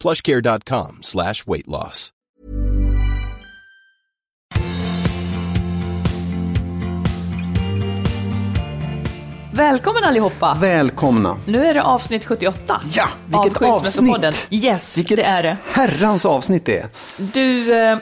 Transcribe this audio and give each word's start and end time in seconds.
plushcare.com 0.00 0.98
slash 1.02 1.46
weight 1.46 1.66
loss. 1.66 2.10
Välkommen 9.52 10.04
allihopa! 10.04 10.56
Välkomna! 10.60 11.36
Nu 11.46 11.66
är 11.66 11.74
det 11.74 11.82
avsnitt 11.82 12.24
78 12.24 12.80
Ja, 12.92 13.04
av 13.32 13.42
vilket 13.44 13.58
Skilsmässopodden. 13.58 14.28
avsnitt! 14.28 14.64
Yes, 14.64 14.98
Vilket 14.98 15.16
det 15.16 15.22
är 15.24 15.42
det. 15.42 15.56
herrans 15.72 16.24
avsnitt 16.26 16.66
det 16.66 16.78
är. 16.78 16.88
Du, 17.16 17.74
eh, 17.74 17.98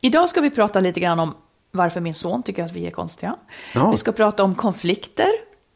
idag 0.00 0.28
ska 0.28 0.40
vi 0.40 0.50
prata 0.50 0.80
lite 0.80 1.00
grann 1.00 1.18
om 1.20 1.34
varför 1.72 2.00
min 2.00 2.14
son 2.14 2.42
tycker 2.42 2.64
att 2.64 2.72
vi 2.72 2.86
är 2.86 2.90
konstiga. 2.90 3.36
Ja. 3.74 3.90
Vi 3.90 3.96
ska 3.96 4.12
prata 4.12 4.44
om 4.44 4.54
konflikter, 4.54 5.28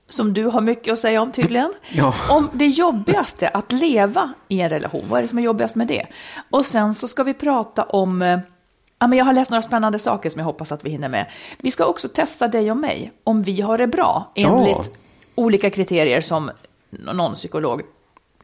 som 0.09 0.35
du 0.35 0.45
har 0.45 0.61
mycket 0.61 0.93
att 0.93 0.99
säga 0.99 1.23
om 1.23 1.33
tydligen. 1.33 1.73
Ja. 1.91 2.15
Om 2.31 2.51
det 2.53 2.67
jobbigaste 2.67 3.49
att 3.49 3.73
leva 3.73 4.33
i 4.49 4.61
en 4.61 4.69
relation, 4.69 5.05
vad 5.09 5.19
är 5.19 5.23
det 5.23 5.29
som 5.29 5.39
är 5.39 5.43
jobbigast 5.43 5.75
med 5.77 5.87
det? 5.87 6.07
Och 6.51 6.67
sen 6.67 6.95
så 6.95 7.09
ska 7.09 7.23
vi 7.23 7.35
prata 7.35 7.83
om 7.85 8.23
eh, 8.23 8.39
Ja, 9.01 9.07
men 9.07 9.19
jag 9.19 9.25
har 9.25 9.33
läst 9.33 9.51
några 9.51 9.63
spännande 9.63 9.99
saker 9.99 10.31
som 10.31 10.39
jag 10.39 10.47
hoppas 10.47 10.73
att 10.73 10.85
vi 10.85 10.91
hinner 10.91 11.09
med. 11.09 11.27
Vi 11.59 11.71
ska 11.71 11.85
också 11.87 12.09
testa 12.09 12.49
dig 12.49 12.71
och 12.71 12.77
mig, 12.77 13.13
om 13.25 13.43
vi 13.43 13.61
har 13.61 13.79
det 13.79 13.87
bra, 13.87 14.33
enligt 14.35 14.69
Ja. 14.69 14.85
olika 15.35 15.71
kriterier 15.71 16.21
som 16.21 16.51
någon 16.91 17.35
psykolog. 17.35 17.83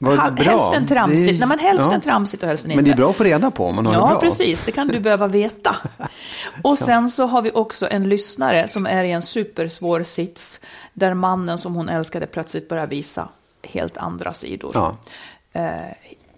Vad 0.05 0.35
bra. 0.35 0.45
Hälften 0.45 0.87
tramsigt, 0.87 1.27
Det 1.29 1.35
är- 1.37 1.39
nej, 1.39 1.49
men 1.49 1.59
hälften 1.59 1.93
ja. 1.93 2.01
tramsigt 2.01 2.43
och 2.43 2.49
hälften 2.49 2.71
inte. 2.71 2.77
Men 2.77 2.85
det 2.85 2.91
är 2.95 2.97
bra 2.97 3.11
att 3.11 3.17
få 3.17 3.25
reda 3.25 3.51
på 3.51 3.67
om 3.67 3.75
man 3.77 3.87
har 3.87 3.93
det 3.93 3.99
Ja, 3.99 4.07
bra. 4.09 4.21
precis. 4.21 4.65
Det 4.65 4.73
kan 4.73 4.89
du 4.89 5.01
behöva 5.01 5.27
veta. 5.27 5.77
Och 6.63 6.79
sen 6.79 7.11
så 7.11 7.27
har 7.27 7.43
vi 7.43 7.51
också 7.51 7.89
en 7.91 8.09
lyssnare 8.09 8.69
som 8.69 8.87
är 8.87 9.05
i 9.05 9.11
en 9.11 9.23
supersvår 9.23 10.03
sits 10.03 10.61
där 10.93 11.15
mannen 11.15 11.59
som 11.59 11.75
hon 11.75 11.89
älskade 11.89 12.27
plötsligt 12.27 12.69
börjar 12.69 12.87
visa 12.87 13.29
helt 13.63 13.97
andra 13.97 14.33
sidor. 14.35 14.71
Ja. 14.75 14.97
Eh, 15.53 15.71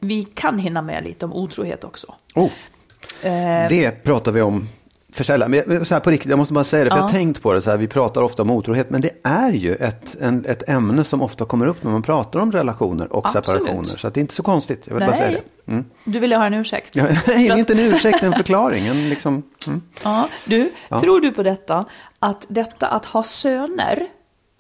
vi 0.01 0.25
kan 0.25 0.59
hinna 0.59 0.83
med 0.83 1.05
lite 1.05 1.25
om 1.25 1.33
otrohet 1.33 1.85
också. 1.85 2.15
Oh, 2.35 2.51
Eh, 3.23 3.69
det 3.69 4.03
pratar 4.05 4.33
vi 4.33 4.43
om 4.43 4.69
för 5.17 5.25
sällan. 5.25 5.51
Men 5.51 5.63
jag- 5.67 5.87
så 5.87 5.95
här 5.95 6.01
på 6.01 6.11
riktigt, 6.11 6.31
jag 6.31 6.39
måste 6.39 6.55
bara 6.55 6.65
säga 6.65 6.85
det, 6.85 6.91
för 6.91 6.97
jag 6.97 7.03
har 7.03 7.09
tänkt 7.11 7.43
på 7.43 7.53
det 7.53 7.63
så 7.63 7.71
här, 7.71 7.79
vi 7.79 7.89
pratar 7.89 8.23
ofta 8.23 8.43
om 8.43 8.51
otrohet, 8.51 8.91
men 8.91 9.01
det 9.01 9.11
är 9.25 9.53
ju 9.53 9.75
ett, 9.75 10.17
en, 10.21 10.45
ett 10.45 10.69
ämne 10.69 11.05
som 11.05 11.23
ofta 11.23 11.45
kommer 11.45 11.67
upp 11.67 11.83
när 11.85 11.91
man 11.91 12.03
pratar 12.03 12.41
om 12.41 12.53
relationer 12.53 13.13
och 13.13 13.27
Absolut. 13.27 13.47
separationer. 13.47 13.97
Så 13.97 14.07
att 14.07 14.15
det 14.15 14.19
är 14.19 14.23
inte 14.23 14.35
så 14.35 14.43
konstigt, 14.43 14.83
jag 14.87 14.95
vill 14.95 15.07
bara 15.07 15.17
säga 15.17 15.31
nej, 15.31 15.43
det. 15.67 15.73
Mm. 15.73 15.85
du 16.05 16.19
ville 16.19 16.37
ha 16.37 16.47
en 16.47 16.55
ursäkt. 16.55 16.97
Ja, 16.97 17.03
nej, 17.27 17.49
det 17.49 17.55
är 17.55 17.57
inte 17.59 17.73
en 17.73 17.79
ursäkt, 17.93 18.23
en 18.23 18.33
förklaring. 18.33 18.87
En 18.87 19.09
liksom, 19.09 19.43
mm. 19.67 19.83
Ja, 20.05 20.29
du, 20.45 20.73
tror 21.01 21.21
du 21.21 21.31
på 21.31 21.43
detta? 21.43 21.85
Att 22.19 22.47
detta 22.49 22.87
att 22.87 23.05
ha 23.05 23.23
söner 23.23 24.07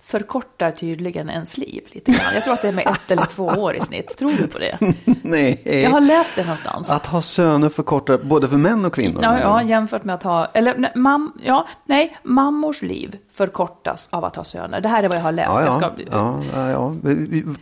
förkortar 0.06 0.70
tydligen 0.70 1.30
ens 1.30 1.58
liv 1.58 1.82
lite 1.92 2.10
grann. 2.12 2.34
Jag 2.34 2.44
tror 2.44 2.54
att 2.54 2.62
det 2.62 2.68
är 2.68 2.72
med 2.72 2.86
ett 2.86 3.10
eller 3.10 3.22
två 3.22 3.44
år 3.44 3.76
i 3.76 3.80
snitt. 3.80 4.16
Tror 4.18 4.30
du 4.38 4.46
på 4.46 4.58
det? 4.58 4.78
Nej. 5.22 5.62
Jag 5.82 5.90
har 5.90 6.00
läst 6.00 6.36
det 6.36 6.42
någonstans. 6.42 6.90
Att 6.90 7.06
ha 7.06 7.20
söner 7.22 7.68
förkortar 7.68 8.18
både 8.18 8.48
för 8.48 8.56
män 8.56 8.84
och 8.84 8.94
kvinnor. 8.94 9.20
Ja, 9.22 9.40
ja, 9.40 9.62
jämfört 9.62 10.04
med 10.04 10.14
att 10.14 10.22
ha, 10.22 10.44
eller 10.46 10.74
nej, 10.78 10.92
mam, 10.94 11.32
ja, 11.44 11.66
nej, 11.84 12.16
mammors 12.22 12.82
liv 12.82 13.16
förkortas 13.32 14.08
av 14.12 14.24
att 14.24 14.36
ha 14.36 14.44
söner. 14.44 14.80
Det 14.80 14.88
här 14.88 15.02
är 15.02 15.08
vad 15.08 15.18
jag 15.18 15.22
har 15.22 15.32
läst. 15.32 15.50
Ja, 15.54 15.64
ja, 15.64 15.72
ska, 15.72 15.90
ja, 16.52 16.70
ja. 16.70 16.94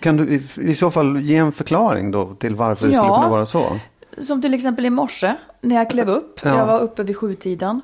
Kan 0.00 0.16
du 0.16 0.40
i- 0.62 0.74
så 0.74 0.90
fall 0.90 1.20
ge 1.20 1.36
en 1.36 1.52
förklaring 1.52 2.10
då 2.10 2.26
till 2.26 2.54
varför 2.54 2.86
det 2.86 2.92
skulle 2.92 3.08
kunna 3.08 3.28
vara 3.28 3.46
så? 3.46 3.78
Som 4.22 4.42
till 4.42 4.54
exempel 4.54 4.86
i 4.86 4.90
morse 4.90 5.34
när 5.60 5.76
jag 5.76 5.90
klev 5.90 6.08
upp, 6.10 6.40
Ja. 6.42 6.58
jag 6.58 6.66
var 6.66 6.80
uppe 6.80 7.02
vid 7.02 7.16
sjutiden. 7.16 7.80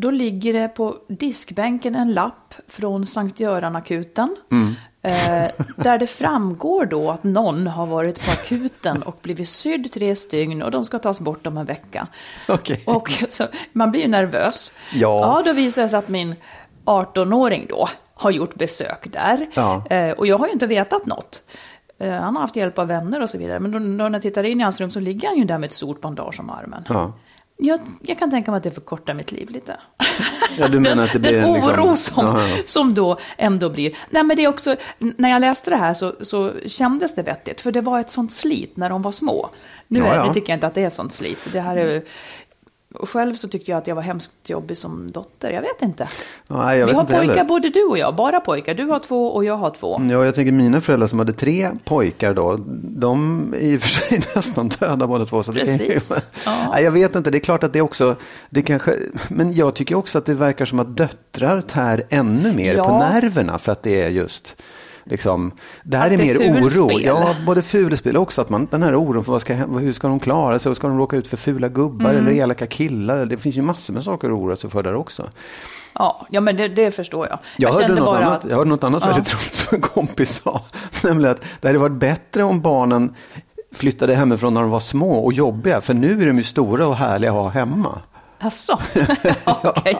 Då 0.00 0.10
ligger 0.10 0.52
det 0.52 0.68
på 0.68 0.96
diskbänken 1.08 1.94
en 1.94 2.12
lapp 2.12 2.54
från 2.68 3.06
Sankt 3.06 3.40
Göran-akuten. 3.40 4.36
Mm. 4.50 4.74
Eh, 5.02 5.50
där 5.76 5.98
det 5.98 6.06
framgår 6.06 6.86
då 6.86 7.10
att 7.10 7.24
någon 7.24 7.66
har 7.66 7.86
varit 7.86 8.26
på 8.26 8.30
akuten 8.30 9.02
och 9.02 9.18
blivit 9.22 9.48
sydd 9.48 9.92
tre 9.92 10.16
stygn 10.16 10.62
och 10.62 10.70
de 10.70 10.84
ska 10.84 10.98
tas 10.98 11.20
bort 11.20 11.46
om 11.46 11.56
en 11.56 11.66
vecka. 11.66 12.06
Okej. 12.48 12.82
Och 12.86 13.10
så, 13.28 13.46
man 13.72 13.90
blir 13.90 14.00
ju 14.00 14.08
nervös. 14.08 14.72
Ja. 14.92 15.20
ja, 15.20 15.42
då 15.46 15.52
visar 15.52 15.82
det 15.82 15.88
sig 15.88 15.98
att 15.98 16.08
min 16.08 16.34
18-åring 16.84 17.66
då 17.68 17.88
har 18.14 18.30
gjort 18.30 18.54
besök 18.54 19.12
där. 19.12 19.46
Ja. 19.54 19.86
Eh, 19.90 20.10
och 20.10 20.26
jag 20.26 20.38
har 20.38 20.46
ju 20.46 20.52
inte 20.52 20.66
vetat 20.66 21.06
något. 21.06 21.42
Eh, 21.98 22.12
han 22.12 22.36
har 22.36 22.42
haft 22.42 22.56
hjälp 22.56 22.78
av 22.78 22.86
vänner 22.86 23.22
och 23.22 23.30
så 23.30 23.38
vidare. 23.38 23.60
Men 23.60 23.72
då, 23.72 23.78
då 23.78 23.84
när 23.84 24.10
jag 24.10 24.22
tittar 24.22 24.44
in 24.44 24.60
i 24.60 24.62
hans 24.62 24.80
rum 24.80 24.90
så 24.90 25.00
ligger 25.00 25.28
han 25.28 25.38
ju 25.38 25.44
där 25.44 25.58
med 25.58 25.66
ett 25.66 25.72
stort 25.72 26.00
bandage 26.00 26.40
om 26.40 26.50
armen. 26.50 26.84
Ja. 26.88 27.12
Jag, 27.62 27.80
jag 28.02 28.18
kan 28.18 28.30
tänka 28.30 28.50
mig 28.50 28.58
att 28.58 28.64
det 28.64 28.70
förkortar 28.70 29.14
mitt 29.14 29.32
liv 29.32 29.50
lite. 29.50 29.76
Ja, 30.58 30.68
du 30.68 30.80
menar 30.80 31.04
att 31.04 31.12
det 31.12 31.18
blir 31.18 31.32
Den 31.42 31.52
liksom- 31.52 31.72
oro 31.72 31.96
som, 31.96 32.26
Ja, 32.26 32.48
ja. 32.48 32.56
som 32.66 32.94
då 32.94 33.18
ändå 33.38 33.70
blir. 33.70 33.96
Nej, 34.10 34.22
men 34.22 34.36
det 34.36 34.44
är 34.44 34.48
också, 34.48 34.76
när 34.98 35.30
jag 35.30 35.40
läste 35.40 35.70
det 35.70 35.76
här 35.76 35.94
så, 35.94 36.14
så 36.20 36.52
kändes 36.66 37.14
det 37.14 37.22
vettigt. 37.22 37.60
För 37.60 37.72
det 37.72 37.80
var 37.80 38.00
ett 38.00 38.10
sånt 38.10 38.32
slit 38.32 38.76
när 38.76 38.90
de 38.90 39.02
var 39.02 39.12
små. 39.12 39.50
Nu, 39.88 39.98
Ja, 39.98 40.06
är, 40.14 40.26
nu 40.28 40.34
tycker 40.34 40.52
jag 40.52 40.56
inte 40.56 40.66
att 40.66 40.74
det 40.74 40.82
är 40.82 40.86
ett 40.86 40.94
sånt 40.94 41.12
slit. 41.12 41.48
Det 41.52 41.60
här 41.60 41.76
är, 41.76 42.02
och 42.94 43.08
själv 43.08 43.34
så 43.34 43.48
tyckte 43.48 43.70
jag 43.70 43.78
att 43.78 43.86
jag 43.86 43.94
var 43.94 44.02
hemskt 44.02 44.30
jobbig 44.44 44.76
som 44.76 45.10
dotter. 45.12 45.50
Jag 45.50 45.62
vet 45.62 45.82
inte. 45.82 46.08
Nej, 46.48 46.78
jag 46.78 46.86
Vi 46.86 46.92
vet 46.92 46.94
har 46.94 47.00
inte 47.02 47.14
pojkar 47.14 47.34
heller. 47.34 47.44
både 47.48 47.68
du 47.70 47.84
och 47.84 47.98
jag. 47.98 48.14
Bara 48.16 48.40
pojkar. 48.40 48.74
Du 48.74 48.84
har 48.84 48.98
två 48.98 49.26
och 49.34 49.44
jag 49.44 49.56
har 49.56 49.70
två. 49.70 50.00
Ja, 50.10 50.24
jag 50.24 50.34
tänker 50.34 50.52
mina 50.52 50.80
föräldrar 50.80 51.06
som 51.06 51.18
hade 51.18 51.32
tre 51.32 51.70
pojkar 51.84 52.34
då, 52.34 52.56
de 52.82 53.40
är 53.54 53.58
i 53.58 53.76
och 53.76 53.80
för 53.80 53.88
sig 53.88 54.22
nästan 54.34 54.68
döda 54.68 55.06
båda 55.06 55.24
två. 55.26 55.42
Så 55.42 55.52
det 55.52 55.64
kan 55.64 55.76
ju- 55.76 55.78
Precis. 55.92 56.22
Nej, 56.72 56.84
jag 56.84 56.90
vet 56.92 57.14
inte, 57.14 57.30
det 57.30 57.38
är 57.38 57.40
klart 57.40 57.62
att 57.64 57.72
det 57.72 57.80
också, 57.80 58.16
det 58.50 58.62
kanske, 58.62 58.96
men 59.28 59.52
jag 59.52 59.74
tycker 59.74 59.94
också 59.94 60.18
att 60.18 60.26
det 60.26 60.34
verkar 60.34 60.64
som 60.64 60.80
att 60.80 60.96
döttrar 60.96 61.60
tär 61.62 62.02
ännu 62.10 62.52
mer 62.52 62.74
Ja. 62.76 62.84
på 62.84 62.98
nerverna 62.98 63.58
för 63.58 63.72
att 63.72 63.82
det 63.82 64.02
är 64.02 64.08
just 64.10 64.56
Liksom, 65.10 65.52
det 65.82 65.96
här 65.96 66.06
Att 66.06 66.12
är 66.12 66.16
det 66.16 66.24
är 66.24 66.50
mer 66.50 66.52
oro. 66.60 66.70
fulspel. 66.70 67.04
Ja, 67.04 67.34
både 67.46 67.62
fulspel 67.62 68.16
och 68.16 68.22
också 68.22 68.40
att 68.40 68.48
man, 68.50 68.68
den 68.70 68.82
här 68.82 68.94
oron 68.94 69.24
för 69.24 69.32
vad 69.32 69.40
ska, 69.40 69.54
hur 69.54 69.92
ska 69.92 70.08
de 70.08 70.20
klara 70.20 70.58
sig? 70.58 70.74
Ska 70.74 70.88
de 70.88 70.98
råka 70.98 71.16
ut 71.16 71.26
för 71.26 71.36
fula 71.36 71.68
gubbar 71.68 72.10
Mm. 72.10 72.22
eller 72.26 72.32
elaka 72.42 72.66
killar? 72.66 73.26
Det 73.26 73.36
finns 73.36 73.56
ju 73.56 73.62
massor 73.62 73.94
med 73.94 74.02
saker 74.04 74.28
att 74.28 74.34
oroa 74.34 74.56
sig 74.56 74.70
för 74.70 74.82
där 74.82 74.94
också. 74.94 75.28
Ja, 75.94 76.26
ja 76.30 76.40
men 76.40 76.56
det, 76.56 76.68
det 76.68 76.90
förstår 76.90 77.26
jag. 77.28 77.38
Jag, 77.56 77.72
hörde 77.72 77.86
kände 77.86 78.00
något, 78.02 78.16
annat, 78.16 78.44
att- 78.44 78.50
jag 78.50 78.56
hörde 78.56 78.70
något 78.70 78.84
annat 78.84 79.02
Ja. 79.06 79.12
väldigt 79.12 79.34
roligt 79.34 79.54
som 79.54 79.74
en 79.76 79.80
kompis 79.82 80.42
sa. 80.42 80.60
Nämligen 81.04 81.30
att 81.32 81.42
det 81.60 81.68
hade 81.68 81.78
varit 81.78 81.92
bättre 81.92 82.42
om 82.42 82.60
barnen 82.60 83.14
flyttade 83.74 84.14
hemifrån 84.14 84.54
när 84.54 84.60
de 84.60 84.70
var 84.70 84.80
små 84.80 85.12
och 85.14 85.32
jobbiga. 85.32 85.80
För 85.80 85.94
nu 85.94 86.22
är 86.22 86.26
de 86.26 86.36
ju 86.36 86.42
stora 86.42 86.86
och 86.86 86.96
härliga 86.96 87.30
att 87.30 87.36
ha 87.36 87.48
hemma. 87.48 87.98
Jaså? 88.40 88.72
Okej. 89.44 89.98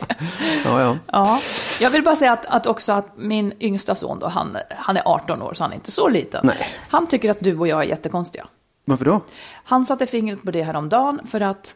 Ja, 0.65 0.81
ja. 0.81 0.99
Ja, 1.07 1.39
jag 1.81 1.91
vill 1.91 2.03
bara 2.03 2.17
säga 2.17 2.33
att, 2.33 2.47
att 2.47 2.67
också 2.67 2.93
att 2.93 3.17
min 3.17 3.53
yngsta 3.61 3.95
son 3.95 4.19
då, 4.19 4.29
han, 4.29 4.57
han 4.71 4.97
är 4.97 5.03
18 5.05 5.43
år 5.43 5.55
så 5.55 5.65
han 5.65 5.73
är 5.73 5.75
inte 5.77 5.91
så 5.91 6.09
liten. 6.09 6.41
Nej. 6.45 6.57
Han 6.89 7.07
tycker 7.07 7.31
att 7.31 7.41
du 7.41 7.59
och 7.59 7.69
jag 7.69 7.81
är 7.81 7.85
jättekonstiga. 7.85 8.47
Varför 8.85 9.05
då? 9.05 9.21
Han 9.53 9.87
satte 9.87 10.07
fingret 10.07 10.43
på 10.43 10.51
det 10.51 10.63
här 10.63 10.77
om 10.77 10.89
dagen 10.89 11.21
för 11.27 11.41
att 11.41 11.75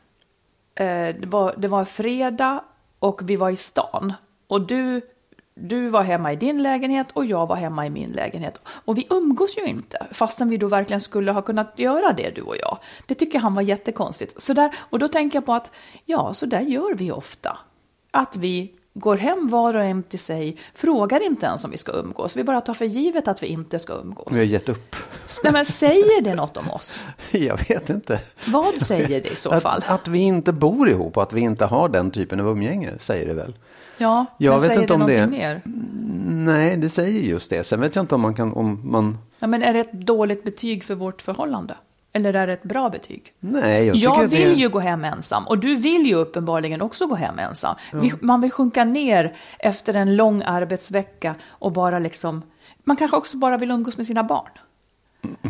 eh, 0.75 0.87
det, 0.87 1.27
var, 1.27 1.55
det 1.57 1.69
var 1.69 1.85
fredag 1.85 2.65
och 2.99 3.21
vi 3.25 3.37
var 3.37 3.51
i 3.51 3.57
stan. 3.57 4.13
Och 4.49 4.67
du, 4.67 5.01
du 5.57 5.89
var 5.89 6.03
hemma 6.03 6.33
i 6.33 6.37
din 6.37 6.63
lägenhet 6.63 7.07
och 7.13 7.25
jag 7.25 7.47
var 7.47 7.57
hemma 7.57 7.87
i 7.87 7.91
min 7.91 8.11
lägenhet. 8.11 8.61
Och 8.67 8.99
vi 8.99 9.07
umgås 9.11 9.59
ju 9.59 9.65
inte, 9.65 10.07
fastän 10.11 10.49
vi 10.49 10.57
då 10.57 10.67
verkligen 10.67 11.01
skulle 11.01 11.33
ha 11.33 11.43
kunnat 11.43 11.73
göra 11.79 12.13
det 12.13 12.31
du 12.35 12.43
och 12.43 12.57
jag. 12.61 12.79
Det 13.07 13.15
tycker 13.15 13.39
han 13.39 13.55
var 13.55 13.63
jättekonstigt. 13.63 14.43
Så 14.43 14.53
där, 14.53 14.75
och 14.79 14.99
då 14.99 15.09
tänker 15.09 15.37
jag 15.37 15.47
på 15.47 15.53
att 15.53 15.71
ja, 16.05 16.35
så 16.35 16.47
där 16.47 16.61
gör 16.61 16.95
vi 16.95 17.13
ofta. 17.13 17.59
Att 18.11 18.37
vi 18.37 18.73
går 18.95 19.17
hem 19.17 19.49
var 19.49 19.77
och 19.77 19.85
en 19.85 20.03
till 20.03 20.19
sig, 20.19 20.57
frågar 20.75 21.27
inte 21.27 21.47
ens 21.47 21.65
om 21.65 21.71
vi 21.71 21.79
ska 21.79 21.93
umgås. 21.93 22.37
Vi 22.37 22.45
bara 22.45 22.61
tar 22.61 22.75
för 22.75 22.85
givet 22.85 23.29
att 23.29 23.43
vi 23.43 23.47
inte 23.47 23.79
ska 23.79 23.93
umgås. 23.93 24.29
Vi 24.31 24.39
har 24.39 24.45
gett 24.45 24.69
upp. 24.69 24.97
Nej, 25.45 25.53
men 25.53 25.65
säger 25.65 26.23
det 26.23 26.35
något 26.35 26.57
om 26.57 26.71
oss? 26.71 27.03
Jag 27.31 27.69
vet 27.69 27.91
inte. 27.91 28.21
Vad 28.47 28.75
säger 28.75 29.21
det 29.21 29.33
i 29.33 29.37
så 29.37 29.61
fall? 29.61 29.79
Att, 29.79 29.91
att 29.91 30.09
vi 30.09 30.19
inte 30.19 30.53
bor 30.53 30.91
ihop 30.91 31.17
och 31.17 31.23
att 31.23 31.33
vi 31.33 31.41
inte 31.41 31.65
har 31.65 31.89
den 31.89 32.11
typen 32.11 32.41
av 32.41 32.49
umgänge, 32.49 32.93
säger 32.99 33.27
det 33.27 33.35
väl? 33.35 33.55
Ja, 33.99 34.27
Jag 34.39 34.51
men 34.53 34.61
vet 34.61 34.67
säger 34.69 34.81
inte 34.81 34.95
det 34.97 35.03
om 35.03 35.07
det- 35.11 35.27
mer? 35.27 35.63
Nej, 36.27 36.77
det 36.77 36.89
säger 36.89 37.21
just 37.21 37.51
det. 37.51 37.65
Sen 37.65 37.81
vet 37.81 37.97
jag 37.97 38.03
inte 38.03 38.15
om 38.15 38.21
man 38.21 38.35
kan, 38.35 38.53
om 38.53 38.81
man... 38.85 39.19
Ja, 39.39 39.47
men 39.47 39.63
är 39.63 39.75
det 39.75 39.81
ett 39.81 39.93
dåligt 39.93 40.45
betyg 40.45 40.85
för 40.85 40.95
vårt 40.95 41.23
förhållande? 41.23 41.75
Eller 42.13 42.35
är 42.35 42.47
det 42.47 42.53
ett 42.53 42.63
bra 42.63 42.91
betyg? 42.91 43.33
Nej, 43.41 43.87
jag 43.87 43.97
Jag 43.97 44.25
att 44.25 44.31
det... 44.31 44.37
vill 44.37 44.61
ju 44.61 44.69
gå 44.69 44.79
hem 44.81 45.05
ensam 45.05 45.47
och 45.47 45.59
du 45.59 45.75
vill 45.77 46.07
ju 46.07 46.15
uppenbarligen 46.15 46.83
också 46.83 47.07
gå 47.07 47.15
hem 47.15 47.39
ensam. 47.39 47.75
Vi, 47.93 48.13
man 48.21 48.41
vill 48.41 48.51
sjunka 48.51 48.85
ner 48.85 49.37
efter 49.59 49.95
en 49.95 50.17
lång 50.17 50.43
arbetsvecka 50.43 51.35
och 51.49 51.73
bara 51.73 51.99
liksom, 51.99 52.43
man 52.85 52.97
kanske 52.97 53.17
också 53.17 53.37
bara 53.37 53.57
vill 53.59 53.71
umgås 53.71 53.97
med 53.97 54.07
sina 54.07 54.25
barn. 54.25 54.51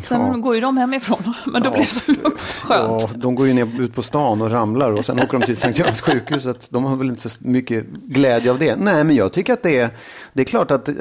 Sen 0.03 0.21
Ja. 0.21 0.32
går 0.37 0.55
ju 0.55 0.61
de 0.61 0.76
hemifrån, 0.76 1.35
men 1.47 1.62
då 1.62 1.69
Ja. 1.69 1.73
blir 1.73 1.82
det 1.82 1.91
så 1.91 2.12
lugnt 2.12 2.41
skönt. 2.41 3.03
Ja, 3.03 3.09
de 3.17 3.35
går 3.35 3.47
ju 3.47 3.53
ner 3.53 3.81
ut 3.81 3.94
på 3.94 4.03
stan 4.03 4.43
och 4.43 4.50
ramlar 4.50 4.93
och 4.93 5.05
sen 5.05 5.21
åker 5.21 5.38
de 5.38 5.47
till 5.47 5.56
Sankt 5.56 5.79
Görans 5.79 6.00
sjukhus. 6.00 6.43
så 6.43 6.50
att 6.50 6.71
De 6.71 6.85
har 6.85 6.97
väl 6.97 7.09
inte 7.09 7.29
så 7.29 7.38
mycket 7.41 7.87
glädje 7.87 8.50
av 8.50 8.59
det. 8.59 8.76
Nej, 8.76 9.05
men 9.05 9.17
jag 9.17 9.32
tycker 9.32 9.53
att 9.53 9.62
det 9.62 9.79
är, 9.79 9.91
det 10.32 10.43
är 10.43 10.47
klart 10.47 10.71
att 10.71 10.88
eh, 10.88 10.94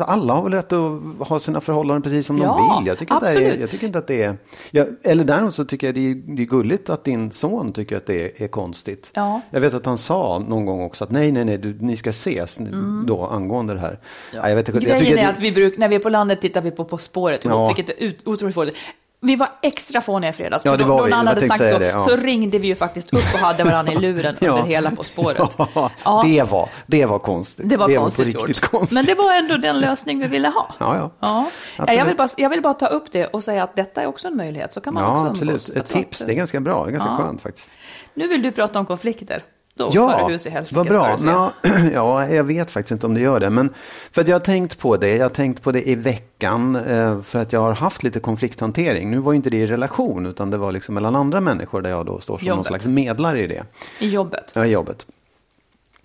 alla 0.00 0.34
har 0.34 0.42
väl 0.42 0.52
rätt 0.52 0.72
att 0.72 1.28
ha 1.28 1.38
sina 1.38 1.60
förhållanden 1.60 2.02
precis 2.02 2.26
som 2.26 2.38
Ja, 2.38 2.44
de 2.70 2.78
vill. 2.80 2.88
Jag 2.88 2.98
tycker, 2.98 3.14
att 3.14 3.20
det 3.20 3.26
är, 3.26 3.30
absolut. 3.36 3.60
jag 3.60 3.70
tycker 3.70 3.86
inte 3.86 3.98
att 3.98 4.06
det 4.06 4.22
är, 4.22 4.36
jag, 4.70 4.86
eller 5.02 5.24
däremot 5.24 5.54
så 5.54 5.64
tycker 5.64 5.86
jag 5.86 5.94
det 5.94 6.10
är, 6.10 6.14
det 6.14 6.42
är 6.42 6.46
gulligt 6.46 6.90
att 6.90 7.04
din 7.04 7.30
son 7.32 7.72
tycker 7.72 7.96
att 7.96 8.06
det 8.06 8.40
är, 8.40 8.44
är 8.44 8.48
konstigt. 8.48 9.10
Ja. 9.14 9.40
Jag 9.50 9.60
vet 9.60 9.74
att 9.74 9.86
han 9.86 9.98
sa 9.98 10.42
någon 10.48 10.66
gång 10.66 10.82
också 10.82 11.04
att 11.04 11.10
nej, 11.10 11.32
nej, 11.32 11.44
nej, 11.44 11.58
du, 11.58 11.76
ni 11.80 11.96
ska 11.96 12.10
ses 12.10 12.58
då 13.06 13.26
angående 13.26 13.74
det 13.74 13.80
här. 13.80 13.98
Ja. 14.34 14.48
jag 14.48 14.56
vet, 14.56 14.68
jag 14.68 14.76
Mm. 14.78 14.84
Grejen 14.84 14.98
tycker 15.00 15.22
är 15.24 15.28
att 15.28 15.34
att 15.36 15.42
vi 15.42 15.52
bruk, 15.52 15.78
när 15.78 15.88
vi 15.88 15.94
är 15.96 16.00
på 16.00 16.08
landet 16.08 16.40
tittar 16.40 16.60
vi 16.60 16.70
på 16.70 16.84
På 16.84 16.98
spåret 16.98 17.44
ihop, 17.44 17.54
Ja. 17.56 17.66
vilket 17.74 17.87
ut, 17.92 18.26
otroligt 18.26 18.54
fåligt. 18.54 18.76
Vi 19.20 19.36
var 19.36 19.48
extra 19.62 20.00
fåniga 20.00 20.30
i 20.30 20.32
fredags. 20.32 20.64
Ja, 20.64 20.76
det 20.76 20.84
var 20.84 21.04
vi. 21.04 21.12
hade 21.12 21.40
sagt 21.40 21.58
så, 21.58 21.78
det, 21.78 21.86
ja. 21.86 21.98
så 21.98 22.16
ringde 22.16 22.58
vi 22.58 22.66
ju 22.68 22.74
faktiskt 22.74 23.12
upp 23.12 23.34
och 23.34 23.38
hade 23.38 23.64
varandra 23.64 23.92
i 23.92 23.96
luren 23.96 24.36
Ja. 24.40 24.50
under 24.50 24.62
hela 24.62 24.90
På 24.90 25.04
spåret. 25.04 25.56
Ja. 26.04 26.22
Det, 26.24 26.42
var, 26.42 26.68
det 26.86 27.06
var 27.06 27.18
konstigt. 27.18 27.68
Det 27.68 27.76
var 27.76 27.88
på 27.88 27.94
konstigt 27.94 28.26
riktigt 28.26 28.48
gjort. 28.48 28.70
konstigt. 28.70 28.94
Men 28.94 29.04
det 29.04 29.14
var 29.14 29.34
ändå 29.34 29.56
den 29.56 29.80
lösning 29.80 30.20
vi 30.20 30.26
ville 30.26 30.48
ha. 30.48 30.74
Ja, 30.78 30.96
ja. 31.20 31.46
Ja. 31.78 31.92
Jag, 31.92 32.04
vill 32.04 32.16
bara, 32.16 32.28
jag 32.36 32.50
vill 32.50 32.62
bara 32.62 32.74
ta 32.74 32.86
upp 32.86 33.12
det 33.12 33.26
och 33.26 33.44
säga 33.44 33.62
att 33.62 33.76
detta 33.76 34.02
är 34.02 34.06
också 34.06 34.28
en 34.28 34.36
möjlighet. 34.36 34.72
Så 34.72 34.80
kan 34.80 34.94
man 34.94 35.02
Ja, 35.02 35.20
också 35.20 35.30
absolut. 35.30 35.68
Ett 35.68 35.88
tips. 35.88 36.18
Det 36.18 36.32
är 36.32 36.36
ganska 36.36 36.60
bra. 36.60 36.84
Det 36.84 36.90
är 36.90 36.92
ganska 36.92 37.16
skönt 37.16 37.40
faktiskt. 37.40 37.70
Nu 38.14 38.28
vill 38.28 38.42
du 38.42 38.52
prata 38.52 38.78
om 38.78 38.86
konflikter. 38.86 39.42
Då 39.78 39.90
Ja, 39.92 40.26
hus 40.28 40.46
i 40.46 40.52
vad 40.72 40.86
bra. 40.86 41.16
Nå, 41.24 41.52
ja, 41.92 42.28
jag 42.28 42.44
vet 42.44 42.70
faktiskt 42.70 42.92
inte 42.92 43.06
om 43.06 43.14
det 43.14 43.20
gör 43.20 43.40
det. 43.40 43.50
Men 43.50 43.74
för 44.12 44.20
att 44.20 44.28
jag 44.28 44.34
har 44.34 44.40
tänkt 44.40 44.78
på 44.78 44.96
det. 44.96 45.16
Jag 45.16 45.24
har 45.24 45.28
tänkt 45.28 45.62
på 45.62 45.72
det 45.72 45.88
i 45.88 45.94
veckan. 45.94 46.76
eh, 46.76 47.20
För 47.22 47.38
att 47.38 47.52
jag 47.52 47.60
har 47.60 47.72
haft 47.72 48.02
lite 48.02 48.20
konflikthantering. 48.20 49.10
Nu 49.10 49.18
var 49.18 49.32
ju 49.32 49.36
inte 49.36 49.50
det 49.50 49.56
i 49.56 49.66
relation. 49.66 50.26
Utan 50.26 50.50
det 50.50 50.56
var 50.56 50.72
liksom 50.72 50.94
mellan 50.94 51.16
andra 51.16 51.40
människor. 51.40 51.82
Där 51.82 51.90
jag 51.90 52.06
då 52.06 52.20
står 52.20 52.38
som 52.38 52.48
någon 52.48 52.56
Jobbet. 52.56 52.66
slags 52.66 52.86
medlare 52.86 53.40
i 53.42 53.46
det. 53.46 53.62
I 53.98 54.08
jobbet. 54.08 54.52
Ja, 54.54 54.66
i 54.66 54.70
jobbet. 54.70 55.06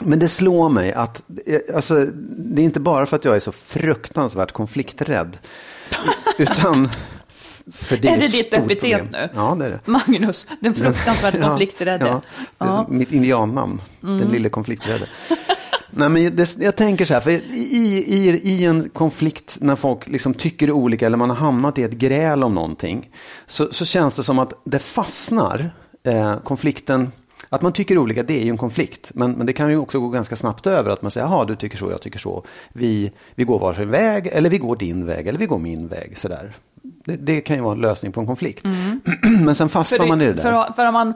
Men 0.03 0.19
det 0.19 0.27
slår 0.27 0.69
mig 0.69 0.93
att, 0.93 1.23
eh, 1.45 1.75
alltså, 1.75 2.05
det 2.37 2.61
är 2.61 2.65
inte 2.65 2.79
bara 2.79 3.05
för 3.05 3.15
att 3.15 3.25
jag 3.25 3.35
är 3.35 3.39
så 3.39 3.51
fruktansvärt 3.51 4.51
konflikträdd. 4.51 5.37
utan 6.37 6.89
för 7.71 7.97
det 7.97 8.07
är, 8.07 8.15
Är 8.15 8.19
det 8.19 8.27
ditt 8.27 8.53
epitet 8.53 8.79
problem. 8.79 9.07
nu? 9.11 9.29
Ja, 9.35 9.55
det 9.59 9.65
är 9.65 9.69
det. 9.69 9.79
Magnus, 9.85 10.47
den 10.59 10.73
fruktansvärda 10.75 11.41
konflikträdde. 11.49 12.05
Ja, 12.05 12.21
Ja. 12.57 12.85
mitt 12.89 13.11
indiannamn, 13.11 13.81
Mm. 14.03 14.17
den 14.17 14.27
lille 14.29 14.49
konflikträdde. 14.49 15.05
Nej, 15.95 16.09
men 16.09 16.35
det, 16.35 16.57
jag 16.59 16.75
tänker 16.75 17.05
så 17.05 17.13
här, 17.13 17.21
för 17.21 17.31
i, 17.31 18.03
i, 18.07 18.29
i 18.43 18.65
en 18.65 18.89
konflikt 18.89 19.57
när 19.61 19.75
folk 19.75 20.07
liksom 20.07 20.33
tycker 20.33 20.71
olika 20.71 21.05
eller 21.05 21.17
man 21.17 21.29
har 21.29 21.37
hamnat 21.37 21.77
i 21.77 21.83
ett 21.83 21.91
gräl 21.91 22.43
om 22.43 22.55
någonting 22.55 23.09
så, 23.45 23.67
så 23.73 23.85
känns 23.85 24.15
det 24.15 24.23
som 24.23 24.39
att 24.39 24.53
det 24.65 24.79
fastnar, 24.79 25.71
eh, 26.07 26.37
konflikten, 26.43 27.11
att 27.49 27.61
man 27.61 27.71
tycker 27.73 27.97
olika 27.97 28.23
det 28.23 28.39
är 28.39 28.43
ju 28.43 28.49
en 28.49 28.57
konflikt, 28.57 29.11
men, 29.15 29.31
men 29.31 29.47
det 29.47 29.53
kan 29.53 29.69
ju 29.69 29.77
också 29.77 29.99
gå 29.99 30.09
ganska 30.09 30.35
snabbt 30.35 30.67
över 30.67 30.89
att 30.91 31.01
man 31.01 31.11
säger, 31.11 31.27
jaha 31.27 31.45
du 31.45 31.55
tycker 31.55 31.77
så, 31.77 31.91
jag 31.91 32.01
tycker 32.01 32.19
så, 32.19 32.45
vi, 32.73 33.11
vi 33.35 33.43
går 33.43 33.59
varsin 33.59 33.89
väg 33.89 34.27
eller 34.31 34.49
vi 34.49 34.57
går 34.57 34.75
din 34.75 35.05
väg 35.05 35.27
eller 35.27 35.39
vi 35.39 35.45
går 35.45 35.59
min 35.59 35.87
väg, 35.87 36.17
sådär. 36.17 36.53
Det, 37.05 37.15
det 37.15 37.41
kan 37.41 37.55
ju 37.55 37.61
vara 37.61 37.73
en 37.75 37.81
lösning 37.81 38.11
på 38.11 38.21
en 38.21 38.27
konflikt. 38.27 38.65
men 39.45 39.55
sen 39.55 39.69
fastnar 39.69 40.07
man 40.07 40.21
i 40.21 40.25
det 40.25 40.33
där. 40.33 40.43
För, 40.43 40.73
för 40.73 40.91
man, 40.91 41.13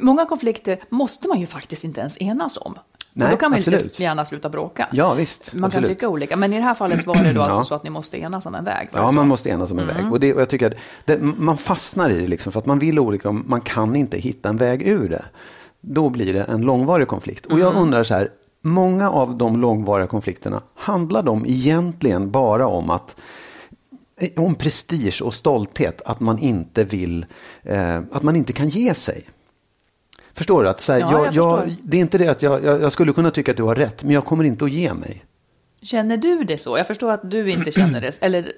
många 0.00 0.26
konflikter 0.26 0.78
måste 0.90 1.28
man 1.28 1.40
ju 1.40 1.46
faktiskt 1.46 1.84
inte 1.84 2.00
ens 2.00 2.20
enas 2.20 2.58
om. 2.60 2.74
Nej, 3.12 3.26
och 3.26 3.30
då 3.30 3.36
kan 3.36 3.50
man 3.50 3.60
ju 3.60 3.74
absolut. 3.74 4.00
gärna 4.00 4.24
sluta 4.24 4.48
bråka. 4.48 4.88
Ja, 4.92 5.14
visst, 5.14 5.54
Man 5.54 5.64
absolut. 5.64 5.88
kan 5.88 5.96
tycka 5.96 6.08
olika, 6.08 6.36
men 6.36 6.52
i 6.52 6.56
det 6.56 6.62
här 6.62 6.74
fallet 6.74 7.06
var 7.06 7.14
det 7.14 7.32
då 7.32 7.40
alltså 7.42 7.60
Ja. 7.60 7.64
så 7.64 7.74
att 7.74 7.84
ni 7.84 7.90
måste 7.90 8.18
enas 8.18 8.46
om 8.46 8.54
en 8.54 8.64
väg. 8.64 8.88
Ja, 8.92 9.10
man 9.10 9.28
måste 9.28 9.48
enas 9.48 9.70
om 9.70 9.78
en 9.78 9.84
Mm. 9.90 9.96
väg. 10.02 10.12
Och, 10.12 10.20
det, 10.20 10.34
och 10.34 10.40
jag 10.40 10.48
tycker 10.48 10.66
att 10.70 10.76
det, 11.04 11.18
man 11.22 11.58
fastnar 11.58 12.10
i 12.10 12.20
det 12.20 12.26
liksom, 12.26 12.52
för 12.52 12.60
att 12.60 12.66
man 12.66 12.78
vill 12.78 12.98
olika, 12.98 13.28
och 13.28 13.34
man 13.34 13.60
kan 13.60 13.96
inte 13.96 14.18
hitta 14.18 14.48
en 14.48 14.56
väg 14.56 14.82
ur 14.88 15.08
det. 15.08 15.24
Då 15.80 16.08
blir 16.08 16.32
det 16.34 16.42
en 16.42 16.60
långvarig 16.60 17.08
konflikt. 17.08 17.46
Och 17.46 17.52
Mm. 17.52 17.62
jag 17.64 17.74
undrar 17.74 18.02
så 18.04 18.14
här, 18.14 18.28
många 18.62 19.10
av 19.10 19.36
de 19.38 19.60
långvariga 19.60 20.06
konflikterna, 20.06 20.62
handlar 20.74 21.22
de 21.22 21.44
egentligen 21.46 22.30
bara 22.30 22.66
om 22.66 22.90
att 22.90 23.16
om 24.36 24.54
prestige 24.54 25.22
och 25.22 25.34
stolthet, 25.34 26.02
att 26.04 26.20
man 26.20 26.38
inte 26.38 26.84
vill, 26.84 27.26
eh, 27.62 27.96
att 27.96 28.22
man 28.22 28.36
inte 28.36 28.52
kan 28.52 28.68
ge 28.68 28.94
sig. 28.94 29.24
Förstår 30.34 30.62
du? 30.64 30.68
Att 30.68 30.80
så 30.80 30.92
här, 30.92 31.00
Ja, 31.00 31.12
jag, 31.12 31.34
jag 31.34 31.68
jag, 31.68 31.76
det 31.82 31.96
är 31.96 32.00
inte 32.00 32.18
det 32.18 32.28
att 32.28 32.42
jag, 32.42 32.92
skulle 32.92 33.12
kunna 33.12 33.30
tycka 33.30 33.50
att 33.50 33.56
du 33.56 33.62
har 33.62 33.74
rätt, 33.74 34.02
men 34.04 34.14
jag 34.14 34.24
kommer 34.24 34.44
inte 34.44 34.64
att 34.64 34.70
ge 34.70 34.94
mig. 34.94 35.24
Känner 35.82 36.16
du 36.16 36.44
det 36.44 36.58
så? 36.58 36.78
Jag 36.78 36.86
förstår 36.86 37.12
att 37.12 37.30
du 37.30 37.50
inte 37.50 37.70
känner 37.70 38.00
det. 38.00 38.18
Eller, 38.20 38.52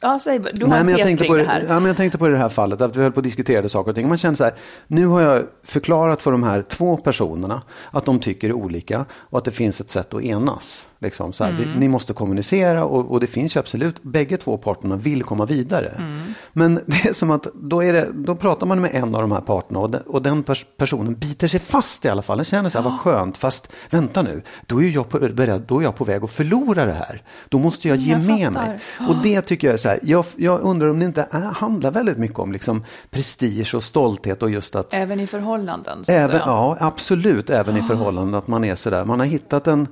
ja, 0.00 0.20
säg, 0.22 0.38
du 0.38 0.64
har 0.64 0.68
Nej, 0.68 0.80
en 0.80 0.86
men 0.86 0.96
jag 0.96 1.06
tänkte 1.06 1.26
på 1.26 1.36
det 1.36 1.44
här. 1.44 1.64
ja, 1.68 1.80
men 1.80 1.84
jag 1.84 1.96
tänkte 1.96 2.18
på 2.18 2.28
det 2.28 2.36
här 2.36 2.48
fallet, 2.48 2.80
att 2.80 2.96
vi 2.96 3.02
höll 3.02 3.12
på 3.12 3.20
att 3.20 3.24
diskutera 3.24 3.68
saker 3.68 3.90
och 3.90 3.94
ting. 3.94 4.08
Man 4.08 4.16
känner 4.16 4.36
så 4.36 4.44
här, 4.44 4.52
nu 4.86 5.06
har 5.06 5.22
jag 5.22 5.42
förklarat 5.62 6.22
för 6.22 6.32
de 6.32 6.42
här 6.42 6.62
två 6.62 6.96
personerna 6.96 7.62
att 7.90 8.04
de 8.04 8.20
tycker 8.20 8.52
olika 8.52 9.06
och 9.12 9.38
att 9.38 9.44
det 9.44 9.50
finns 9.50 9.80
ett 9.80 9.90
sätt 9.90 10.14
att 10.14 10.22
enas. 10.22 10.86
Liksom, 11.00 11.32
så 11.32 11.44
här, 11.44 11.50
Mm. 11.50 11.62
vi, 11.72 11.78
ni 11.80 11.88
måste 11.88 12.12
kommunicera 12.12 12.84
och, 12.84 13.10
och 13.10 13.20
det 13.20 13.26
finns 13.26 13.56
ju 13.56 13.60
absolut, 13.60 14.02
bägge 14.02 14.36
två 14.36 14.56
parterna 14.56 14.96
vill 14.96 15.22
komma 15.22 15.44
vidare. 15.46 15.88
Mm. 15.98 16.34
Men 16.52 16.74
det 16.86 17.08
är 17.08 17.12
som 17.12 17.30
att 17.30 17.46
då, 17.54 17.82
är 17.84 17.92
det, 17.92 18.08
då 18.14 18.34
pratar 18.36 18.66
man 18.66 18.80
med 18.80 18.90
en 18.94 19.14
av 19.14 19.20
de 19.20 19.32
här 19.32 19.40
parterna 19.40 19.78
och 19.78 19.90
den, 19.90 20.02
och 20.06 20.22
den 20.22 20.42
pers, 20.42 20.66
personen 20.76 21.14
biter 21.14 21.48
sig 21.48 21.60
fast 21.60 22.04
i 22.04 22.08
alla 22.08 22.22
fall. 22.22 22.38
Den 22.38 22.44
känner 22.44 22.68
så 22.68 22.78
här, 22.78 22.90
vad 22.90 23.00
skönt, 23.00 23.36
fast 23.36 23.72
vänta 23.90 24.22
nu, 24.22 24.42
då 24.66 24.82
är 24.82 24.88
jag 24.88 25.08
på, 25.08 25.18
beredd, 25.18 25.62
då 25.68 25.78
är 25.78 25.82
jag 25.82 25.96
på 25.96 26.04
väg 26.04 26.24
att 26.24 26.30
förlora 26.30 26.84
det 26.86 26.92
här. 26.92 27.22
Då 27.48 27.58
måste 27.58 27.88
jag 27.88 27.96
ge 27.96 28.10
Jag 28.12 28.20
med 28.24 28.54
fattar. 28.54 28.66
mig. 28.98 29.08
Och 29.08 29.16
det 29.22 29.40
tycker 29.42 29.66
jag 29.66 29.74
är 29.74 29.78
så 29.78 29.88
här, 29.88 29.98
jag, 30.02 30.24
jag 30.36 30.60
undrar 30.60 30.88
om 30.88 30.98
det 30.98 31.04
inte 31.04 31.26
är, 31.30 31.40
handlar 31.40 31.90
väldigt 31.90 32.18
mycket 32.18 32.38
om 32.38 32.52
liksom 32.52 32.84
prestige 33.10 33.74
och 33.74 33.82
stolthet 33.82 34.42
och 34.42 34.50
just 34.50 34.76
att 34.76 34.94
Även 34.94 35.20
i 35.20 35.26
förhållanden. 35.26 36.04
så 36.04 36.12
Även, 36.12 36.40
ja, 36.46 36.76
absolut, 36.80 37.50
även 37.50 37.76
i 37.76 37.82
förhållanden 37.82 38.34
att 38.34 38.48
man 38.48 38.64
är 38.64 38.74
sådär. 38.74 39.04
Man 39.04 39.18
har 39.18 39.26
hittat 39.26 39.66
en, 39.66 39.86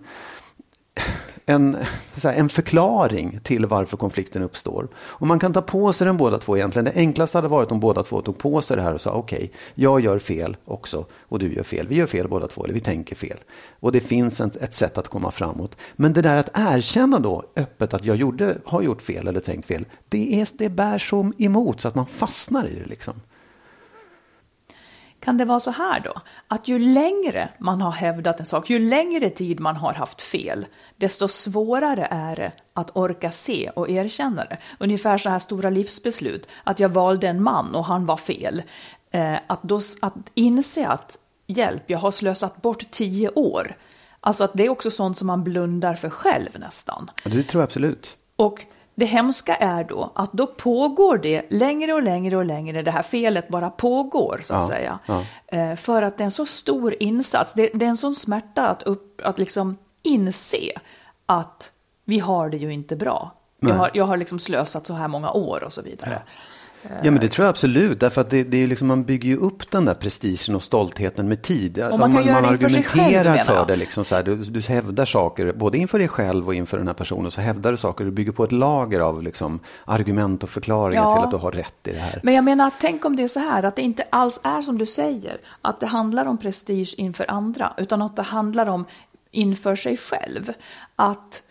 en, 1.47 1.77
så 2.15 2.29
här, 2.29 2.37
en 2.37 2.49
förklaring 2.49 3.41
till 3.43 3.67
varför 3.67 3.97
konflikten 3.97 4.43
uppstår. 4.43 4.89
Och 4.97 5.27
man 5.27 5.39
kan 5.39 5.53
ta 5.53 5.63
på 5.63 5.93
sig 5.93 6.07
den 6.07 6.17
båda 6.17 6.39
två 6.39 6.57
egentligen. 6.57 6.85
Det 6.85 6.93
enklaste 6.95 7.39
hade 7.39 7.49
varit 7.49 7.73
om 7.73 7.81
båda 7.81 8.03
två 8.03 8.23
tog 8.23 8.39
på 8.39 8.61
sig 8.61 8.77
det 8.77 8.83
här 8.83 8.95
och 8.95 9.01
sa 9.01 9.11
okej, 9.11 9.53
jag 9.75 10.01
gör 10.01 10.19
fel 10.19 10.57
också 10.65 11.07
och 11.21 11.39
du 11.39 11.55
gör 11.55 11.63
fel. 11.63 11.89
Vi 11.89 11.95
gör 11.95 12.07
fel 12.07 12.29
båda 12.29 12.49
två, 12.49 12.65
eller 12.65 12.75
vi 12.75 12.81
tänker 12.81 13.17
fel. 13.17 13.39
Och 13.81 13.93
det 13.93 14.01
finns 14.01 14.41
en, 14.41 14.51
ett 14.61 14.75
sätt 14.75 14.99
att 14.99 15.09
komma 15.09 15.31
framåt. 15.31 15.77
Men 15.97 16.13
det 16.13 16.23
där 16.23 16.37
att 16.37 16.51
erkänna 16.55 17.19
då 17.19 17.45
öppet 17.57 17.95
att 17.95 18.05
jag 18.05 18.17
gjorde, 18.17 18.59
har 18.65 18.83
gjort 18.83 19.03
fel 19.03 19.29
eller 19.29 19.41
tänkt 19.41 19.67
fel, 19.67 19.85
det, 20.09 20.41
är, 20.41 20.49
det 20.53 20.69
bär 20.69 20.99
som 20.99 21.33
emot 21.39 21.81
så 21.81 21.89
att 21.89 21.95
man 21.95 22.07
fastnar 22.07 22.67
i 22.67 22.75
det 22.75 22.89
liksom. 22.89 23.15
Kan 25.27 25.37
det 25.37 25.45
vara 25.45 25.61
så 25.61 25.71
här 25.71 26.01
då, 26.01 26.13
att 26.49 26.69
ju 26.69 26.79
längre 26.79 27.49
man 27.59 27.81
har 27.81 27.91
hävdat 27.91 28.41
en 28.41 28.47
sak, 28.47 28.71
ju 28.71 28.79
längre 28.79 29.31
tid 29.31 29.61
man 29.61 29.77
har 29.77 29.93
haft 29.93 30.23
fel, 30.23 30.67
desto 30.97 31.29
svårare 31.29 32.09
är 32.11 32.37
det 32.37 32.53
att 32.73 32.97
orka 32.97 33.31
se 33.31 33.71
och 33.71 33.91
erkänna 33.91 34.45
det. 34.45 34.59
Ungefär 34.79 35.19
så 35.19 35.29
här 35.29 35.39
stora 35.39 35.71
livsbeslut, 35.71 36.49
att 36.65 36.81
jag 36.81 36.89
valde 36.89 37.29
en 37.29 37.43
man 37.43 37.75
och 37.75 37.85
han 37.85 38.07
var 38.07 38.17
fel. 38.17 38.63
Eh, 39.11 39.37
att, 39.47 39.63
då, 39.63 39.81
att 40.01 40.15
inse 40.35 40.89
att 40.89 41.19
hjälp, 41.47 41.83
jag 41.87 41.99
har 41.99 42.11
slösat 42.11 42.63
bort 42.63 42.91
tio 42.91 43.29
år. 43.29 43.77
Alltså 44.21 44.45
att 44.45 44.53
det 44.55 44.67
är 44.67 44.69
också 44.69 44.91
sånt 44.91 45.19
som 45.19 45.27
man 45.27 45.45
blundar 45.45 45.95
för 45.95 46.11
själv 46.11 46.51
nästan. 46.59 47.11
Det 47.25 47.43
tror 47.43 47.61
jag 47.61 47.67
absolut. 47.67 48.17
Och 48.37 48.65
det 48.99 49.07
hemska 49.07 49.57
är 49.57 49.85
då 49.85 50.13
att 50.15 50.33
då 50.33 50.47
pågår 50.47 51.19
det 51.19 51.47
längre 51.51 51.93
och 51.95 52.03
längre 52.03 52.37
och 52.37 52.45
längre, 52.45 52.83
det 52.83 52.91
här 52.91 53.03
felet 53.03 53.49
bara 53.49 53.71
pågår 53.71 54.41
så 54.45 54.55
att 54.55 54.61
Ja, 54.61 54.69
säga. 54.77 54.99
ja. 55.07 55.23
Eh, 55.47 55.77
För 55.77 56.03
att 56.03 56.19
det 56.19 56.23
är 56.23 56.25
en 56.25 56.31
så 56.31 56.47
stor 56.47 56.95
insats, 57.01 57.53
det, 57.55 57.71
det 57.75 57.85
är 57.85 57.91
en 57.91 57.97
sån 57.97 58.15
smärta 58.15 58.69
att, 58.69 58.83
upp, 58.83 59.21
att 59.25 59.39
liksom 59.39 59.77
inse 60.03 60.73
att 61.27 61.73
vi 62.05 62.19
har 62.19 62.49
det 62.51 62.57
ju 62.57 62.73
inte 62.73 62.97
bra. 62.97 63.31
Jag 63.61 63.75
har, 63.75 63.91
jag 63.95 64.05
har 64.05 64.17
liksom 64.17 64.39
slösat 64.39 64.87
så 64.87 64.95
här 64.95 65.09
många 65.09 65.31
år 65.31 65.63
och 65.65 65.73
så 65.73 65.83
vidare. 65.83 66.23
Ja, 66.27 66.33
men 67.03 67.21
det 67.21 67.29
tror 67.29 67.45
jag 67.45 67.51
absolut. 67.51 68.01
Därför 68.01 68.21
att 68.21 68.31
det, 68.31 68.45
det 68.45 68.63
är 68.63 68.67
liksom, 68.67 68.89
man 68.89 69.05
bygger 69.05 69.29
ju 69.29 69.37
upp 69.37 69.71
den 69.71 69.85
där 69.85 69.95
prestigen 69.95 70.55
och 70.55 70.63
stoltheten 70.63 71.29
med 71.29 71.43
tid. 71.43 71.79
Och 71.79 71.99
man 71.99 72.13
kan 72.13 72.25
man, 72.25 72.33
man 72.33 72.43
själv, 72.43 72.47
argumenterar 72.47 73.25
menar 73.25 73.45
för 73.45 73.67
det. 73.67 73.77
Liksom 73.77 74.05
så 74.05 74.15
här, 74.15 74.23
du, 74.23 74.37
du 74.37 74.61
hävdar 74.61 75.05
saker, 75.05 75.53
både 75.53 75.79
inför 75.79 75.99
dig 75.99 76.09
själv 76.09 76.47
och 76.47 76.55
inför 76.55 76.79
den 76.79 76.87
här 76.87 76.95
personen, 76.95 77.31
så 77.31 77.41
hävdar 77.41 77.71
du 77.71 77.77
saker. 77.77 78.05
Du 78.05 78.11
bygger 78.11 78.33
på 78.33 78.45
ett 78.45 78.53
lager 78.53 79.01
av 79.01 79.23
liksom, 79.23 79.61
argument 79.85 80.43
och 80.43 80.51
förklaringar 80.51 81.03
Ja. 81.03 81.15
till 81.15 81.25
att 81.25 81.31
du 81.31 81.37
har 81.37 81.53
rätt 81.53 81.89
i 81.89 81.93
det 81.93 81.99
här. 81.99 82.21
Men 82.23 82.35
jag 82.35 82.45
menar, 82.45 82.71
tänk 82.81 83.05
om 83.05 83.17
det 83.17 83.23
är 83.23 83.29
så 83.29 83.41
här, 83.41 83.63
att 83.63 83.77
det 83.77 83.83
inte 83.83 84.05
alls 84.11 84.41
är 84.43 84.63
som 84.63 84.79
du 84.79 84.87
säger, 84.87 85.39
att 85.63 85.81
det 85.81 85.87
handlar 85.87 86.27
om 86.27 86.39
prestige 86.39 86.95
inför 86.99 87.31
andra, 87.31 87.73
utan 87.77 88.03
att 88.03 88.17
det 88.17 88.23
handlar 88.23 88.67
om 88.69 88.85
inför 89.31 89.77
sig 89.77 89.97
själv. 89.97 90.53
Att 90.97 91.43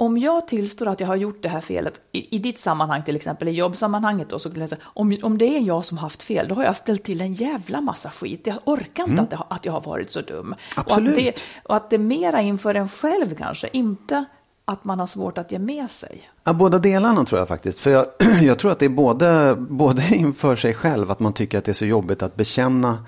om 0.00 0.18
jag 0.18 0.48
tillstår 0.48 0.86
att 0.86 1.00
jag 1.00 1.06
har 1.06 1.16
gjort 1.16 1.42
det 1.42 1.48
här 1.48 1.60
felet, 1.60 2.00
i, 2.12 2.36
i 2.36 2.38
ditt 2.38 2.58
sammanhang 2.58 3.02
till 3.02 3.16
exempel, 3.16 3.48
i 3.48 3.50
jobbsammanhanget 3.50 4.30
då, 4.30 4.38
så 4.38 4.50
om, 4.82 5.16
om 5.22 5.38
det 5.38 5.56
är 5.56 5.60
jag 5.60 5.84
som 5.84 5.98
haft 5.98 6.22
fel, 6.22 6.48
då 6.48 6.54
har 6.54 6.64
jag 6.64 6.76
ställt 6.76 7.04
till 7.04 7.20
en 7.20 7.34
jävla 7.34 7.80
massa 7.80 8.10
skit. 8.10 8.46
Jag 8.46 8.58
orkar 8.64 9.04
inte 9.04 9.22
att, 9.22 9.30
det, 9.30 9.38
att 9.48 9.64
jag 9.64 9.72
har 9.72 9.80
varit 9.80 10.12
så 10.12 10.20
dum. 10.20 10.54
Absolut. 10.76 11.12
Och 11.12 11.18
att, 11.18 11.24
det, 11.24 11.42
och 11.64 11.76
att 11.76 11.90
det 11.90 11.96
är 11.96 12.00
mera 12.00 12.40
inför 12.40 12.74
en 12.74 12.88
själv 12.88 13.34
kanske, 13.34 13.68
inte 13.72 14.24
att 14.64 14.84
man 14.84 15.00
har 15.00 15.06
svårt 15.06 15.38
att 15.38 15.52
ge 15.52 15.58
med 15.58 15.90
sig. 15.90 16.30
Ja, 16.44 16.52
båda 16.52 16.78
delarna 16.78 17.24
tror 17.24 17.38
jag 17.38 17.48
faktiskt. 17.48 17.80
För 17.80 17.90
jag, 17.90 18.06
jag 18.42 18.58
tror 18.58 18.72
att 18.72 18.78
det 18.78 18.84
är 18.84 18.88
både, 18.88 19.56
både 19.58 20.14
inför 20.14 20.56
sig 20.56 20.74
själv, 20.74 21.10
att 21.10 21.20
man 21.20 21.32
tycker 21.32 21.58
att 21.58 21.64
det 21.64 21.72
är 21.72 21.74
så 21.74 21.86
jobbigt 21.86 22.22
att 22.22 22.36
bekänna 22.36 23.04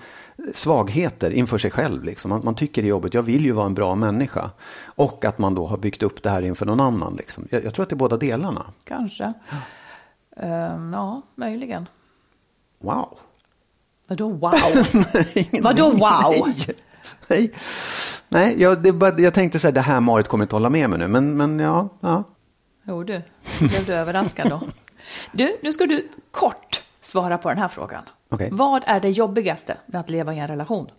svagheter 0.54 1.30
inför 1.30 1.58
sig 1.58 1.70
själv. 1.70 2.04
Liksom. 2.04 2.28
Man, 2.28 2.40
man 2.44 2.54
tycker 2.54 2.82
det 2.82 2.88
är 2.88 2.90
jobbigt, 2.90 3.14
jag 3.14 3.22
vill 3.22 3.44
ju 3.44 3.52
vara 3.52 3.66
en 3.66 3.74
bra 3.74 3.94
människa. 3.94 4.50
Och 4.84 5.24
att 5.24 5.38
man 5.38 5.54
då 5.54 5.66
har 5.66 5.76
byggt 5.76 6.02
upp 6.02 6.22
det 6.22 6.30
här 6.30 6.42
inför 6.42 6.66
någon 6.66 6.80
annan. 6.80 7.16
Liksom. 7.16 7.48
Jag, 7.50 7.64
jag 7.64 7.74
tror 7.74 7.82
att 7.82 7.88
det 7.88 7.94
är 7.94 7.96
båda 7.96 8.16
delarna. 8.16 8.64
Kanske. 8.84 9.32
Ehm, 10.36 10.92
ja, 10.92 11.22
möjligen. 11.34 11.88
Wow. 12.78 13.18
Vadå 14.06 14.28
wow? 14.28 14.52
Vadå 15.62 15.90
wow? 15.90 16.34
Nej, 16.36 16.76
nej. 17.28 17.52
nej 18.28 18.62
jag, 18.62 18.94
bara, 18.94 19.20
jag 19.20 19.34
tänkte 19.34 19.58
säga 19.58 19.72
det 19.72 19.80
här 19.80 20.00
Marit 20.00 20.28
kommer 20.28 20.44
inte 20.44 20.54
hålla 20.54 20.70
med 20.70 20.90
mig 20.90 20.98
nu. 20.98 21.08
Men, 21.08 21.36
men 21.36 21.58
ja, 21.58 21.88
ja. 22.00 22.24
Jo 22.84 23.04
du, 23.04 23.22
blev 23.58 23.86
du 23.86 23.94
överraskad 23.94 24.50
då? 24.50 24.60
Du, 25.32 25.58
nu 25.62 25.72
ska 25.72 25.86
du 25.86 26.08
kort 26.30 26.82
svara 27.00 27.38
på 27.38 27.48
den 27.48 27.58
här 27.58 27.68
frågan. 27.68 28.02
Okej. 28.32 28.48
Vad 28.52 28.82
är 28.86 29.00
det 29.00 29.10
jobbigaste 29.10 29.76
med 29.86 30.00
att 30.00 30.10
leva 30.10 30.34
i 30.34 30.38
en 30.38 30.48
relation? 30.48 30.90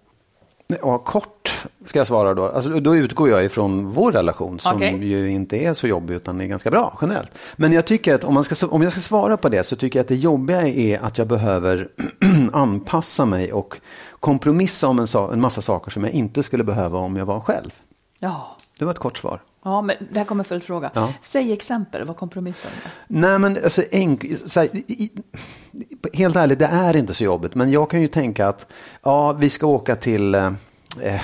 Ja, 0.82 0.98
kort 0.98 1.68
ska 1.86 2.00
jag 2.00 2.08
svara 2.08 2.34
då. 2.34 2.48
Alltså, 2.48 2.70
då 2.70 2.96
utgår 2.96 3.30
jag 3.30 3.46
ifrån 3.46 3.88
vår 3.88 4.12
relation 4.12 4.60
som 4.60 4.76
Okej. 4.76 5.06
ju 5.06 5.32
inte 5.32 5.58
är 5.58 5.74
så 5.74 5.88
jobbig 5.88 6.16
utan 6.16 6.42
är 6.42 6.46
ganska 6.46 6.72
bra 6.72 6.98
generellt. 7.02 7.32
Men 7.56 7.74
jag 7.74 7.86
tycker 7.86 8.16
att 8.16 8.24
om, 8.24 8.34
man 8.34 8.44
ska, 8.44 8.68
om 8.68 8.82
jag 8.82 8.92
ska 8.92 9.02
svara 9.02 9.38
på 9.38 9.50
det 9.50 9.64
så 9.64 9.76
tycker 9.76 10.00
jag 10.00 10.04
att 10.04 10.08
det 10.08 10.16
jobbiga 10.16 10.68
är 10.68 11.04
att 11.04 11.18
jag 11.18 11.28
behöver 11.28 11.88
anpassa 12.54 13.26
mig 13.26 13.54
och 13.54 13.80
kompromissa 14.20 14.88
om 14.88 15.00
en, 15.00 15.08
en 15.34 15.42
massa 15.42 15.62
saker 15.62 15.92
som 15.92 16.04
jag 16.04 16.14
inte 16.14 16.44
skulle 16.44 16.64
behöva 16.64 17.00
om 17.00 17.16
jag 17.16 17.26
var 17.26 17.40
själv. 17.40 17.72
Ja, 18.20 18.58
Det 18.80 18.86
var 18.86 18.92
ett 18.92 19.00
kort 19.00 19.18
svar. 19.18 19.42
Ja 19.64 19.82
men 19.82 19.96
det 20.12 20.20
här 20.20 20.26
kommer 20.26 20.44
följdfråga. 20.44 20.92
Ja. 20.94 21.14
Säg 21.22 21.54
exempel, 21.54 22.04
vad 22.04 22.18
kompromissar 22.18 22.70
du? 22.84 22.90
Nej 23.20 23.40
men 23.40 23.58
alltså, 23.64 23.84
enk, 23.92 24.26
så 24.46 24.60
här, 24.60 24.76
i, 24.76 24.84
i, 24.88 25.12
helt 26.14 26.36
ärligt, 26.36 26.60
det 26.60 26.66
är 26.66 26.96
inte 26.96 27.14
så 27.14 27.24
jobbigt. 27.24 27.56
Men 27.56 27.72
jag 27.72 27.90
kan 27.90 28.02
ju 28.02 28.08
tänka 28.08 28.48
att 28.48 28.68
ja, 29.04 29.34
vi 29.34 29.50
ska 29.50 29.68
åka 29.68 29.96
till 29.96 30.36
eh, 30.36 30.52
eh, 31.02 31.22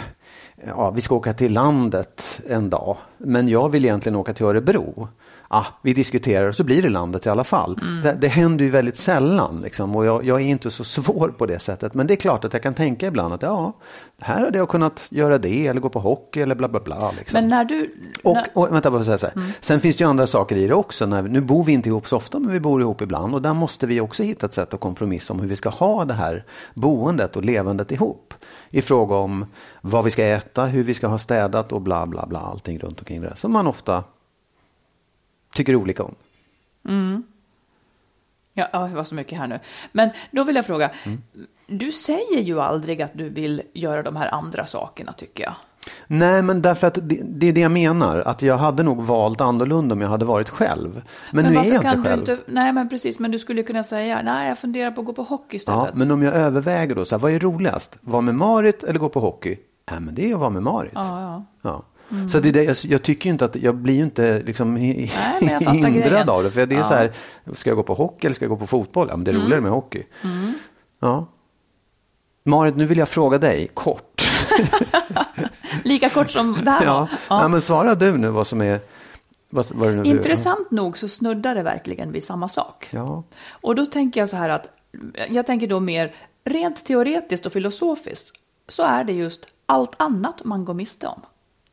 ja, 0.67 0.91
vi 0.91 1.01
ska 1.01 1.15
åka 1.15 1.33
till 1.33 1.53
landet 1.53 2.41
en 2.49 2.69
dag. 2.69 2.97
Men 3.17 3.47
jag 3.47 3.69
vill 3.69 3.85
egentligen 3.85 4.15
åka 4.15 4.33
till 4.33 4.45
Örebro. 4.45 5.07
Ah, 5.51 5.65
vi 5.81 5.93
diskuterar 5.93 6.47
och 6.47 6.55
så 6.55 6.63
blir 6.63 6.81
det 6.81 6.89
landet 6.89 7.25
i 7.25 7.29
alla 7.29 7.43
fall. 7.43 7.79
Det, 8.03 8.17
det 8.21 8.27
händer 8.27 8.65
ju 8.65 8.71
väldigt 8.71 8.97
sällan 8.97 9.61
liksom, 9.61 9.95
och 9.95 10.05
jag, 10.05 10.25
jag 10.25 10.41
är 10.41 10.45
inte 10.45 10.71
så 10.71 10.83
svår 10.83 11.27
på 11.37 11.45
det 11.45 11.59
sättet. 11.59 11.93
Men 11.93 12.07
det 12.07 12.13
är 12.13 12.15
klart 12.15 12.45
att 12.45 12.53
jag 12.53 12.63
kan 12.63 12.73
tänka 12.73 13.07
ibland 13.07 13.33
att 13.33 13.41
ja, 13.41 13.73
här 14.19 14.45
hade 14.45 14.57
jag 14.57 14.69
kunnat 14.69 15.07
göra 15.09 15.37
det 15.37 15.67
eller 15.67 15.81
gå 15.81 15.89
på 15.89 15.99
hockey 15.99 16.41
eller 16.41 16.55
bla 16.55 16.67
bla 16.67 16.79
bla. 16.79 17.11
Liksom. 17.11 17.41
Men 17.41 17.49
när 17.49 17.65
du... 17.65 17.95
Och, 18.23 18.33
när, 18.33 18.47
och 18.53 18.73
vänta, 18.73 18.91
bara 18.91 19.03
säga 19.03 19.17
så 19.17 19.27
här. 19.27 19.53
Sen 19.59 19.79
finns 19.79 19.95
det 19.95 20.03
ju 20.03 20.09
andra 20.09 20.27
saker 20.27 20.55
i 20.55 20.67
det 20.67 20.73
också. 20.73 21.05
När, 21.05 21.21
nu 21.21 21.41
bor 21.41 21.63
vi 21.63 21.71
inte 21.71 21.89
ihop 21.89 22.07
så 22.07 22.17
ofta, 22.17 22.39
men 22.39 22.51
vi 22.51 22.59
bor 22.59 22.81
ihop 22.81 23.01
ibland. 23.01 23.33
Och 23.33 23.41
där 23.41 23.53
måste 23.53 23.87
vi 23.87 24.01
också 24.01 24.23
hitta 24.23 24.45
ett 24.45 24.53
sätt 24.53 24.73
att 24.73 24.79
kompromissa 24.79 25.33
om 25.33 25.39
hur 25.39 25.47
vi 25.47 25.55
ska 25.55 25.69
ha 25.69 26.05
det 26.05 26.13
här 26.13 26.45
boendet 26.73 27.35
och 27.35 27.43
levandet 27.43 27.91
ihop. 27.91 28.33
I 28.69 28.81
fråga 28.81 29.15
om 29.15 29.45
vad 29.81 30.03
vi 30.03 30.11
ska 30.11 30.23
äta, 30.23 30.65
hur 30.65 30.83
vi 30.83 30.93
ska 30.93 31.07
ha 31.07 31.17
städat 31.17 31.71
och 31.71 31.81
bla 31.81 32.05
bla 32.05 32.25
bla. 32.25 32.39
Allting 32.39 32.79
runt 32.79 32.99
omkring 32.99 33.21
det. 33.21 33.35
Som 33.35 33.51
man 33.51 33.67
ofta 33.67 34.03
tycker 35.53 35.75
olika 35.75 36.03
om. 36.03 36.15
Ja, 38.53 38.67
ja, 38.73 38.79
det 38.79 38.95
var 38.95 39.03
så 39.03 39.15
mycket 39.15 39.37
här 39.37 39.47
nu. 39.47 39.59
Men 39.91 40.09
då 40.31 40.43
vill 40.43 40.55
jag 40.55 40.65
fråga, 40.65 40.91
Mm. 41.05 41.21
du 41.67 41.91
säger 41.91 42.39
ju 42.41 42.61
aldrig 42.61 43.01
att 43.01 43.11
du 43.13 43.29
vill 43.29 43.61
göra 43.73 44.03
de 44.03 44.15
här 44.15 44.33
andra 44.33 44.65
sakerna 44.65 45.13
tycker 45.13 45.43
jag. 45.43 45.53
Nej, 46.07 46.41
men 46.41 46.61
därför 46.61 46.87
att 46.87 46.93
det, 47.01 47.21
det 47.23 47.47
är 47.47 47.53
det 47.53 47.61
jag 47.61 47.71
menar. 47.71 48.19
Att 48.19 48.41
jag 48.41 48.57
hade 48.57 48.83
nog 48.83 49.01
valt 49.01 49.41
annorlunda 49.41 49.93
om 49.93 50.01
jag 50.01 50.09
hade 50.09 50.25
varit 50.25 50.49
själv. 50.49 51.01
Men, 51.31 51.45
nu 51.45 51.59
är 51.59 51.63
jag 51.63 51.75
inte 51.75 52.01
själv. 52.09 52.19
Inte, 52.19 52.37
nej, 52.47 52.73
men 52.73 52.89
precis, 52.89 53.19
men 53.19 53.31
du 53.31 53.39
skulle 53.39 53.63
kunna 53.63 53.83
säga, 53.83 54.21
nej, 54.21 54.47
jag 54.49 54.57
funderar 54.59 54.91
på 54.91 55.01
att 55.01 55.07
gå 55.07 55.13
på 55.13 55.23
hockey 55.23 55.55
istället. 55.57 55.79
Ja, 55.85 55.91
men 55.93 56.11
om 56.11 56.23
jag 56.23 56.33
överväger 56.33 56.95
då, 56.95 57.05
så 57.05 57.15
här, 57.15 57.19
vad 57.19 57.31
är 57.31 57.39
roligast? 57.39 57.97
Vara 58.01 58.21
med 58.21 58.35
Marit 58.35 58.83
eller 58.83 58.99
gå 58.99 59.09
på 59.09 59.19
hockey? 59.19 59.57
Nej, 59.91 59.99
men 59.99 60.15
det 60.15 60.29
är 60.29 60.33
att 60.33 60.39
vara 60.39 60.49
med 60.49 60.63
Marit. 60.63 60.91
Ja, 60.95 61.21
ja. 61.21 61.45
Ja. 61.61 61.83
Så 62.29 62.39
det 62.39 62.49
är 62.49 62.53
det, 62.53 62.63
jag, 62.63 62.75
jag 62.87 63.03
tycker 63.03 63.29
inte 63.29 63.45
att, 63.45 63.55
jag 63.55 63.75
blir 63.75 63.93
ju 63.95 64.03
inte 64.03 64.41
liksom 64.43 64.77
hi- 64.77 65.11
men 65.41 65.49
jag 65.49 65.63
fattar 65.63 65.73
grejen. 65.79 65.93
hindrad 65.93 66.29
av 66.29 66.43
det. 66.43 66.51
För 66.51 66.65
det 66.65 66.75
är 66.75 66.79
Ja. 66.79 66.83
så 66.87 66.93
här, 66.93 67.11
ska 67.53 67.69
jag 67.69 67.77
gå 67.77 67.83
på 67.83 67.93
hockey 67.93 68.27
eller 68.27 68.35
ska 68.35 68.45
jag 68.45 68.49
gå 68.49 68.57
på 68.57 68.67
fotboll? 68.67 69.07
Ja, 69.09 69.15
men 69.15 69.23
det 69.23 69.31
är 69.31 69.35
roligare 69.35 69.61
med 69.61 69.71
hockey. 69.71 70.03
Ja. 70.99 71.25
Marit, 72.43 72.75
nu 72.75 72.85
vill 72.85 72.97
jag 72.97 73.09
fråga 73.09 73.37
dig 73.37 73.67
kort. 73.73 74.21
Lika 75.83 76.09
kort 76.09 76.31
som 76.31 76.57
det 76.65 76.71
här 76.71 76.85
Ja. 76.85 77.07
var. 77.29 77.39
Ja. 77.41 77.47
men 77.47 77.61
svara 77.61 77.95
du 77.95 78.17
nu 78.17 78.27
vad 78.29 78.47
som 78.47 78.61
är... 78.61 78.79
Vad, 79.49 79.65
vad 79.73 79.93
nu 79.93 80.03
Intressant 80.03 80.71
nog 80.71 80.97
så 80.97 81.07
snuddar 81.07 81.55
det 81.55 81.63
verkligen 81.63 82.11
vid 82.11 82.23
samma 82.23 82.49
sak. 82.49 82.87
Ja. 82.91 83.23
Och 83.51 83.75
då 83.75 83.85
tänker 83.85 84.19
jag 84.19 84.29
så 84.29 84.37
här 84.37 84.49
att, 84.49 84.67
jag 85.29 85.45
tänker 85.45 85.67
då 85.67 85.79
mer 85.79 86.15
rent 86.45 86.85
teoretiskt 86.85 87.45
och 87.45 87.53
filosofiskt, 87.53 88.31
så 88.67 88.83
är 88.83 89.03
det 89.03 89.13
just 89.13 89.47
allt 89.65 89.91
annat 89.97 90.43
man 90.43 90.65
går 90.65 90.73
miste 90.73 91.07
om. 91.07 91.21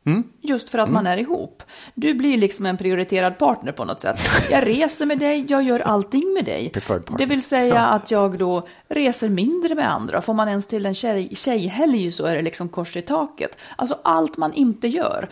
Mm. 0.07 0.23
Just 0.41 0.69
för 0.69 0.77
att 0.79 0.89
man 0.89 1.07
är 1.07 1.17
ihop. 1.17 1.63
Du 1.93 2.13
blir 2.13 2.37
liksom 2.37 2.65
en 2.65 2.77
prioriterad 2.77 3.37
partner 3.37 3.71
på 3.71 3.85
något 3.85 4.01
sätt. 4.01 4.19
Jag 4.51 4.67
reser 4.67 5.05
med 5.05 5.19
dig, 5.19 5.45
jag 5.49 5.63
gör 5.63 5.79
allting 5.79 6.33
med 6.33 6.45
dig. 6.45 6.69
Det 7.17 7.25
vill 7.25 7.43
säga 7.43 7.85
att 7.87 8.11
jag 8.11 8.37
då 8.39 8.67
reser 8.87 9.29
mindre 9.29 9.75
med 9.75 9.91
andra. 9.93 10.21
Får 10.21 10.33
man 10.33 10.47
ens 10.49 10.67
till 10.67 10.85
en 10.85 10.93
tjej, 10.95 11.35
tjejhelg 11.35 12.11
så 12.11 12.25
är 12.25 12.35
det 12.35 12.41
liksom 12.41 12.69
kors 12.69 12.97
i 12.97 13.01
taket. 13.01 13.57
Alltså 13.75 13.97
allt 14.03 14.37
man 14.37 14.53
inte 14.53 14.87
gör. 14.87 15.29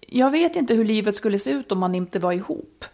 Jag 0.00 0.30
vet 0.30 0.56
inte 0.56 0.74
hur 0.74 0.84
livet 0.84 1.16
skulle 1.16 1.38
se 1.38 1.50
ut 1.50 1.72
om 1.72 1.78
man 1.78 1.94
inte 1.94 2.18
var 2.18 2.32
ihop. 2.32 2.84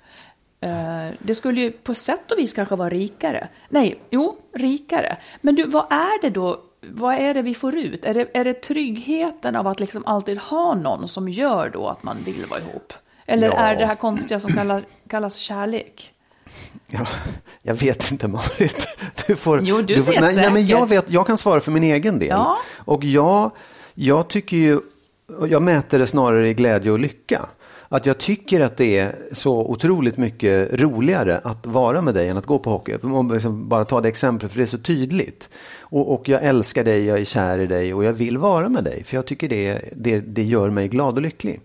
Eh, 0.61 1.15
Det 1.19 1.35
skulle 1.35 1.61
ju 1.61 1.71
på 1.71 1.95
sätt 1.95 2.31
och 2.33 2.39
vis 2.39 2.53
kanske 2.53 2.77
vara 2.77 2.89
rikare. 2.91 3.49
Nej, 3.69 4.01
jo, 4.11 4.37
rikare. 4.55 5.17
Men 5.41 5.55
du, 5.55 5.65
vad 5.65 5.87
är 5.93 6.23
det 6.23 6.31
då? 6.31 6.61
Vad 6.83 7.15
är 7.15 7.35
det 7.35 7.43
vi 7.43 7.55
får 7.55 7.77
ut? 7.77 8.05
Är 8.05 8.15
det, 8.15 8.27
är 8.35 8.45
det 8.45 8.55
tryggheten 8.63 9.57
av 9.57 9.67
att 9.67 9.81
liksom 9.81 10.07
alltid 10.07 10.39
ha 10.39 10.75
någon 10.75 11.09
som 11.09 11.29
gör 11.29 11.71
då 11.71 11.89
att 11.89 12.03
man 12.03 12.17
vill 12.25 12.47
vara 12.47 12.61
ihop? 12.61 12.93
Eller 13.27 13.47
Ja. 13.47 13.53
är 13.57 13.77
det 13.77 13.87
här 13.87 13.95
konstiga 13.95 14.41
som 14.41 14.53
kallas, 14.53 14.83
kallas 15.09 15.37
kärlek? 15.37 16.13
Ja, 16.87 17.07
jag 17.63 17.75
vet 17.75 18.11
inte 18.11 18.29
Marit. 18.29 18.87
Du 19.27 19.37
får, 19.37 19.61
Jo, 19.63 19.83
du 19.83 20.03
får, 20.05 20.13
vet 20.13 20.21
nej, 20.21 20.37
nej, 20.37 20.51
men 20.53 20.67
jag, 20.67 20.89
vet, 20.89 21.11
jag 21.11 21.27
kan 21.27 21.37
svara 21.39 21.61
för 21.61 21.71
min 21.73 21.83
egen 21.83 22.19
del. 22.19 22.29
Ja. 22.29 22.59
Och 22.77 23.05
jag, 23.05 23.51
jag 23.95 24.29
tycker 24.29 24.57
ju, 24.57 24.81
jag 25.49 25.63
mäter 25.63 25.99
det 25.99 26.07
snarare 26.07 26.49
i 26.49 26.55
glädje 26.55 26.93
och 26.93 26.99
lycka. 26.99 27.49
Att 27.93 28.07
jag 28.07 28.19
tycker 28.19 28.61
att 28.61 28.77
det 28.77 28.99
är 28.99 29.15
så 29.33 29.59
otroligt 29.59 30.17
mycket 30.17 30.81
roligare 30.81 31.39
att 31.39 31.67
vara 31.67 32.01
med 32.01 32.15
dig 32.15 32.29
än 32.29 32.37
att 32.37 32.47
gå 32.47 32.59
på 32.59 32.71
hockey. 32.71 32.97
Om 33.03 33.33
liksom 33.33 33.69
bara 33.69 33.85
ta 33.85 34.01
det 34.01 34.09
exemplet, 34.09 34.53
för 34.53 34.59
det 34.59 34.65
är 34.65 34.67
så 34.67 34.79
tydligt. 34.79 35.49
Och, 35.81 36.15
och 36.15 36.29
jag 36.29 36.43
älskar 36.43 36.85
dig, 36.85 37.05
jag 37.05 37.21
är 37.21 37.25
kär 37.25 37.59
i 37.59 37.67
dig 37.67 37.95
och 37.95 38.05
jag 38.05 38.13
vill 38.13 38.39
vara 38.39 38.69
med 38.69 38.85
dig. 38.85 39.05
För 39.05 39.17
jag 39.17 39.27
tycker 39.27 39.49
det, 39.49 39.81
det, 39.97 40.21
det 40.21 40.43
gör 40.43 40.71
mig 40.71 40.89
glad 40.89 41.15
och 41.15 41.23
lycklig. 41.23 41.61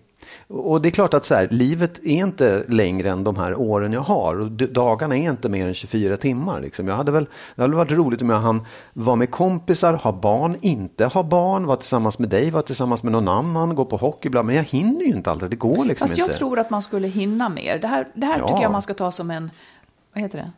Och 0.48 0.82
det 0.82 0.88
är 0.88 0.90
klart 0.90 1.14
att 1.14 1.24
så 1.24 1.34
här, 1.34 1.48
livet 1.50 1.98
är 1.98 2.10
inte 2.10 2.64
längre 2.68 3.10
än 3.10 3.24
de 3.24 3.36
här 3.36 3.54
åren 3.60 3.92
jag 3.92 4.00
har. 4.00 4.40
Och 4.40 4.50
dagarna 4.50 5.16
är 5.16 5.30
inte 5.30 5.48
mer 5.48 5.66
än 5.66 5.74
24 5.74 6.16
timmar. 6.16 6.60
Liksom. 6.60 6.88
Jag 6.88 6.94
hade 6.96 7.12
väl, 7.12 7.26
det 7.54 7.62
hade 7.62 7.76
varit 7.76 7.90
roligt 7.90 8.22
om 8.22 8.30
jag 8.30 8.38
hann 8.38 8.66
vara 8.92 9.16
med 9.16 9.30
kompisar, 9.30 9.92
ha 9.92 10.12
barn, 10.12 10.56
inte 10.60 11.06
ha 11.06 11.22
barn, 11.22 11.66
vara 11.66 11.76
tillsammans 11.76 12.18
med 12.18 12.28
dig, 12.28 12.50
vara 12.50 12.62
tillsammans 12.62 13.02
med 13.02 13.12
någon 13.12 13.28
annan, 13.28 13.74
gå 13.74 13.84
på 13.84 13.96
hockey. 13.96 14.28
Bla. 14.28 14.42
Men 14.42 14.56
jag 14.56 14.64
hinner 14.64 15.00
ju 15.00 15.12
inte 15.12 15.30
alltid. 15.30 15.50
Det 15.50 15.56
går 15.56 15.84
liksom 15.84 16.08
Fast 16.08 16.18
inte. 16.18 16.30
jag 16.30 16.38
tror 16.38 16.58
att 16.58 16.70
man 16.70 16.82
skulle 16.82 17.08
hinna 17.08 17.48
mer. 17.48 17.78
Det 17.78 17.86
här, 17.88 18.08
det 18.14 18.26
här 18.26 18.38
Ja. 18.38 18.48
tycker 18.48 18.62
jag 18.62 18.72
man 18.72 18.82
ska 18.82 18.94
ta 18.94 19.10
som 19.12 19.30
en, 19.30 19.50
vad 20.14 20.22
heter 20.22 20.38
det? 20.38 20.50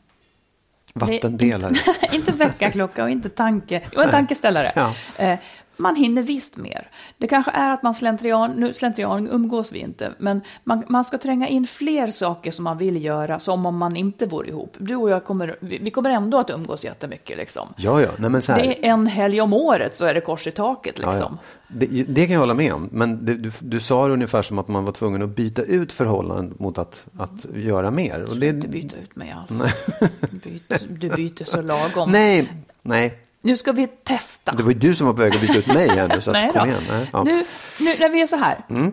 Vattendelare. 0.95 1.69
Inte, 1.71 2.17
inte 2.17 2.33
väckarklocka 2.33 3.05
och 3.05 3.11
inte 3.11 3.29
tanke, 3.29 3.83
och 3.97 4.03
en 4.03 4.11
tankeställare. 4.11 4.73
Ja. 4.77 4.93
Eh, 5.17 5.39
man 5.79 5.97
hinner 5.97 6.23
visst 6.23 6.57
mer. 6.57 6.91
Det 7.19 7.27
kanske 7.27 7.51
är 7.51 7.73
att 7.75 7.83
man 7.83 7.95
slentrian, 7.95 8.51
nu 8.51 8.73
slentrian 8.73 9.29
umgås 9.29 9.73
vi 9.73 9.79
inte, 9.79 10.13
men 10.19 10.41
man, 10.65 10.85
man 10.89 11.05
ska 11.05 11.19
tränga 11.19 11.49
in 11.49 11.67
fler 11.67 12.11
saker 12.11 12.51
som 12.51 12.65
man 12.65 12.79
vill 12.79 13.05
göra 13.05 13.39
som 13.39 13.67
om 13.67 13.77
man 13.77 13.97
inte 13.97 14.27
vore 14.27 14.49
ihop. 14.49 14.77
Du 14.79 14.97
och 14.97 15.11
jag 15.11 15.25
kommer, 15.25 15.57
vi, 15.61 15.79
vi 15.79 15.91
kommer 15.91 16.11
ändå 16.11 16.39
att 16.39 16.51
umgås 16.51 16.85
jättemycket 16.85 17.37
liksom. 17.37 17.69
Ja, 17.77 18.01
ja. 18.01 18.09
Nej, 18.19 18.31
men 18.31 18.43
så 18.43 18.53
här, 18.53 18.63
Det 18.63 18.87
är 18.87 18.91
en 18.91 19.07
helg 19.07 19.41
om 19.41 19.53
året 19.53 19.97
så 19.97 20.05
är 20.05 20.15
det 20.15 20.21
kors 20.21 20.47
i 20.47 20.51
taket 20.51 20.99
Ja, 21.03 21.11
liksom. 21.11 21.39
ja. 21.43 21.49
Det, 21.69 21.87
det 21.87 22.25
kan 22.27 22.33
jag 22.33 22.41
hålla 22.41 22.55
med 22.55 22.73
om. 22.73 22.89
Men 22.93 23.25
det, 23.25 23.35
du, 23.35 23.51
du 23.61 23.81
sa 23.81 24.07
det 24.07 24.13
ungefär 24.13 24.43
som 24.43 24.59
att 24.59 24.69
man 24.69 24.85
var 24.85 24.93
tvungen 24.93 25.23
att 25.23 25.29
byta 25.29 25.63
ut 25.63 25.93
förhållanden 25.93 26.55
mot 26.59 26.79
att, 26.79 27.07
att 27.19 27.47
göra 27.55 27.91
mer. 27.91 28.23
Och 28.23 28.37
det, 28.37 28.49
inte 28.49 28.69
byta 28.69 28.97
ut 28.97 29.17
mig 29.17 29.35
alls. 29.39 29.63
Byt, 30.31 30.83
du 30.89 31.09
byter 31.09 31.45
så 31.45 31.63
lagom. 31.63 32.13
nej, 32.13 32.53
nej. 32.83 33.19
Nu 33.41 33.57
ska 33.57 33.73
vi 33.73 33.87
testa. 33.87 34.53
Det 34.53 34.63
var 34.63 34.73
ju 34.73 34.79
du 34.79 34.95
som 34.95 35.07
var 35.07 35.15
på 35.15 35.23
väg 35.23 35.35
att 35.35 35.41
byta 35.41 35.59
ut 35.59 35.67
mig 35.67 35.89
här 35.89 36.09
nu. 36.09 36.21
Så 36.21 36.33
Nej 36.33 36.53
kom 36.53 36.69
igen. 36.69 36.83
Nej, 36.91 37.11
ja. 37.13 37.23
Nu, 37.25 37.45
nu 37.81 37.95
när 37.99 38.09
vi 38.09 38.21
är 38.23 38.27
så 38.27 38.37
här. 38.37 38.65
Mm. 38.71 38.93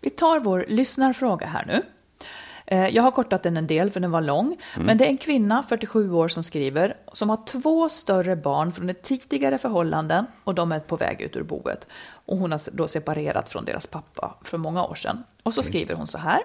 Vi 0.00 0.10
tar 0.10 0.40
vår 0.40 0.64
lyssnarfråga 0.68 1.46
här 1.46 1.64
nu. 1.66 1.82
Eh, 2.66 2.88
Jag 2.88 3.02
har 3.02 3.10
kortat 3.10 3.42
den 3.42 3.56
en 3.56 3.66
del 3.66 3.90
för 3.90 4.00
den 4.00 4.10
var 4.10 4.20
lång. 4.20 4.46
Mm. 4.74 4.86
Men 4.86 4.98
det 4.98 5.04
är 5.04 5.08
en 5.08 5.18
kvinna, 5.18 5.64
47 5.68 6.12
år, 6.12 6.28
som 6.28 6.44
skriver 6.44 6.96
som 7.12 7.30
har 7.30 7.38
två 7.46 7.88
större 7.88 8.36
barn 8.36 8.72
från 8.72 8.90
ett 8.90 9.02
tidigare 9.02 9.58
förhållanden 9.58 10.26
och 10.44 10.54
de 10.54 10.72
är 10.72 10.80
på 10.80 10.96
väg 10.96 11.20
ut 11.20 11.36
ur 11.36 11.42
boet. 11.42 11.86
Och 12.26 12.36
hon 12.36 12.52
har 12.52 12.60
då 12.72 12.88
separerat 12.88 13.48
från 13.48 13.64
deras 13.64 13.86
pappa 13.86 14.34
för 14.44 14.58
många 14.58 14.84
år 14.84 14.94
sedan. 14.94 15.24
Och 15.42 15.54
så 15.54 15.62
skriver 15.62 15.94
hon 15.94 16.06
så 16.06 16.18
här. 16.18 16.40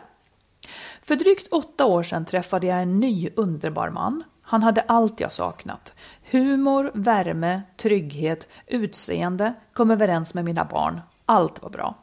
För 1.04 1.16
drygt 1.16 1.48
åtta 1.54 1.86
år 1.86 2.04
sedan 2.04 2.26
träffade 2.26 2.68
jag 2.68 2.82
en 2.82 3.00
ny 3.00 3.30
underbar 3.36 3.90
man. 3.90 4.24
Han 4.50 4.64
hade 4.64 4.82
allt 4.82 5.20
jag 5.20 5.34
saknat. 5.34 5.94
Humor, 6.32 6.92
värme, 6.94 7.62
trygghet, 7.78 8.48
utseende, 8.68 9.54
kom 9.74 9.92
överens 9.92 10.34
med 10.34 10.46
mina 10.46 10.66
barn. 10.66 11.02
Allt 11.26 11.62
var 11.62 11.70
bra. 11.70 11.96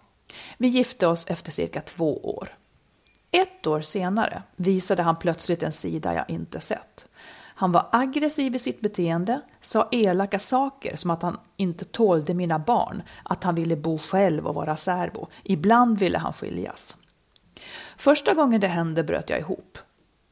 Vi 0.56 0.68
gifte 0.68 1.06
oss 1.06 1.26
efter 1.26 1.52
cirka 1.52 1.80
två 1.80 2.36
år. 2.38 2.48
Ett 3.30 3.66
år 3.66 3.80
senare 3.80 4.42
visade 4.56 5.02
han 5.02 5.16
plötsligt 5.16 5.62
en 5.62 5.72
sida 5.72 6.14
jag 6.14 6.30
inte 6.30 6.60
sett. 6.60 7.06
Han 7.56 7.72
var 7.72 7.88
aggressiv 7.92 8.54
i 8.54 8.58
sitt 8.58 8.80
beteende, 8.80 9.40
sa 9.60 9.88
elaka 9.90 10.38
saker 10.38 10.96
som 10.96 11.10
att 11.10 11.22
han 11.22 11.38
inte 11.56 11.84
tålde 11.84 12.34
mina 12.34 12.58
barn, 12.58 13.02
att 13.22 13.44
han 13.44 13.54
ville 13.54 13.76
bo 13.76 13.98
själv 13.98 14.46
och 14.46 14.54
vara 14.54 14.76
särbo. 14.76 15.26
Ibland 15.42 15.98
ville 15.98 16.18
han 16.18 16.32
skiljas. 16.32 16.96
Första 17.96 18.34
gången 18.34 18.60
det 18.60 18.68
hände 18.68 19.02
bröt 19.02 19.30
jag 19.30 19.38
ihop. 19.38 19.78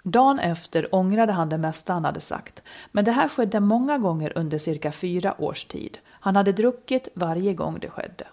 Dagen 0.03 0.39
efter 0.39 0.95
ångrade 0.95 1.33
han 1.33 1.49
det 1.49 1.59
mesta 1.59 1.93
han 1.93 2.05
hade 2.05 2.21
sagt, 2.21 2.63
men 2.93 3.05
det 3.05 3.13
här 3.13 3.29
skedde 3.29 3.61
många 3.61 3.99
gånger 3.99 4.33
under 4.39 4.59
cirka 4.59 4.93
fyra 4.93 5.35
års 5.39 5.65
tid. 5.65 5.99
Han 6.11 6.37
hade 6.37 6.53
druckit 6.53 7.09
varje 7.15 7.55
gång 7.55 7.79
det 7.81 7.91
skedde. 7.91 8.25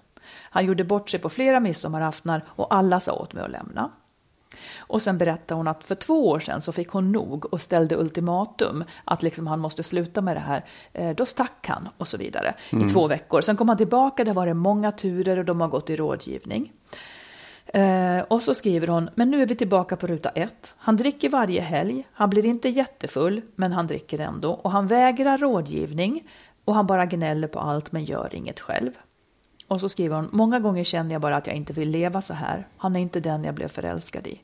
Han 0.51 0.65
gjorde 0.65 0.83
bort 0.83 1.09
sig 1.09 1.19
på 1.19 1.29
flera 1.29 1.59
midsommaraftnar 1.59 2.43
och 2.47 2.75
alla 2.75 2.99
sa 2.99 3.13
åt 3.13 3.33
mig 3.33 3.43
att 3.43 3.51
lämna. 3.51 3.91
Och 4.79 5.01
sen 5.01 5.17
berättade 5.17 5.57
hon 5.57 5.67
att 5.67 5.83
för 5.83 5.95
två 5.95 6.29
år 6.29 6.39
sedan 6.39 6.61
så 6.61 6.71
fick 6.71 6.89
hon 6.89 7.11
nog 7.11 7.53
och 7.53 7.61
ställde 7.61 7.95
ultimatum 7.95 8.83
att 9.05 9.23
liksom 9.23 9.47
han 9.47 9.59
måste 9.59 9.83
sluta 9.83 10.21
med 10.21 10.35
det 10.35 10.39
här. 10.39 10.65
Eh, 10.93 11.15
Då 11.15 11.25
stack 11.25 11.67
han 11.67 11.89
och 11.97 12.07
så 12.07 12.17
vidare 12.17 12.53
i 12.71 12.89
två 12.89 13.07
veckor. 13.07 13.41
Sen 13.41 13.55
kom 13.57 13.67
han 13.69 13.77
tillbaka, 13.77 14.23
det 14.23 14.29
har 14.29 14.35
varit 14.35 14.55
många 14.55 14.91
turer 14.91 15.37
och 15.37 15.45
de 15.45 15.61
har 15.61 15.67
gått 15.67 15.89
i 15.89 15.95
rådgivning. 15.95 16.71
Eh, 17.73 18.19
och 18.19 18.43
så 18.43 18.53
skriver 18.53 18.87
hon, 18.87 19.09
men 19.15 19.31
nu 19.31 19.41
är 19.41 19.45
vi 19.45 19.55
tillbaka 19.55 19.95
på 19.95 20.07
ruta 20.07 20.29
ett. 20.29 20.75
Han 20.77 20.97
dricker 20.97 21.29
varje 21.29 21.61
helg, 21.61 22.07
han 22.11 22.29
blir 22.29 22.45
inte 22.45 22.69
jättefull, 22.69 23.41
men 23.55 23.71
han 23.71 23.87
dricker 23.87 24.19
ändå. 24.19 24.51
Och 24.51 24.71
han 24.71 24.87
vägrar 24.87 25.37
rådgivning 25.37 26.27
och 26.65 26.75
han 26.75 26.87
bara 26.87 27.05
gnäller 27.05 27.47
på 27.47 27.59
allt 27.59 27.91
men 27.91 28.05
gör 28.05 28.35
inget 28.35 28.59
själv. 28.59 28.91
Och 29.67 29.81
så 29.81 29.89
skriver 29.89 30.15
hon, 30.15 30.29
många 30.31 30.59
gånger 30.59 30.83
känner 30.83 31.11
jag 31.11 31.21
bara 31.21 31.37
att 31.37 31.47
jag 31.47 31.55
inte 31.55 31.73
vill 31.73 31.89
leva 31.89 32.21
så 32.21 32.33
här. 32.33 32.67
Han 32.77 32.95
är 32.95 32.99
inte 32.99 33.19
den 33.19 33.43
jag 33.43 33.55
blev 33.55 33.67
förälskad 33.67 34.27
i. 34.27 34.41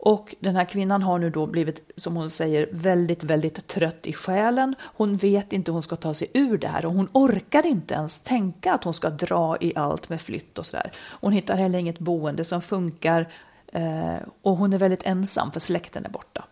Och 0.00 0.34
den 0.40 0.56
här 0.56 0.64
kvinnan 0.64 1.02
har 1.02 1.18
nu 1.18 1.30
då 1.30 1.46
blivit, 1.46 1.90
som 1.96 2.16
hon 2.16 2.30
säger, 2.30 2.68
väldigt, 2.72 3.22
väldigt 3.24 3.66
trött 3.66 4.06
i 4.06 4.12
själen. 4.12 4.74
Hon 4.80 5.16
vet 5.16 5.52
inte 5.52 5.70
hur 5.70 5.74
hon 5.74 5.82
ska 5.82 5.96
ta 5.96 6.14
sig 6.14 6.28
ur 6.34 6.58
det 6.58 6.68
här 6.68 6.86
och 6.86 6.92
hon 6.92 7.08
orkar 7.12 7.66
inte 7.66 7.94
ens 7.94 8.18
tänka 8.20 8.72
att 8.72 8.84
hon 8.84 8.94
ska 8.94 9.10
dra 9.10 9.56
i 9.60 9.72
allt 9.76 10.08
med 10.08 10.20
flytt 10.20 10.58
och 10.58 10.66
sådär. 10.66 10.92
Hon 11.20 11.32
hittar 11.32 11.56
heller 11.56 11.78
inget 11.78 11.98
boende 11.98 12.44
som 12.44 12.62
funkar 12.62 13.28
eh, 13.72 14.16
och 14.42 14.56
hon 14.56 14.72
är 14.72 14.78
väldigt 14.78 15.02
ensam 15.06 15.52
för 15.52 15.60
släkten 15.60 16.04
är 16.04 16.08
borta. 16.10 16.44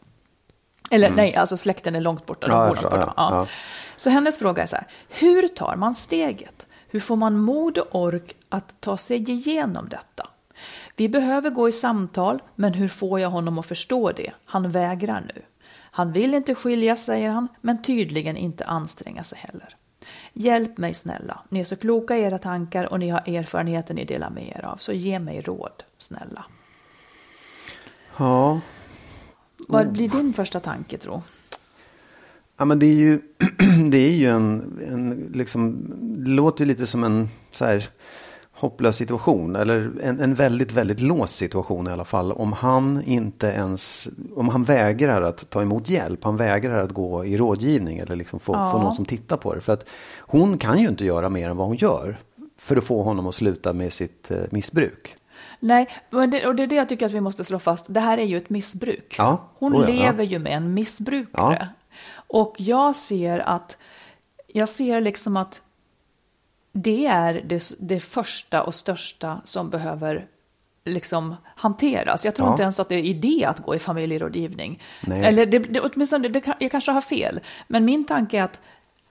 Eller 0.91 1.11
nej, 1.11 1.35
alltså 1.35 1.57
släkten 1.57 1.95
är 1.95 2.01
långt 2.01 2.27
borta. 2.27 2.47
De 2.49 2.53
Mm. 2.55 2.67
Ja, 2.67 2.69
bor 2.69 2.75
långt 2.83 2.83
borta. 2.83 3.13
ja, 3.17 3.31
Ja. 3.31 3.37
ja. 3.37 3.47
Så 3.97 4.11
hennes 4.11 4.39
fråga 4.39 4.63
är 4.63 4.67
så 4.67 4.77
här, 4.77 4.87
hur 5.09 5.49
tar 5.49 5.77
man 5.77 5.95
steget? 5.95 6.67
Hur 6.89 7.01
får 7.01 7.17
man 7.17 7.39
mod 7.39 7.79
och 7.79 8.01
ork 8.03 8.37
att 8.49 8.81
ta 8.81 8.97
sig 8.99 9.31
igenom 9.31 9.89
detta? 9.89 10.29
Vi 10.97 11.09
behöver 11.09 11.51
gå 11.51 11.69
i 11.69 11.73
samtal, 11.73 12.43
men 12.55 12.75
hur 12.75 12.89
får 12.89 13.21
jag 13.21 13.31
honom 13.31 13.59
att 13.59 13.67
förstå 13.67 14.13
det? 14.13 14.33
Han 14.45 14.71
vägrar 14.71 15.21
nu. 15.35 15.43
Han 15.91 16.13
vill 16.13 16.35
inte 16.35 16.55
skiljas, 16.55 17.05
säger 17.05 17.31
han, 17.31 17.49
men 17.61 17.83
tydligen 17.83 18.37
inte 18.37 18.65
anstränga 18.65 19.25
sig 19.25 19.39
heller. 19.39 19.77
Hjälp 20.33 20.79
mig 20.79 20.95
snälla. 20.95 21.41
Ni 21.49 21.61
är 21.61 21.65
så 21.65 21.77
kloka 21.77 22.17
i 22.17 22.23
era 22.23 22.39
tankar 22.39 22.85
och 22.85 22.99
ni 22.99 23.09
har 23.09 23.29
erfarenheter 23.29 23.95
ni 23.95 24.05
delar 24.05 24.31
med 24.31 24.49
er 24.49 24.65
av, 24.65 24.77
så 24.77 24.93
ge 24.93 25.19
mig 25.19 25.41
råd, 25.41 25.83
snälla. 25.99 26.45
Ja. 28.17 28.61
Vad 29.69 29.93
blir 29.93 30.09
din 30.09 30.33
första 30.33 30.61
tanke, 30.61 30.99
tro? 30.99 31.23
Ja, 32.57 32.65
men 32.65 32.79
det 32.79 32.87
är 32.87 32.95
ju, 32.95 33.21
det 33.91 33.99
är 33.99 34.15
ju 34.15 34.31
en, 34.31 34.79
en 34.89 35.33
liksom, 35.35 35.91
det 36.25 36.31
låter 36.31 36.65
ju 36.65 36.69
lite 36.69 36.87
som 36.87 37.05
en 37.05 37.29
så 37.51 37.65
här, 37.65 37.89
hopplös 38.57 38.97
situation. 38.97 39.57
Eller 39.57 39.91
en, 40.03 40.21
en 40.21 40.35
väldigt, 40.35 40.73
väldigt 40.73 41.01
låst 41.01 41.37
situation 41.37 41.87
i 41.87 41.91
alla 41.91 42.05
fall. 42.05 42.33
Om 42.33 42.53
han 42.53 43.03
inte 43.05 43.47
ens, 43.47 44.09
om 44.37 44.49
han 44.49 44.65
vägrar 44.65 45.23
att 45.23 45.51
ta 45.51 45.63
emot 45.63 45.89
hjälp. 45.89 46.25
Han 46.25 46.37
vägrar 46.37 46.79
att 46.85 46.91
gå 46.93 47.25
i 47.25 47.37
rådgivning 47.37 47.99
eller 47.99 48.17
liksom 48.17 48.41
få, 48.41 48.53
Ja. 48.53 48.73
få 48.73 48.79
någon 48.79 48.95
som 48.95 49.05
tittar 49.05 49.37
på 49.37 49.55
det. 49.55 49.61
För 49.61 49.73
att 49.73 49.89
hon 50.21 50.59
kan 50.59 50.81
ju 50.81 50.89
inte 50.89 51.05
göra 51.05 51.29
mer 51.29 51.51
än 51.51 51.57
vad 51.57 51.67
hon 51.67 51.77
gör. 51.77 52.19
För 52.59 52.77
att 52.77 52.85
få 52.85 53.03
honom 53.03 53.27
att 53.27 53.35
sluta 53.35 53.73
med 53.73 53.93
sitt 53.93 54.31
eh, 54.31 54.37
missbruk. 54.51 55.15
Nej, 55.61 55.89
men 56.11 56.31
det, 56.31 56.47
och 56.47 56.55
det 56.55 56.63
är 56.63 56.67
det 56.67 56.75
jag 56.75 56.89
tycker 56.89 57.07
att 57.07 57.13
vi 57.13 57.21
måste 57.21 57.45
slå 57.45 57.59
fast. 57.59 57.87
Det 57.89 58.01
här 58.01 58.19
är 58.19 58.25
ju 58.25 58.37
ett 58.37 58.51
missbruk. 58.51 59.15
Ja, 59.19 59.49
Hon 59.59 59.77
oh 59.77 59.81
ja, 59.81 59.87
lever 59.87 60.25
ju 60.25 60.39
med 60.39 60.53
en 60.53 60.75
missbrukare. 60.75 61.69
Och 62.29 62.55
jag 62.59 62.97
ser 62.97 63.39
att, 63.39 63.77
jag 64.47 64.69
ser 64.69 65.01
liksom 65.01 65.37
att 65.37 65.61
det 66.77 67.07
är 67.07 67.43
det, 67.45 67.73
det 67.79 68.01
första 68.01 68.63
och 68.63 68.75
största 68.75 69.41
som 69.45 69.71
behöver 69.71 70.27
liksom 70.85 71.37
hanteras. 71.57 72.25
Jag 72.25 72.35
tror 72.35 72.49
Ja. 72.49 72.53
inte 72.53 72.63
ens 72.63 72.81
att 72.81 72.89
det 72.89 72.95
är 72.95 73.03
idé 73.05 73.45
att 73.45 73.61
gå 73.61 73.75
i 73.75 73.79
familjerådgivning. 73.79 74.83
Nej. 75.01 75.25
Eller 75.25 75.47
det, 75.47 75.59
det, 75.59 75.81
åtminstone, 75.81 76.29
det, 76.29 76.47
jag 76.59 76.71
kanske 76.71 76.93
har 76.93 77.01
fel. 77.01 77.41
Men 77.69 77.85
min 77.85 78.05
tanke 78.07 78.39
är 78.39 78.43
att 78.43 78.61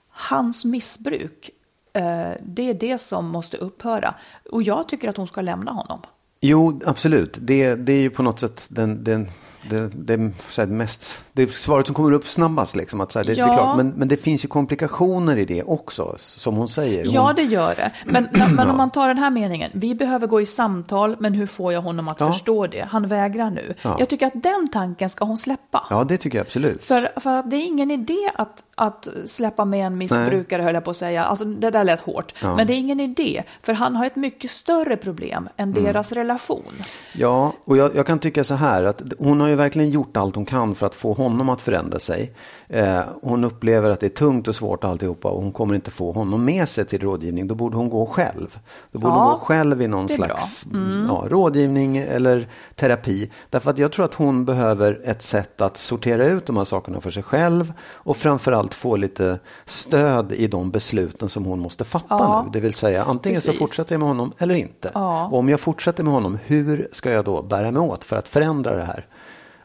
hans 0.09 0.65
missbruk, 0.65 1.49
eh, 1.93 2.31
det 2.43 2.69
är 2.69 2.73
det 2.73 2.97
som 2.97 3.27
måste 3.27 3.57
upphöra. 3.57 4.15
Och 4.51 4.63
jag 4.63 4.87
tycker 4.87 5.09
att 5.09 5.17
hon 5.17 5.27
ska 5.27 5.41
lämna 5.41 5.71
honom. 5.71 6.01
Jo, 6.47 6.79
absolut. 6.85 7.37
Det, 7.41 7.75
det 7.75 7.93
är 7.93 7.97
ju 8.01 8.09
på 8.09 8.23
något 8.23 8.39
sätt 8.39 8.65
den, 8.69 9.03
den, 9.03 9.27
det, 9.69 9.87
det, 9.93 10.17
här, 10.57 10.65
mest, 10.65 11.23
det 11.33 11.51
svaret 11.51 11.85
som 11.85 11.95
kommer 11.95 12.11
upp 12.11 12.27
snabbast. 12.27 12.75
Liksom, 12.75 13.01
att 13.01 13.11
så 13.11 13.19
här, 13.19 13.25
det, 13.25 13.33
det 13.33 13.41
är 13.41 13.47
Ja. 13.47 13.53
klart, 13.53 13.77
men, 13.77 13.89
men 13.89 14.07
det 14.07 14.17
finns 14.17 14.43
ju 14.43 14.47
komplikationer 14.47 15.37
i 15.37 15.45
det 15.45 15.63
också, 15.63 16.15
som 16.17 16.55
hon 16.55 16.67
säger. 16.69 17.05
Hon, 17.05 17.13
Ja, 17.13 17.33
det 17.35 17.43
gör 17.43 17.75
det. 17.75 17.91
Men, 18.05 18.27
men 18.55 18.69
om 18.69 18.77
man 18.77 18.89
tar 18.91 19.07
den 19.07 19.17
här 19.17 19.29
meningen, 19.29 19.71
vi 19.73 19.95
behöver 19.95 20.27
gå 20.27 20.41
i 20.41 20.45
samtal, 20.45 21.15
men 21.19 21.33
hur 21.33 21.45
får 21.47 21.73
jag 21.73 21.81
honom 21.81 22.07
att 22.07 22.19
Ja. 22.19 22.31
förstå 22.31 22.67
det? 22.67 22.87
Han 22.89 23.07
vägrar 23.07 23.49
nu. 23.49 23.73
Ja. 23.81 23.95
Jag 23.99 24.09
tycker 24.09 24.27
att 24.27 24.43
den 24.43 24.67
tanken 24.71 25.09
ska 25.09 25.25
hon 25.25 25.37
släppa. 25.37 25.85
ja, 25.89 26.03
det 26.03 26.17
tycker 26.17 26.37
jag 26.37 26.45
absolut. 26.45 26.83
För, 26.85 27.19
för 27.19 27.33
att 27.35 27.49
det 27.49 27.55
är 27.55 27.65
ingen 27.65 27.91
idé 27.91 28.31
att, 28.35 28.63
att 28.75 29.07
släppa 29.25 29.65
med 29.65 29.87
en 29.87 29.97
missbrukare, 29.97 30.61
höll 30.61 30.73
jag 30.73 30.83
på 30.83 30.91
att 30.91 30.97
säga. 30.97 31.23
Alltså, 31.23 31.45
det 31.45 31.69
där 31.71 31.83
lät 31.83 32.01
hårt. 32.01 32.33
Ja. 32.41 32.55
Men 32.55 32.67
det 32.67 32.73
är 32.73 32.77
ingen 32.77 32.99
idé, 32.99 33.43
för 33.63 33.73
han 33.73 33.95
har 33.95 34.05
ett 34.05 34.15
mycket 34.15 34.51
större 34.51 34.97
problem 34.97 35.49
än 35.57 35.69
Mm. 35.71 35.83
deras 35.83 36.11
relation. 36.11 36.34
Relation. 36.35 36.73
Ja, 37.13 37.53
och 37.65 37.77
jag, 37.77 37.95
jag, 37.95 38.07
kan 38.07 38.19
tycka 38.19 38.43
så 38.43 38.55
här 38.55 38.83
att 38.83 39.01
hon 39.19 39.39
har 39.39 39.47
ju 39.47 39.55
verkligen 39.55 39.89
gjort 39.89 40.17
allt 40.17 40.35
hon 40.35 40.45
kan 40.45 40.75
för 40.75 40.85
att 40.85 40.95
få 40.95 41.13
honom 41.13 41.49
att 41.49 41.61
förändra 41.61 41.99
sig. 41.99 42.31
Eh, 42.67 43.01
hon 43.21 43.43
upplever 43.43 43.89
att 43.89 43.99
det 43.99 44.05
är 44.05 44.09
tungt 44.09 44.47
och 44.47 44.55
svårt 44.55 44.83
alltihopa 44.83 45.27
och 45.27 45.41
hon 45.43 45.51
kommer 45.51 45.75
inte 45.75 45.91
få 45.91 46.11
honom 46.11 46.45
med 46.45 46.69
sig 46.69 46.85
till 46.85 46.99
rådgivning. 47.01 47.47
Då 47.47 47.55
borde 47.55 47.77
hon 47.77 47.89
gå 47.89 48.05
själv. 48.05 48.59
Då 48.91 48.99
borde 48.99 49.13
Ja, 49.13 49.23
hon 49.23 49.31
gå 49.31 49.37
själv 49.39 49.81
i 49.81 49.87
någon 49.87 50.09
slags 50.09 50.65
Mm. 50.65 51.05
ja, 51.09 51.23
rådgivning 51.29 51.97
eller 51.97 52.47
terapi. 52.75 53.31
Därför 53.49 53.69
att 53.71 53.77
jag 53.77 53.91
tror 53.91 54.05
att 54.05 54.13
hon 54.13 54.45
behöver 54.45 55.01
ett 55.05 55.21
sätt 55.21 55.61
att 55.61 55.77
sortera 55.77 56.25
ut 56.25 56.45
de 56.45 56.57
här 56.57 56.63
sakerna 56.63 57.01
för 57.01 57.11
sig 57.11 57.23
själv 57.23 57.73
och 57.93 58.17
framförallt 58.17 58.73
få 58.73 58.95
lite 58.95 59.39
stöd 59.65 60.31
i 60.31 60.47
de 60.47 60.71
besluten 60.71 61.29
som 61.29 61.45
hon 61.45 61.59
måste 61.59 61.83
fatta 61.83 62.05
Ja, 62.09 62.43
nu. 62.45 62.51
Det 62.53 62.59
vill 62.59 62.73
säga 62.73 63.03
antingen 63.03 63.41
så 63.41 63.45
precis. 63.47 63.59
fortsätter 63.59 63.93
jag 63.95 63.99
med 63.99 64.07
honom 64.07 64.31
eller 64.37 64.55
inte. 64.55 64.91
Ja. 64.93 65.25
Och 65.31 65.39
om 65.39 65.49
jag 65.49 65.59
fortsätter 65.59 66.03
med 66.03 66.13
honom, 66.13 66.24
hur 66.33 66.87
ska 66.91 67.11
jag 67.11 67.25
då 67.25 67.41
bära 67.41 67.71
mig 67.71 67.81
åt 67.81 68.03
för 68.03 68.15
att 68.15 68.27
förändra 68.27 68.75
det 68.75 68.83
här? 68.83 69.05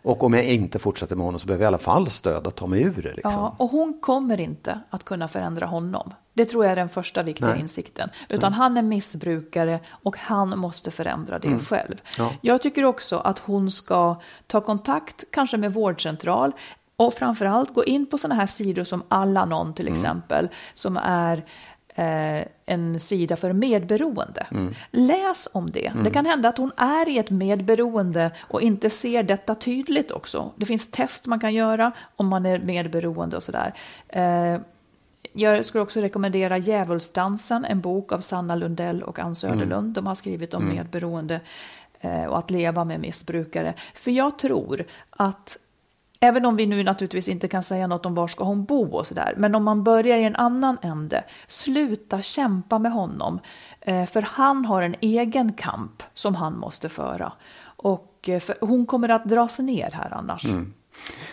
Och 0.03 0.23
om 0.25 0.35
jag 0.35 0.44
inte 0.44 0.79
fortsätter 0.79 1.16
med 1.16 1.25
honom 1.27 1.40
så 1.40 1.46
behöver 1.46 1.64
jag 1.64 1.66
i 1.66 1.73
alla 1.75 1.79
fall 1.79 2.11
stöd 2.11 2.46
att 2.46 2.57
ta 2.57 2.66
mig 2.66 2.83
ur 2.83 3.03
det. 3.03 3.12
Liksom. 3.14 3.33
Ja, 3.33 3.55
och 3.59 3.70
hon 3.70 3.99
kommer 4.01 4.40
inte 4.40 4.81
att 4.90 5.05
kunna 5.05 5.29
förändra 5.29 5.66
honom. 5.66 6.14
Det 6.35 6.46
tror 6.46 6.64
jag 6.64 6.73
är 6.73 6.77
den 6.77 6.88
första 6.88 7.23
viktiga 7.23 7.49
Nej. 7.49 7.61
insikten. 7.61 8.11
Utan 8.29 8.53
han 8.53 8.77
är 8.77 8.83
missbrukare 8.83 9.81
och 10.03 10.16
han 10.18 10.59
måste 10.59 10.90
förändra 10.90 11.38
det 11.38 11.59
själv. 11.59 11.87
Mm. 11.88 11.99
Ja. 12.18 12.33
Jag 12.40 12.62
tycker 12.62 12.85
också 12.85 13.18
att 13.18 13.38
hon 13.38 13.70
ska 13.70 14.16
ta 14.46 14.61
kontakt, 14.61 15.25
kanske 15.31 15.57
med 15.57 15.75
vårdcentral, 15.75 16.53
och 16.96 17.14
framförallt 17.14 17.75
gå 17.75 17.85
in 17.85 18.07
på 18.07 18.18
sådana 18.18 18.35
här 18.35 18.46
sidor 18.46 18.85
som 18.85 19.03
Allanon 19.09 19.75
till 19.75 19.87
Mm. 19.88 19.99
exempel, 19.99 20.49
som 20.75 20.96
är 20.96 21.44
eh, 21.94 22.44
en 22.66 23.00
sida 23.00 23.37
för 23.37 23.53
medberoende. 23.53 24.46
Mm. 24.50 24.74
Läs 24.90 25.48
om 25.53 25.70
det. 25.70 25.92
Det 26.05 26.11
kan 26.11 26.26
hända 26.26 26.48
att 26.48 26.59
hon 26.59 26.72
är 26.76 27.09
i 27.09 27.18
ett 27.18 27.31
medberoende 27.31 28.31
och 28.40 28.62
inte 28.62 28.90
ser 28.90 29.22
detta 29.22 29.55
tydligt 29.55 30.11
också. 30.11 30.53
Det 30.57 30.66
finns 30.66 30.90
test 30.90 31.26
man 31.26 31.40
kan 31.40 31.55
göra 31.55 31.92
om 32.16 32.26
man 32.26 32.46
är 32.46 32.59
medberoende 32.59 33.37
och 33.37 33.42
sådär. 33.42 33.74
Eh, 34.09 34.61
jag 35.33 35.64
skulle 35.64 35.83
också 35.83 36.00
rekommendera 36.00 36.59
Djävulsdansen, 36.59 37.64
en 37.64 37.81
bok 37.81 38.12
av 38.12 38.20
Sanna 38.20 38.55
Lundell 38.55 39.03
och 39.03 39.18
Ann 39.18 39.35
Söderlund. 39.35 39.94
De 39.94 40.07
har 40.07 40.14
skrivit 40.14 40.55
om 40.55 40.68
medberoende 40.68 41.40
eh, 42.00 42.24
och 42.24 42.38
att 42.38 42.50
leva 42.50 42.85
med 42.85 43.00
missbrukare. 43.00 43.74
För 43.94 44.11
jag 44.11 44.38
tror 44.38 44.85
att 45.11 45.59
Även 46.20 46.46
om 46.46 46.56
vi 46.56 46.66
nu 46.66 46.83
naturligtvis 46.83 47.28
inte 47.28 47.48
kan 47.48 47.62
säga 47.62 47.87
något 47.87 48.06
om 48.06 48.14
var 48.14 48.28
ska 48.28 48.44
hon 48.44 48.64
bo 48.64 48.87
och 48.87 49.06
sådär. 49.06 49.35
Men 49.37 49.54
om 49.54 49.64
man 49.64 49.85
börjar 49.85 50.18
i 50.18 50.24
en 50.24 50.37
annan 50.37 50.78
ände, 50.83 51.24
sluta 51.46 52.22
kämpa 52.22 52.78
med 52.78 52.92
honom. 52.92 53.40
Eh, 53.80 54.06
för 54.06 54.22
han 54.22 54.64
har 54.64 54.83
en 54.83 54.94
egen 55.00 55.52
kamp 55.52 56.02
som 56.14 56.35
han 56.35 56.59
måste 56.59 56.88
föra. 56.88 57.33
Och 57.62 58.28
eh, 58.28 58.40
för 58.40 58.56
hon 58.61 58.87
kommer 58.87 59.09
att 59.09 59.24
dras 59.24 59.59
ner 59.59 59.90
här 59.90 60.14
annars. 60.14 60.44
Mm. 60.44 60.74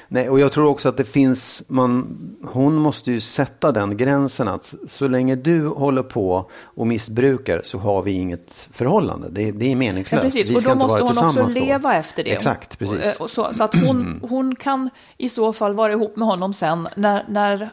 Nej, 0.08 0.30
och 0.30 0.39
jag 0.39 0.51
tror 0.51 0.65
också 0.67 0.89
att 0.89 0.97
det 0.97 1.03
finns, 1.03 1.63
man, 1.67 2.17
hon 2.43 2.75
måste 2.75 3.12
ju 3.12 3.19
sätta 3.19 3.71
den 3.71 3.97
gränsen 3.97 4.47
att 4.47 4.75
så 4.88 5.08
länge 5.08 5.36
du 5.36 5.67
håller 5.67 6.03
på 6.03 6.49
och 6.63 6.88
missbrukar 6.88 7.62
så 7.63 7.77
har 7.77 8.01
vi 8.01 8.12
inget 8.12 8.69
förhållande. 8.71 9.27
Det, 9.32 9.51
det 9.51 9.65
är 9.65 9.69
Ja, 9.69 9.75
meningslöst. 9.77 10.23
precis, 10.23 10.49
vi 10.49 10.56
och 10.58 10.62
ska 10.62 10.69
då 10.69 10.73
inte 10.73 10.86
måste 10.88 11.03
vara 11.03 11.27
hon 11.32 11.39
också 11.45 11.60
då. 11.60 11.65
leva 11.65 11.95
efter 11.95 12.23
det. 12.23 12.32
Exakt, 12.32 12.80
precis. 12.80 13.15
Och, 13.15 13.21
och 13.21 13.30
så, 13.30 13.53
så 13.53 13.63
att 13.63 13.75
hon, 13.86 14.19
hon 14.30 14.56
kan 14.56 14.89
i 15.17 15.30
så 15.30 15.53
fall 15.53 15.73
vara 15.73 15.91
ihop 15.93 16.15
med 16.17 16.27
honom 16.27 16.53
sen 16.53 16.88
när, 16.95 17.25
när 17.30 17.69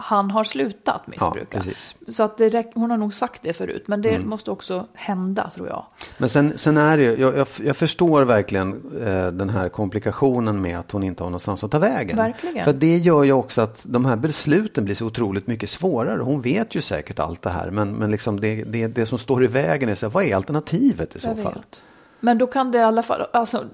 han 0.00 0.30
har 0.30 0.44
slutat 0.44 1.06
missbruka. 1.06 1.58
Mm. 1.58 1.74
så 2.08 2.22
att 2.22 2.38
det 2.38 2.66
hon 2.74 2.90
har 2.90 2.96
nog 2.96 3.14
sagt 3.14 3.42
det 3.42 3.52
förut, 3.52 3.84
men 3.86 4.02
det 4.02 4.18
måste 4.18 4.50
också 4.50 4.86
hända 4.94 5.50
tror 5.50 5.68
jag. 5.68 5.86
Men 6.18 6.28
sen, 6.28 6.58
sen 6.58 6.76
är 6.76 6.96
det 6.96 7.02
ju, 7.02 7.20
jag, 7.20 7.36
jag, 7.36 7.46
jag 7.64 7.76
förstår 7.76 8.22
verkligen 8.22 8.72
eh, 9.06 9.26
den 9.26 9.50
här 9.50 9.68
komplikationen 9.68 10.60
med 10.60 10.78
att 10.78 10.92
hon 10.92 11.02
inte 11.02 11.22
har 11.22 11.30
någonstans 11.30 11.64
att 11.64 11.70
ta 11.70 11.78
vägen. 11.78 12.16
Verkligen. 12.16 12.64
För 12.64 12.72
det 12.72 12.96
gör 12.96 13.24
ju 13.24 13.32
också 13.32 13.62
att 13.62 13.80
de 13.82 14.04
här 14.04 14.16
besluten 14.16 14.84
blir 14.84 14.94
så 14.94 15.06
otroligt 15.06 15.46
mycket 15.46 15.70
svårare. 15.70 16.22
Hon 16.22 16.40
vet 16.40 16.74
ju 16.74 16.80
säkert 16.80 17.18
allt 17.18 17.42
det 17.42 17.50
här, 17.50 17.70
men, 17.70 17.94
men 17.94 18.10
liksom 18.10 18.40
det, 18.40 18.64
det, 18.64 18.86
det 18.86 19.06
som 19.06 19.18
står 19.18 19.44
i 19.44 19.46
vägen 19.46 19.88
är 19.88 19.94
så 19.94 20.06
här, 20.06 20.12
vad 20.12 20.24
är 20.24 20.36
alternativet 20.36 21.16
i 21.16 21.20
så 21.20 21.28
Jag 21.28 21.42
fall? 21.42 21.54
vet. 21.54 21.82
Men 22.20 22.38
då 22.38 22.46
kan 22.46 22.70
det 22.70 22.78
i 22.78 22.82
alla 22.82 23.02
fall, 23.02 23.26
alltså, 23.32 23.64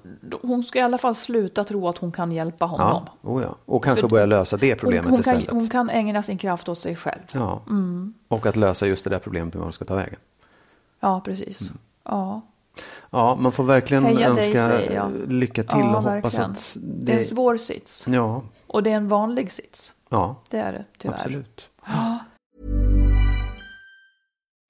hon 0.42 0.64
ska 0.64 0.78
i 0.78 0.82
alla 0.82 0.98
fall 0.98 1.14
sluta 1.14 1.64
tro 1.64 1.88
att 1.88 1.98
hon 1.98 2.12
kan 2.12 2.32
hjälpa 2.32 2.64
honom. 2.64 3.02
Ja, 3.22 3.30
oh 3.30 3.42
ja. 3.42 3.54
Och 3.64 3.84
kanske 3.84 4.00
För- 4.02 4.08
börja 4.08 4.26
lösa 4.26 4.56
det 4.56 4.70
hon, 4.70 4.78
problemet 4.78 5.04
hon, 5.10 5.22
kan, 5.22 5.34
istället. 5.34 5.50
hon 5.50 5.68
kan 5.68 5.90
ägna 5.90 6.22
sin 6.22 6.38
kraft 6.38 6.68
åt 6.68 6.78
sig 6.78 6.96
själv. 6.96 7.20
Ja. 7.32 7.60
Mm. 7.68 8.14
Och 8.28 8.46
att 8.46 8.56
lösa 8.56 8.86
just 8.86 9.04
det 9.04 9.10
där 9.10 9.18
problemet 9.18 9.54
med 9.54 9.58
var 9.60 9.64
hon 9.66 9.72
ska 9.72 9.84
ta 9.84 9.94
vägen. 9.94 10.18
Ja, 11.00 11.20
precis. 11.24 11.60
Mm. 11.60 11.78
Ja. 12.04 12.40
Ja, 13.10 13.36
man 13.40 13.52
får 13.52 13.64
verkligen 13.64 14.04
Heja 14.04 14.34
dig, 14.34 14.46
önska 14.46 14.92
jag. 14.92 15.12
lycka 15.28 15.62
till 15.62 15.78
Ja, 15.78 15.96
och 15.96 16.02
hoppas 16.02 16.24
verkligen. 16.24 16.50
att 16.50 16.76
Det 16.80 17.12
är 17.12 17.18
en 17.18 17.24
svår 17.24 17.56
sits. 17.56 18.06
Ja, 18.08 18.42
Och 18.66 18.82
det 18.82 18.90
är 18.92 18.96
en 18.96 19.08
vanlig 19.08 19.52
sits. 19.52 19.92
ja 20.08 20.36
Det 20.50 20.58
är 20.58 20.72
det, 20.72 20.84
tyvärr. 20.98 21.14
absolut. 21.16 21.68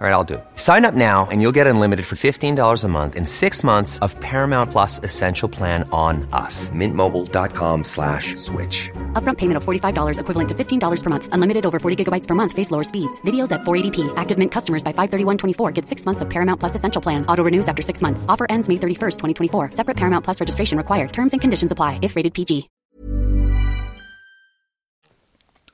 All 0.00 0.06
right, 0.06 0.14
I'll 0.14 0.24
do 0.24 0.34
it. 0.36 0.44
Sign 0.54 0.86
up 0.86 0.94
now 0.94 1.28
and 1.30 1.42
you'll 1.42 1.52
get 1.52 1.66
unlimited 1.66 2.06
for 2.06 2.16
$15 2.16 2.84
a 2.84 2.88
month 2.88 3.16
in 3.16 3.26
six 3.26 3.62
months 3.62 3.98
of 3.98 4.18
Paramount 4.20 4.70
Plus 4.70 4.98
Essential 5.04 5.46
Plan 5.46 5.86
on 5.92 6.26
us. 6.32 6.70
Mintmobile.com 6.70 7.84
slash 7.84 8.34
switch. 8.36 8.88
Upfront 9.12 9.36
payment 9.36 9.58
of 9.58 9.62
$45 9.66 10.18
equivalent 10.18 10.48
to 10.48 10.54
$15 10.54 11.02
per 11.02 11.10
month. 11.10 11.28
Unlimited 11.32 11.66
over 11.66 11.78
40 11.78 12.02
gigabytes 12.02 12.26
per 12.26 12.34
month. 12.34 12.52
Face 12.52 12.70
lower 12.70 12.82
speeds. 12.82 13.20
Videos 13.26 13.52
at 13.52 13.60
480p. 13.60 14.10
Active 14.16 14.38
Mint 14.38 14.50
customers 14.50 14.82
by 14.82 14.94
531.24 14.94 15.74
get 15.74 15.86
six 15.86 16.06
months 16.06 16.22
of 16.22 16.30
Paramount 16.30 16.58
Plus 16.60 16.74
Essential 16.74 17.02
Plan. 17.02 17.26
Auto 17.26 17.44
renews 17.44 17.68
after 17.68 17.82
six 17.82 18.00
months. 18.00 18.24
Offer 18.26 18.46
ends 18.48 18.70
May 18.70 18.76
31st, 18.76 19.18
2024. 19.18 19.72
Separate 19.72 19.98
Paramount 19.98 20.24
Plus 20.24 20.40
registration 20.40 20.78
required. 20.78 21.12
Terms 21.12 21.32
and 21.34 21.42
conditions 21.42 21.72
apply 21.72 21.98
if 22.00 22.16
rated 22.16 22.32
PG. 22.32 22.70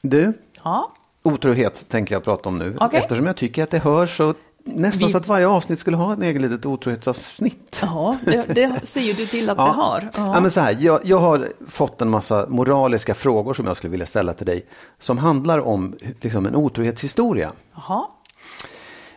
Du, 0.02 0.34
Ja, 0.64 0.92
otrohet 1.26 1.84
tänker 1.88 2.14
jag 2.14 2.24
prata 2.24 2.48
om 2.48 2.58
nu. 2.58 2.76
Okej. 2.80 2.98
Eftersom 2.98 3.26
jag 3.26 3.36
tycker 3.36 3.62
att 3.62 3.70
det 3.70 3.78
hörs 3.78 4.16
så 4.16 4.34
nästan 4.64 5.06
Vi- 5.06 5.12
så 5.12 5.18
att 5.18 5.28
varje 5.28 5.46
avsnitt 5.48 5.78
skulle 5.78 5.96
ha 5.96 6.12
ett 6.12 6.22
eget 6.22 6.42
litet 6.42 6.66
otrohetsavsnitt. 6.66 7.78
ja 7.82 8.16
det, 8.24 8.44
det 8.54 8.80
ser 8.86 9.00
ju 9.00 9.12
du 9.12 9.26
till 9.26 9.50
att 9.50 9.56
det 9.56 9.62
har. 9.62 10.10
Ja. 10.16 10.40
men 10.40 10.50
så 10.50 10.60
här, 10.60 10.76
jag, 10.80 11.00
jag 11.04 11.18
har 11.18 11.48
fått 11.68 12.02
en 12.02 12.10
massa 12.10 12.46
moraliska 12.48 13.14
frågor 13.14 13.54
som 13.54 13.66
jag 13.66 13.76
skulle 13.76 13.90
vilja 13.90 14.06
ställa 14.06 14.32
till 14.32 14.46
dig. 14.46 14.66
Som 14.98 15.18
handlar 15.18 15.58
om 15.58 15.94
liksom, 16.20 16.46
en 16.46 16.56
otrohetshistoria. 16.56 17.52
Jaha. 17.74 18.04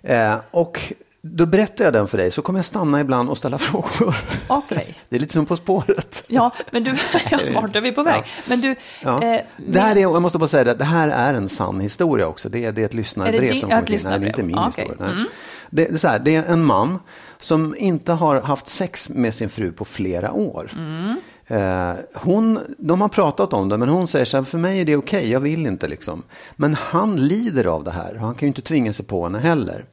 Eh, 0.02 0.36
och 0.52 0.93
då 1.21 1.45
berättar 1.45 1.84
jag 1.86 1.93
den 1.93 2.08
för 2.08 2.17
dig 2.17 2.32
så 2.32 2.41
kommer 2.41 2.60
jag 2.60 2.65
stanna 2.65 2.99
ibland 3.01 3.29
och 3.29 3.38
ställa 3.38 3.58
frågor. 3.69 4.15
Okej. 4.47 4.99
Det 5.10 5.15
är 5.15 5.19
lite 5.19 5.34
som 5.34 5.45
På 5.45 5.55
spåret. 5.55 6.23
Ja, 6.27 6.51
men 6.71 6.84
du, 6.84 6.91
ja, 7.32 7.39
vart 7.55 7.75
är 7.75 7.82
vi 7.82 7.91
på 7.91 8.03
väg? 8.03 8.23
Men 8.47 8.62
du, 8.62 8.75
Ja. 9.03 9.23
eh, 9.23 9.41
det 9.67 9.79
här 9.79 9.95
är, 9.95 9.99
jag 10.01 10.21
måste 10.21 10.38
bara 10.38 10.47
säga 10.47 10.63
det, 10.63 10.73
det 10.73 10.84
här 10.86 11.10
är 11.10 11.34
en 11.34 11.49
sann 11.49 11.79
historia 11.79 12.27
också. 12.27 12.49
Det 12.49 12.65
är, 12.65 12.71
det 12.71 12.82
är 12.82 12.86
ett 12.86 12.93
lyssnarbrev 12.93 13.36
Är 13.43 13.47
det 13.47 13.53
di- 13.53 13.60
som 13.60 13.69
ja, 13.69 13.75
kommer 13.82 13.91
in. 13.93 13.99
Nej, 14.03 14.19
det 14.19 14.25
är 14.25 14.27
inte 14.27 14.43
min. 14.43 14.58
Ah, 14.58 14.67
okej. 14.69 14.86
historia. 14.89 15.13
Nej. 15.15 15.25
Det, 15.69 15.86
det, 15.86 15.93
är 15.93 15.97
så 15.97 16.08
här, 16.08 16.19
det 16.19 16.36
är 16.36 16.43
en 16.45 16.63
man 16.65 16.99
som 17.39 17.75
inte 17.77 18.13
har 18.13 18.41
haft 18.41 18.67
sex 18.67 19.10
med 19.10 19.34
sin 19.34 19.49
fru 19.49 19.71
på 19.71 19.86
flera 19.86 20.32
år. 20.32 20.71
Mm. 20.77 21.15
Eh, 21.47 21.95
hon, 22.13 22.60
de 22.77 23.01
har 23.01 23.10
pratat 23.10 23.53
om 23.53 23.69
det, 23.69 23.77
men 23.77 23.89
hon 23.89 24.08
säger 24.08 24.25
så 24.25 24.38
här, 24.38 24.43
för 24.43 24.58
mig 24.58 24.79
är 24.82 24.86
det 24.86 24.95
okej, 24.95 25.32
jag 25.32 25.39
vill 25.39 25.65
inte 25.65 25.88
liksom. 25.88 26.23
Men 26.55 26.73
han 26.75 27.15
lider 27.27 27.65
av 27.65 27.84
det 27.84 27.91
här, 27.91 28.15
han 28.15 28.34
kan 28.36 28.41
ju 28.41 28.47
inte 28.47 28.62
tvinga 28.62 28.93
sig 28.93 29.05
på 29.05 29.23
henne 29.23 29.39
heller. 29.39 29.86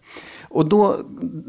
Och 0.57 0.67
då, 0.69 0.97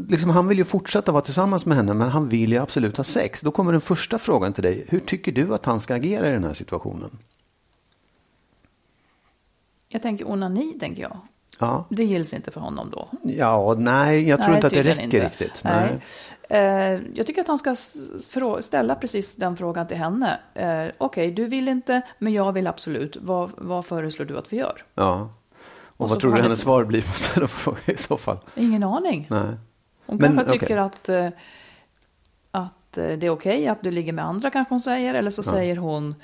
liksom, 0.09 0.29
han 0.29 0.47
vill 0.47 0.57
ju 0.57 0.63
fortsätta 0.63 1.11
vara 1.11 1.21
tillsammans 1.21 1.65
med 1.65 1.77
henne, 1.77 1.93
men 1.93 2.09
han 2.09 2.29
vill 2.29 2.51
ju 2.51 2.57
absolut 2.57 2.97
ha 2.97 3.03
sex. 3.03 3.41
Då 3.41 3.51
kommer 3.51 3.71
den 3.71 3.81
första 3.81 4.19
frågan 4.19 4.53
till 4.53 4.63
dig, 4.63 4.85
hur 4.89 4.99
tycker 4.99 5.31
du 5.31 5.53
att 5.53 5.65
han 5.65 5.79
ska 5.79 5.95
agera 5.95 6.29
i 6.29 6.31
den 6.31 6.43
här 6.43 6.53
situationen? 6.53 7.09
Jag 9.89 10.01
tänker 10.01 10.29
onani, 10.31 10.77
tänker 10.79 11.01
jag. 11.01 11.17
Ja, 11.59 11.85
Det 11.89 12.03
gills 12.03 12.33
inte 12.33 12.51
för 12.51 12.61
honom 12.61 12.89
då. 12.91 13.07
ja 13.21 13.75
nej, 13.77 14.27
jag 14.29 14.39
tror 14.39 14.47
Nej, 14.47 14.55
inte 14.57 14.67
att 14.67 14.73
det 14.73 14.83
räcker 14.83 15.01
inte. 15.03 15.25
riktigt. 15.25 15.61
Nej. 15.63 15.99
Nej. 16.49 16.59
Eh, 16.93 17.01
jag 17.13 17.27
tycker 17.27 17.41
att 17.41 17.47
han 17.47 17.57
ska 17.57 17.75
ställa 18.59 18.95
precis 18.95 19.35
den 19.35 19.57
frågan 19.57 19.87
till 19.87 19.97
henne. 19.97 20.39
Eh, 20.53 20.85
Okej, 20.97 21.31
du 21.31 21.45
vill 21.45 21.67
inte, 21.67 22.01
men 22.19 22.33
jag 22.33 22.51
vill 22.51 22.67
absolut. 22.67 23.17
Vad, 23.21 23.51
vad 23.57 23.85
föreslår 23.85 24.25
du 24.25 24.37
att 24.37 24.53
vi 24.53 24.57
gör? 24.57 24.83
Ja. 24.95 25.29
Och, 25.97 26.03
Och 26.03 26.09
vad 26.09 26.19
tror 26.19 26.35
du 26.35 26.41
hennes 26.41 26.61
svar 26.61 26.83
blir 26.83 27.01
på 27.01 27.39
den 27.39 27.47
frågan 27.47 27.81
i 27.85 27.97
så 27.97 28.17
fall? 28.17 28.37
Ingen 28.55 28.83
aning. 28.83 29.27
Nej. 29.29 29.57
Hon 30.05 30.17
Men, 30.17 30.35
kanske 30.35 30.59
tycker 30.59 30.77
att, 30.77 31.09
eh, 31.09 31.29
att 32.51 32.97
eh, 32.97 33.09
det 33.09 33.27
är 33.27 33.29
okej 33.29 33.67
att 33.67 33.83
du 33.83 33.91
ligger 33.91 34.13
med 34.13 34.25
andra, 34.25 34.49
kanske 34.49 34.73
hon 34.73 34.79
säger. 34.79 35.13
Eller 35.13 35.31
så 35.31 35.43
säger 35.43 35.75
hon, 35.77 36.15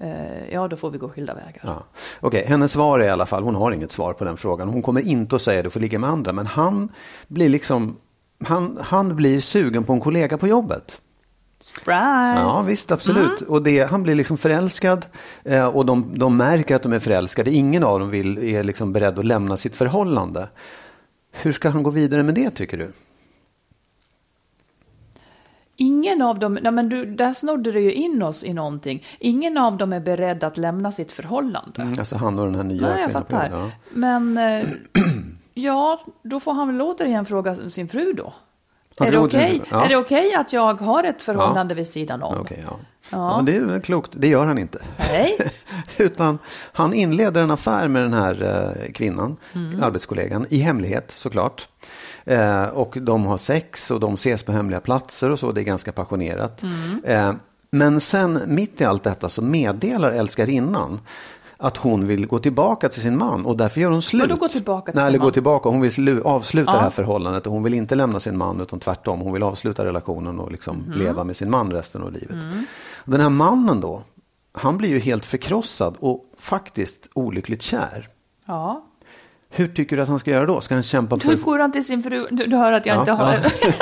eh, 0.00 0.52
ja 0.52 0.68
då 0.68 0.76
får 0.76 0.90
vi 0.90 0.98
gå 0.98 1.08
skilda 1.08 1.34
vägar. 1.34 1.60
Ja. 1.62 1.82
Okej, 2.20 2.44
hennes 2.46 2.72
svar 2.72 3.00
är 3.00 3.04
i 3.04 3.08
alla 3.08 3.26
fall, 3.26 3.42
hon 3.42 3.54
har 3.54 3.72
inget 3.72 3.92
svar 3.92 4.12
på 4.12 4.24
den 4.24 4.36
frågan. 4.36 4.68
Hon 4.68 4.82
kommer 4.82 5.08
inte 5.08 5.36
att 5.36 5.42
säga 5.42 5.62
du 5.62 5.70
får 5.70 5.80
ligga 5.80 5.98
med 5.98 6.10
andra. 6.10 6.32
Men 6.32 6.46
han 6.46 6.92
blir 7.28 7.48
liksom, 7.48 7.96
han, 8.44 8.78
han 8.82 9.16
blir 9.16 9.40
sugen 9.40 9.84
på 9.84 9.92
en 9.92 10.00
kollega 10.00 10.38
på 10.38 10.48
jobbet. 10.48 11.00
Surprise! 11.60 12.40
Ja, 12.40 12.64
visst, 12.66 12.92
absolut. 12.92 13.40
Och 13.40 13.62
det, 13.62 13.90
han 13.90 14.02
blir 14.02 14.14
liksom 14.14 14.38
förälskad 14.38 15.06
eh, 15.44 15.66
och 15.66 15.86
de, 15.86 16.18
de 16.18 16.36
märker 16.36 16.76
att 16.76 16.82
de 16.82 16.92
är 16.92 16.98
förälskade. 16.98 17.50
Ingen 17.50 17.84
av 17.84 18.00
dem 18.00 18.10
vill, 18.10 18.38
är 18.38 18.64
liksom 18.64 18.92
beredd 18.92 19.18
att 19.18 19.26
lämna 19.26 19.56
sitt 19.56 19.76
förhållande. 19.76 20.48
Hur 21.32 21.52
ska 21.52 21.68
han 21.68 21.82
gå 21.82 21.90
vidare 21.90 22.22
med 22.22 22.34
det 22.34 22.50
tycker 22.50 22.78
du? 22.78 22.92
Ingen 25.76 26.22
av 26.22 26.38
dem, 26.38 26.58
nej 26.62 26.72
men 26.72 26.88
du, 26.88 27.04
där 27.04 27.32
snodde 27.32 27.72
du 27.72 27.80
ju 27.80 27.92
in 27.92 28.22
oss 28.22 28.44
i 28.44 28.52
någonting. 28.54 29.04
Ingen 29.18 29.58
av 29.58 29.76
dem 29.76 29.92
är 29.92 30.00
beredd 30.00 30.44
att 30.44 30.56
lämna 30.56 30.92
sitt 30.92 31.12
förhållande. 31.12 31.92
Alltså 31.98 32.16
han 32.16 32.38
och 32.38 32.46
den 32.46 32.54
här 32.54 32.64
nya 32.64 32.82
Nej, 32.82 33.02
jag 33.02 33.10
fattar. 33.10 33.50
jobbet, 33.50 33.72
Men 33.90 34.38
eh, 34.38 34.68
ja, 35.54 36.00
då 36.22 36.40
får 36.40 36.52
han 36.52 36.68
väl 36.68 36.80
återigen 36.80 37.26
fråga 37.26 37.56
sin 37.56 37.88
fru 37.88 38.12
då. 38.12 38.32
Är 38.98 39.04
det 39.12 39.30
fru, 39.30 39.60
ja. 39.70 39.84
Är 39.84 39.88
det 39.88 39.96
okej 39.96 40.34
att 40.34 40.52
jag 40.52 40.80
har 40.80 41.04
ett 41.04 41.22
förhållande 41.22 41.74
vid 41.74 41.86
sidan 41.86 42.20
Ja. 42.20 42.26
om? 42.26 42.40
Okej, 42.40 42.64
ja. 42.66 42.76
Ja. 43.10 43.36
ja. 43.36 43.42
det 43.42 43.56
är 43.56 43.80
klokt. 43.80 44.10
Det 44.14 44.28
gör 44.28 44.46
han 44.46 44.58
inte. 44.58 44.82
Nej. 44.98 45.36
Utan 45.98 46.38
han 46.72 46.94
inleder 46.94 47.40
en 47.42 47.50
affär 47.50 47.88
med 47.88 48.02
den 48.02 48.12
här 48.14 48.42
eh, 48.86 48.92
kvinnan, 48.92 49.36
Mm. 49.54 49.82
arbetskollegan, 49.82 50.46
i 50.50 50.58
hemlighet 50.58 51.10
såklart. 51.10 51.68
Eh, 52.24 52.64
och 52.64 52.96
de 53.00 53.24
har 53.26 53.36
sex 53.38 53.90
och 53.90 54.00
de 54.00 54.14
ses 54.14 54.42
på 54.42 54.52
hemliga 54.52 54.80
platser 54.80 55.30
och 55.30 55.38
så, 55.38 55.52
det 55.52 55.60
är 55.60 55.64
ganska 55.64 55.92
passionerat. 55.92 56.62
Mm. 56.62 57.00
Eh, 57.04 57.34
men 57.70 58.00
sen 58.00 58.40
mitt 58.46 58.80
i 58.80 58.84
allt 58.84 59.02
detta 59.04 59.28
så 59.28 59.42
meddelar 59.42 60.10
älskarinnan 60.10 61.00
att 61.60 61.76
hon 61.76 62.06
vill 62.06 62.26
gå 62.26 62.38
tillbaka 62.38 62.88
till 62.88 63.02
sin 63.02 63.18
man 63.18 63.46
och 63.46 63.56
därför 63.56 63.80
gör 63.80 63.90
hon 63.90 64.02
slut. 64.02 64.22
Vadå 64.22 64.36
gå 64.36 64.48
tillbaka 64.48 64.92
till 64.92 64.96
Nej, 64.96 65.04
sin 65.04 65.08
eller 65.08 65.18
gå 65.18 65.24
man? 65.24 65.32
tillbaka. 65.32 65.68
Hon 65.68 65.80
vill 65.80 65.90
slu- 65.90 66.22
avsluta 66.22 66.70
Ja. 66.72 66.76
det 66.76 66.82
här 66.82 66.90
förhållandet 66.90 67.46
och 67.46 67.52
hon 67.52 67.62
vill 67.62 67.74
inte 67.74 67.94
lämna 67.94 68.20
sin 68.20 68.36
man 68.38 68.60
utan 68.60 68.78
tvärtom. 68.80 69.20
Hon 69.20 69.32
vill 69.32 69.42
avsluta 69.42 69.84
relationen 69.84 70.40
och 70.40 70.52
liksom 70.52 70.76
Mhm. 70.76 70.92
leva 70.98 71.24
med 71.24 71.36
sin 71.36 71.50
man 71.50 71.72
resten 71.72 72.02
av 72.02 72.12
livet. 72.12 72.30
Mm. 72.42 72.64
Den 73.04 73.20
här 73.20 73.28
mannen 73.28 73.80
då, 73.80 74.02
han 74.52 74.78
blir 74.78 74.88
ju 74.88 74.98
helt 74.98 75.24
förkrossad 75.26 75.96
och 76.00 76.24
faktiskt 76.38 77.08
olyckligt 77.14 77.62
kär. 77.62 78.08
Ja. 78.46 78.84
Hur 79.52 79.66
tycker 79.66 79.96
du 79.96 80.02
att 80.02 80.08
han 80.08 80.18
ska 80.18 80.30
göra 80.30 80.46
då? 80.46 80.60
Ska 80.60 80.74
han 80.74 80.82
kämpa 80.82 81.18
för... 81.18 81.28
Hur 81.28 81.36
går 81.36 81.58
han 81.58 81.72
till 81.72 81.84
sin 81.84 82.02
fru? 82.02 82.26
Du, 82.30 82.46
du 82.46 82.56
hör 82.56 82.72
att 82.72 82.86
jag 82.86 82.96
Ja, 82.96 83.00
inte 83.00 83.12
har... 83.12 83.32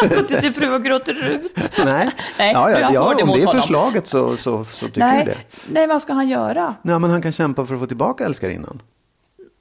ja. 0.00 0.08
Går 0.16 0.22
till 0.22 0.40
sin 0.40 0.52
fru 0.52 0.74
och 0.74 0.84
gråter 0.84 1.24
ut. 1.30 1.52
Nej, 1.84 2.10
Nej, 2.38 2.52
ja, 2.52 2.70
ja, 2.70 2.90
ja, 2.92 3.14
om 3.22 3.28
det 3.28 3.42
är 3.42 3.46
förslaget 3.46 4.06
så, 4.06 4.36
så, 4.36 4.64
så 4.64 4.86
tycker 4.86 5.00
Nej, 5.00 5.24
du 5.24 5.30
det. 5.30 5.38
nej, 5.72 5.86
vad 5.86 6.02
ska 6.02 6.12
han 6.12 6.28
göra? 6.28 6.74
Nej, 6.82 6.98
men 6.98 7.10
han 7.10 7.22
kan 7.22 7.32
kämpa 7.32 7.64
för 7.66 7.74
att 7.74 7.80
få 7.80 7.86
tillbaka 7.86 8.24
älskarinnan. 8.24 8.82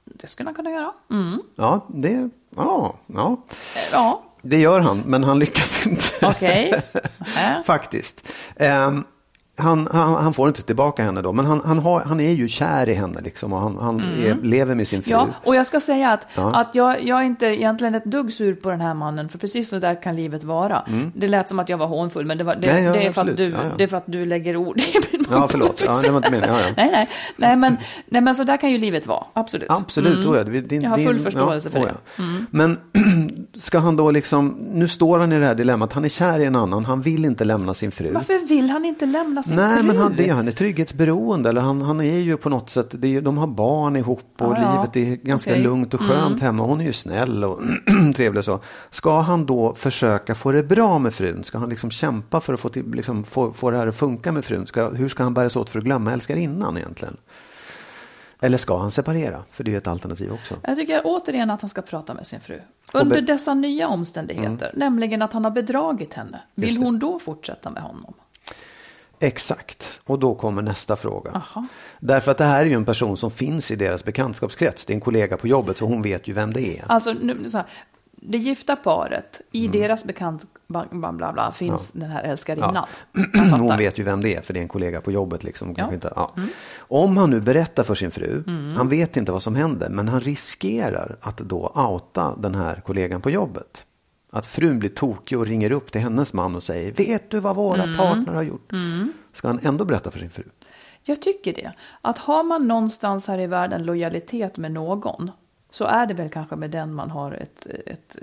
Det 0.04 0.26
skulle 0.26 0.46
han 0.48 0.54
kunna 0.54 0.70
göra. 0.70 0.92
Mm. 1.10 1.40
Ja, 1.56 1.86
det, 1.88 2.28
ja, 2.56 2.94
ja, 3.06 3.36
Ja, 3.92 4.22
det 4.42 4.58
gör 4.58 4.80
han, 4.80 5.02
men 5.06 5.24
han 5.24 5.38
lyckas 5.38 5.86
inte. 5.86 6.04
okej. 6.26 6.82
Nähä. 7.18 7.62
Faktiskt. 7.66 8.32
Ehm, 8.56 9.04
han, 9.58 9.88
han, 9.92 10.14
han 10.14 10.34
får 10.34 10.48
inte 10.48 10.62
tillbaka 10.62 11.02
henne 11.02 11.22
då, 11.22 11.32
men 11.32 11.46
han, 11.46 11.60
han, 11.64 11.78
har, 11.78 12.00
han 12.00 12.20
är 12.20 12.32
ju 12.32 12.48
kär 12.48 12.88
i 12.88 12.94
henne 12.94 13.20
liksom, 13.20 13.52
och 13.52 13.60
han, 13.60 13.78
han 13.78 14.00
är, 14.00 14.34
lever 14.42 14.74
med 14.74 14.88
sin 14.88 15.02
fru. 15.02 15.14
Mm. 15.14 15.26
Ja, 15.28 15.34
och 15.48 15.56
jag 15.56 15.66
ska 15.66 15.80
säga 15.80 16.12
att, 16.12 16.26
Ja. 16.34 16.60
att 16.60 16.74
jag, 16.74 17.02
jag 17.04 17.18
är 17.18 17.22
inte 17.22 17.46
egentligen 17.46 17.94
ett 17.94 18.04
dugg 18.04 18.32
sur 18.32 18.54
på 18.54 18.70
den 18.70 18.80
här 18.80 18.94
mannen, 18.94 19.28
för 19.28 19.38
precis 19.38 19.68
så 19.68 19.78
där 19.78 20.02
kan 20.02 20.16
livet 20.16 20.44
vara. 20.44 20.84
Det 21.14 21.28
lät 21.28 21.48
som 21.48 21.58
att 21.58 21.68
jag 21.68 21.78
var 21.78 21.86
hånfull, 21.86 22.26
men 22.26 22.38
det, 22.38 22.44
var, 22.44 22.56
det, 22.56 22.68
Mm. 22.68 22.84
Nej, 22.84 22.84
ja, 22.84 22.92
det, 22.92 23.06
är, 23.06 23.12
för 23.12 23.20
att 23.20 23.36
du, 23.36 23.44
Ja, 23.44 23.58
ja. 23.62 23.70
det 23.76 23.84
är 23.84 23.88
för 23.88 23.96
att 23.96 24.06
du 24.06 24.26
lägger 24.26 24.56
ord 24.56 24.80
i 24.80 24.92
min 24.94 25.20
mun. 25.28 25.40
Ja, 25.40 25.48
förlåt. 25.48 25.82
Ja, 25.86 26.00
det 26.02 26.10
var 26.10 26.16
inte 26.16 26.30
meningen. 26.30 26.54
Ja, 26.54 26.60
ja. 26.68 26.74
Nej, 26.76 26.90
nej, 26.92 27.08
nej, 27.36 27.56
men, 27.56 27.76
nej, 28.06 28.22
men 28.22 28.34
så 28.34 28.44
där 28.44 28.56
kan 28.56 28.70
ju 28.70 28.78
livet 28.78 29.06
vara, 29.06 29.24
absolut. 29.32 29.70
Absolut, 29.70 30.24
mm. 30.26 30.52
det, 30.52 30.60
din, 30.60 30.82
Jag 30.82 30.90
har 30.90 30.98
full 30.98 31.18
förståelse 31.18 31.70
för 31.70 31.78
oh 31.78 31.84
det. 31.84 32.22
Mm. 32.22 32.46
Men 32.50 32.78
ska 33.54 33.78
han 33.78 33.96
då 33.96 34.10
liksom, 34.10 34.48
nu 34.58 34.88
står 34.88 35.18
han 35.18 35.32
i 35.32 35.38
det 35.38 35.46
här 35.46 35.54
dilemmat, 35.54 35.92
han 35.92 36.04
är 36.04 36.08
kär 36.08 36.38
i 36.38 36.44
en 36.44 36.56
annan, 36.56 36.84
han 36.84 37.02
vill 37.02 37.24
inte 37.24 37.44
lämna 37.44 37.74
sin 37.74 37.90
fru. 37.90 38.12
Varför 38.12 38.48
vill 38.48 38.70
han 38.70 38.84
inte 38.84 39.06
lämna 39.06 39.42
sin 39.42 39.56
Nej, 39.56 39.76
fru? 39.76 39.86
men 39.86 39.96
han, 39.96 40.14
det, 40.16 40.28
han 40.28 40.48
är 40.48 40.52
trygghetsberoende. 40.52 41.48
Eller 41.48 41.60
han, 41.60 41.82
han 41.82 42.00
är 42.00 42.18
ju 42.18 42.36
på 42.36 42.48
något 42.48 42.70
sätt, 42.70 42.88
det 42.90 43.16
är, 43.16 43.20
de 43.20 43.38
har 43.38 43.46
barn 43.46 43.96
ihop 43.96 44.32
och 44.38 44.52
ja. 44.52 44.72
livet 44.72 44.96
är 44.96 45.16
ganska. 45.16 45.50
Mm. 45.50 45.62
lugnt 45.62 45.94
och 45.94 46.00
skönt 46.00 46.42
hemma. 46.42 46.62
Hon 46.62 46.80
är 46.80 46.84
ju 46.84 46.92
snäll 46.92 47.44
och 47.44 47.60
trevlig 48.16 48.38
och 48.38 48.44
så. 48.44 48.60
Ska 48.90 49.20
han 49.20 49.46
då 49.46 49.74
försöka 49.74 50.34
få 50.34 50.52
det 50.52 50.62
bra 50.62 50.98
med 50.98 51.14
frun? 51.14 51.44
Ska 51.44 51.58
han 51.58 51.68
liksom 51.68 51.90
kämpa 51.90 52.40
för 52.40 52.54
att 52.54 52.60
få, 52.60 52.68
till, 52.68 52.90
liksom, 52.90 53.24
få, 53.24 53.52
få 53.52 53.70
det 53.70 53.76
här 53.76 53.86
att 53.86 53.96
funka 53.96 54.32
med 54.32 54.44
frun? 54.44 54.66
Ska, 54.66 54.88
hur 54.88 55.08
ska 55.08 55.22
han 55.22 55.34
bära 55.34 55.48
sig 55.48 55.60
åt 55.60 55.70
för 55.70 55.78
att 55.78 55.84
glömma 55.84 56.12
älskarinnan 56.12 56.76
egentligen? 56.76 57.16
Eller 58.40 58.58
ska 58.58 58.78
han 58.78 58.90
separera? 58.90 59.44
För 59.50 59.64
det 59.64 59.74
är 59.74 59.78
ett 59.78 59.86
alternativ 59.86 60.32
också. 60.32 60.54
Jag 60.62 60.76
tycker 60.76 61.00
återigen 61.04 61.50
att 61.50 61.60
han 61.60 61.68
ska 61.68 61.82
prata 61.82 62.14
med 62.14 62.26
sin 62.26 62.40
fru. 62.40 62.60
Under 62.94 63.16
Mm. 63.16 63.24
dessa 63.26 63.54
nya 63.54 63.88
omständigheter, 63.88 64.72
nämligen 64.74 65.22
att 65.22 65.32
han 65.32 65.44
har 65.44 65.50
bedragit 65.50 66.14
henne. 66.14 66.40
Vill 66.54 66.76
hon 66.76 66.98
då 66.98 67.18
fortsätta 67.18 67.70
med 67.70 67.82
honom? 67.82 68.14
Exakt, 69.20 70.00
och 70.04 70.18
då 70.18 70.34
kommer 70.34 70.62
nästa 70.62 70.96
fråga. 70.96 71.30
Aha. 71.34 71.66
Därför 72.00 72.30
att 72.30 72.38
det 72.38 72.44
här 72.44 72.60
är 72.60 72.66
ju 72.66 72.74
en 72.74 72.84
person 72.84 73.16
som 73.16 73.30
finns 73.30 73.70
i 73.70 73.76
deras 73.76 74.04
bekantskapskrets. 74.04 74.84
Det 74.86 74.92
är 74.92 74.94
en 74.94 75.00
kollega 75.00 75.36
på 75.36 75.48
jobbet 75.48 75.78
så 75.78 75.84
hon 75.86 76.02
vet 76.02 76.28
ju 76.28 76.32
vem 76.32 76.52
det 76.52 76.78
är. 76.78 76.84
Alltså, 76.88 77.12
nu, 77.12 77.48
så 77.48 77.56
här, 77.58 77.66
det 78.12 78.38
gifta 78.38 78.76
paret, 78.76 79.40
i 79.52 79.66
Mm. 79.66 79.80
deras 79.80 80.04
bekant, 80.04 80.44
bla, 80.68 81.12
bla, 81.12 81.32
bla, 81.32 81.52
finns 81.52 81.90
den 81.90 82.10
här 82.10 82.22
älskarinnan. 82.22 82.74
Ja. 82.74 82.86
Hon 83.58 83.76
vet 83.76 83.98
ju 83.98 84.02
vem 84.02 84.20
det 84.20 84.34
är 84.34 84.42
för 84.42 84.54
det 84.54 84.60
är 84.60 84.62
en 84.62 84.68
kollega 84.68 85.00
på 85.00 85.12
jobbet. 85.12 85.44
Liksom. 85.44 85.74
Ja. 85.76 85.92
Inte, 85.92 86.12
ja. 86.16 86.34
Om 86.78 87.16
han 87.16 87.30
nu 87.30 87.40
berättar 87.40 87.82
för 87.82 87.94
sin 87.94 88.10
fru, 88.10 88.42
han 88.76 88.88
vet 88.88 89.16
inte 89.16 89.32
vad 89.32 89.42
som 89.42 89.54
händer, 89.54 89.88
men 89.90 90.08
han 90.08 90.20
riskerar 90.20 91.16
att 91.20 91.38
då 91.38 91.72
outa 91.74 92.36
den 92.36 92.54
här 92.54 92.80
kollegan 92.86 93.20
på 93.20 93.30
jobbet. 93.30 93.84
Att 94.30 94.46
frun 94.46 94.78
blir 94.78 94.90
tokig 94.90 95.38
och 95.38 95.46
ringer 95.46 95.72
upp 95.72 95.92
till 95.92 96.00
hennes 96.00 96.32
man 96.32 96.56
och 96.56 96.62
säger, 96.62 96.92
vet 96.92 97.30
du 97.30 97.40
vad 97.40 97.56
våra 97.56 97.96
partner 97.96 98.34
har 98.34 98.42
gjort? 98.42 98.72
Ska 99.32 99.48
han 99.48 99.60
ändå 99.62 99.84
berätta 99.84 100.10
för 100.10 100.18
sin 100.18 100.30
fru? 100.30 100.44
Jag 101.02 101.22
tycker 101.22 101.52
det. 101.52 101.72
Att 102.02 102.18
har 102.18 102.44
man 102.44 102.68
någonstans 102.68 103.28
här 103.28 103.38
i 103.38 103.46
världen 103.46 103.84
lojalitet 103.84 104.56
med 104.56 104.72
någon, 104.72 105.30
så 105.70 105.84
är 105.84 106.06
det 106.06 106.14
väl 106.14 106.28
kanske 106.28 106.56
med 106.56 106.70
den 106.70 106.94
man 106.94 107.10
har 107.10 107.32
ett, 107.32 107.66
ett, 107.86 108.16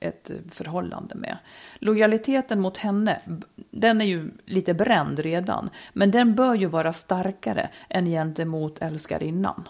ett 0.00 0.30
förhållande 0.50 1.14
med. 1.14 1.38
Lojaliteten 1.78 2.60
mot 2.60 2.76
henne, 2.76 3.20
den 3.70 4.00
är 4.00 4.04
ju 4.04 4.30
lite 4.44 4.74
bränd 4.74 5.18
redan, 5.18 5.70
men 5.92 6.10
den 6.10 6.34
bör 6.34 6.54
ju 6.54 6.66
vara 6.66 6.92
starkare 6.92 7.68
än 7.88 8.06
gentemot 8.06 8.78
älskarinnan. 8.78 9.68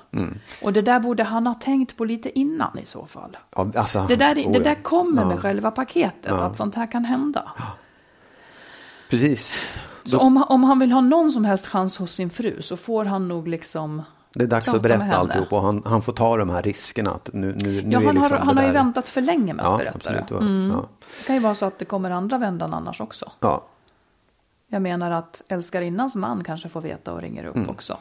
Och 0.62 0.72
det 0.72 0.82
där 0.82 1.00
borde 1.00 1.22
han 1.22 1.46
ha 1.46 1.54
tänkt 1.54 1.96
på 1.96 2.04
lite 2.04 2.38
innan 2.38 2.78
i 2.78 2.86
så 2.86 3.06
fall. 3.06 3.36
Ja, 3.56 3.70
alltså, 3.74 4.06
Det 4.08 4.16
där, 4.16 4.38
oh 4.38 4.52
det 4.52 4.58
ja. 4.58 4.64
där 4.64 4.82
kommer 4.82 5.22
Ja, 5.22 5.28
med 5.28 5.38
själva 5.40 5.70
paketet, 5.70 6.32
att 6.32 6.56
sånt 6.56 6.74
här 6.74 6.90
kan 6.90 7.04
hända. 7.04 7.52
Precis. 9.10 9.62
Så 10.04 10.18
om, 10.18 10.44
om 10.48 10.64
han 10.64 10.78
vill 10.78 10.92
ha 10.92 11.00
någon 11.00 11.32
som 11.32 11.44
helst 11.44 11.66
chans 11.66 11.98
hos 11.98 12.12
sin 12.12 12.30
fru 12.30 12.62
så 12.62 12.76
får 12.76 13.04
han 13.04 13.28
nog 13.28 13.48
liksom 13.48 14.02
Det 14.38 14.44
är 14.44 14.48
dags 14.48 14.64
prata 14.64 14.76
att 14.76 14.82
berätta 14.82 15.16
alltihop 15.16 15.52
och 15.52 15.62
han, 15.62 15.82
han 15.86 16.02
får 16.02 16.12
ta 16.12 16.36
de 16.36 16.50
här 16.50 16.62
riskerna. 16.62 17.10
Att 17.10 17.30
nu, 17.32 17.54
nu, 17.56 17.82
nu 17.82 17.90
Ja, 17.92 18.00
är 18.00 18.06
han, 18.06 18.14
liksom 18.14 18.38
har, 18.38 18.44
han 18.44 18.56
har 18.56 18.64
ju 18.64 18.72
väntat 18.72 19.08
för 19.08 19.20
länge 19.20 19.54
med 19.54 19.64
att 19.64 19.72
Ja, 19.72 19.78
berätta 19.78 20.12
det. 20.12 20.34
Mm. 20.44 20.70
Ja. 20.74 20.88
Det 21.18 21.26
kan 21.26 21.36
ju 21.36 21.42
vara 21.42 21.54
så 21.54 21.66
att 21.66 21.78
det 21.78 21.84
kommer 21.84 22.10
andra 22.10 22.38
vändan 22.38 22.74
annars 22.74 23.00
också. 23.00 23.32
Ja. 23.40 23.64
Jag 24.68 24.82
menar 24.82 25.10
att 25.10 25.42
älskarinnans 25.48 26.14
man 26.16 26.44
kanske 26.44 26.68
får 26.68 26.80
veta 26.80 27.12
och 27.12 27.20
ringer 27.20 27.44
upp 27.44 27.56
Mm. 27.56 27.70
också. 27.70 27.96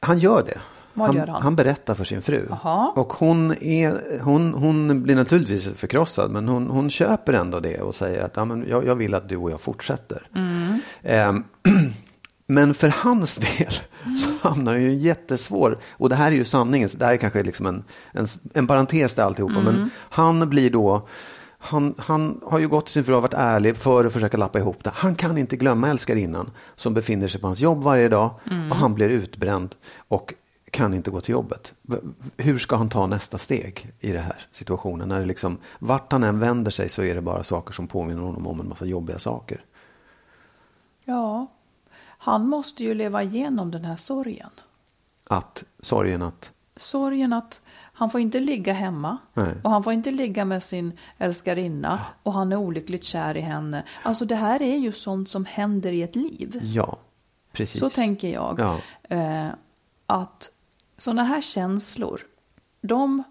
Han 0.00 0.18
gör 0.18 0.42
det. 0.42 0.60
Han, 0.94 1.16
gör 1.16 1.26
han? 1.26 1.56
berättar 1.56 1.94
för 1.94 2.04
sin 2.04 2.22
fru. 2.22 2.46
Jaha. 2.50 2.92
Och 2.96 3.12
hon, 3.12 3.54
är, 3.62 4.20
hon, 4.22 4.54
hon 4.54 5.02
blir 5.02 5.16
naturligtvis 5.16 5.68
förkrossad 5.68 6.30
men 6.30 6.48
hon, 6.48 6.70
hon 6.70 6.90
köper 6.90 7.32
ändå 7.32 7.60
det 7.60 7.80
och 7.80 7.94
säger 7.94 8.22
att 8.22 8.36
ja, 8.36 8.44
men 8.44 8.66
jag, 8.68 8.86
jag 8.86 8.94
vill 8.94 9.14
att 9.14 9.28
du 9.28 9.36
och 9.36 9.50
jag 9.50 9.60
fortsätter. 9.60 10.28
Mm. 10.34 10.80
Ehm, 11.02 11.44
Men 12.50 12.74
för 12.74 12.88
hans 12.88 13.34
del 13.34 13.72
så 14.16 14.48
hamnar 14.48 14.74
det 14.74 14.80
ju 14.80 14.94
jättesvår, 14.94 15.78
och 15.90 16.08
det 16.08 16.14
här 16.14 16.32
är 16.32 16.36
ju 16.36 16.44
sanningen, 16.44 16.88
så 16.88 16.98
det 16.98 17.04
här 17.04 17.12
är 17.12 17.16
kanske 17.16 17.42
liksom 17.42 17.66
en, 17.66 17.84
en, 18.12 18.26
en 18.54 18.66
parentes 18.66 19.14
till 19.14 19.22
alltihopa, 19.22 19.60
men 19.60 19.90
han 19.96 20.48
blir 20.48 20.70
då 20.70 21.08
han, 21.62 21.94
han 21.98 22.40
har 22.44 22.58
ju 22.58 22.68
gått 22.68 22.86
till 22.86 22.92
sin 22.92 23.04
fru 23.04 23.14
och 23.14 23.22
varit 23.22 23.34
ärlig 23.34 23.76
för 23.76 24.04
att 24.04 24.12
försöka 24.12 24.36
lappa 24.36 24.58
ihop 24.58 24.84
det. 24.84 24.90
Han 24.94 25.14
kan 25.14 25.38
inte 25.38 25.56
glömma 25.56 25.88
älskarinnan 25.88 26.50
som 26.76 26.94
befinner 26.94 27.28
sig 27.28 27.40
på 27.40 27.46
hans 27.46 27.60
jobb 27.60 27.82
varje 27.82 28.08
dag 28.08 28.30
och 28.70 28.76
han 28.76 28.94
blir 28.94 29.08
utbränd 29.08 29.74
och 30.08 30.34
kan 30.70 30.94
inte 30.94 31.10
gå 31.10 31.20
till 31.20 31.32
jobbet. 31.32 31.74
Hur 32.36 32.58
ska 32.58 32.76
han 32.76 32.88
ta 32.88 33.06
nästa 33.06 33.38
steg 33.38 33.92
i 34.00 34.12
den 34.12 34.22
här 34.22 34.46
situationen? 34.52 35.08
När 35.08 35.20
det 35.20 35.26
liksom, 35.26 35.58
vart 35.78 36.12
han 36.12 36.22
än 36.22 36.40
vänder 36.40 36.70
sig 36.70 36.88
så 36.88 37.02
är 37.02 37.14
det 37.14 37.22
bara 37.22 37.44
saker 37.44 37.72
som 37.72 37.86
påminner 37.86 38.22
honom 38.22 38.46
om 38.46 38.60
en 38.60 38.68
massa 38.68 38.84
jobbiga 38.84 39.18
saker. 39.18 39.64
Ja, 41.04 41.46
han 42.22 42.48
måste 42.48 42.84
ju 42.84 42.94
leva 42.94 43.22
igenom 43.22 43.70
den 43.70 43.84
här 43.84 43.96
sorgen. 43.96 44.50
Att 45.28 45.64
sorgen 45.80 46.22
att, 46.22 46.52
Sorgen 46.76 47.32
att 47.32 47.60
han 47.92 48.10
får 48.10 48.20
inte 48.20 48.40
ligga 48.40 48.72
hemma 48.72 49.18
Nej. 49.34 49.54
och 49.64 49.70
han 49.70 49.82
får 49.82 49.92
inte 49.92 50.10
ligga 50.10 50.44
med 50.44 50.62
sin 50.62 50.98
älskarinna 51.18 52.00
och 52.22 52.32
han 52.32 52.52
är 52.52 52.56
olyckligt 52.56 53.04
kär 53.04 53.36
i 53.36 53.40
henne. 53.40 53.84
Alltså 54.02 54.24
det 54.24 54.34
här 54.34 54.62
är 54.62 54.76
ju 54.76 54.92
sånt 54.92 55.28
som 55.28 55.44
händer 55.44 55.92
i 55.92 56.02
ett 56.02 56.16
liv. 56.16 56.60
ja, 56.62 56.98
precis. 57.52 57.80
Så 57.80 57.90
tänker 57.90 58.28
jag. 58.28 58.58
Ja. 58.58 58.78
Eh, 59.16 59.48
att 60.06 60.50
sådana 60.96 61.24
här 61.24 61.40
känslor, 61.40 62.20
de, 62.80 63.22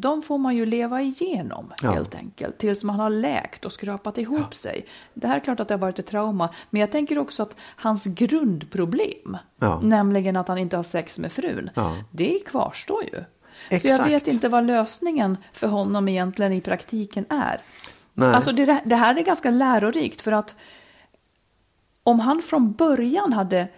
de 0.00 0.22
får 0.22 0.38
man 0.38 0.56
ju 0.56 0.66
leva 0.66 1.02
igenom 1.02 1.72
Ja. 1.82 1.90
helt 1.92 2.14
enkelt. 2.14 2.58
Tills 2.58 2.84
man 2.84 2.96
har 3.00 3.10
läkt 3.10 3.64
och 3.64 3.72
skrapat 3.72 4.18
ihop 4.18 4.54
sig. 4.54 4.86
Det 5.14 5.26
här 5.26 5.36
är 5.36 5.40
klart 5.40 5.60
att 5.60 5.68
det 5.68 5.74
har 5.74 5.78
varit 5.78 5.98
ett 5.98 6.06
trauma. 6.06 6.48
Men 6.70 6.80
jag 6.80 6.92
tänker 6.92 7.18
också 7.18 7.42
att 7.42 7.56
hans 7.76 8.04
grundproblem, 8.06 9.36
Ja. 9.58 9.80
nämligen 9.82 10.36
att 10.36 10.48
han 10.48 10.58
inte 10.58 10.76
har 10.76 10.82
sex 10.82 11.18
med 11.18 11.32
frun, 11.32 11.70
Ja. 11.74 11.96
det 12.10 12.38
kvarstår 12.46 13.04
ju. 13.04 13.10
Så 13.10 13.16
jag 13.68 13.74
Exakt. 13.84 14.10
vet 14.10 14.28
inte 14.28 14.48
vad 14.48 14.66
lösningen 14.66 15.36
för 15.52 15.66
honom 15.66 16.08
egentligen 16.08 16.52
i 16.52 16.60
praktiken 16.60 17.24
är. 17.28 17.60
Nej. 18.14 18.34
Alltså 18.34 18.52
det, 18.52 18.80
det 18.84 18.96
här 18.96 19.18
är 19.18 19.22
ganska 19.22 19.50
lärorikt 19.50 20.20
för 20.20 20.32
att 20.32 20.54
om 22.02 22.20
han 22.20 22.42
från 22.42 22.72
början 22.72 23.32
hade 23.32 23.68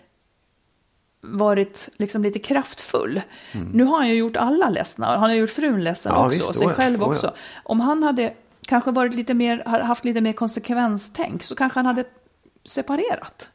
varit 1.21 1.89
liksom 1.97 2.23
lite 2.23 2.39
kraftfull. 2.39 3.23
Nu 3.73 3.85
har 3.85 3.97
han 3.97 4.09
ju 4.09 4.15
gjort 4.15 4.37
alla 4.37 4.69
ledsna, 4.69 5.07
han 5.07 5.21
har 5.21 5.35
gjort 5.35 5.51
frun 5.51 5.85
ledsen 5.85 6.13
Mm. 6.13 6.23
Ja, 6.23 6.27
också, 6.27 6.37
visst, 6.39 6.49
och 6.49 6.57
sig 6.57 6.67
oh 6.67 6.73
själv 6.73 7.03
oh 7.03 7.09
ja. 7.09 7.13
också. 7.13 7.35
Om 7.63 7.81
han 7.81 8.03
hade 8.03 8.35
kanske 8.67 8.91
varit 8.91 9.15
lite 9.15 9.35
mer, 9.35 9.65
haft 9.65 10.05
lite 10.05 10.21
mer 10.21 10.33
konsekvenstänk 10.33 11.43
så 11.43 11.55
kanske 11.55 11.79
han 11.79 11.87
hade 11.87 12.05
separerat. 12.65 13.49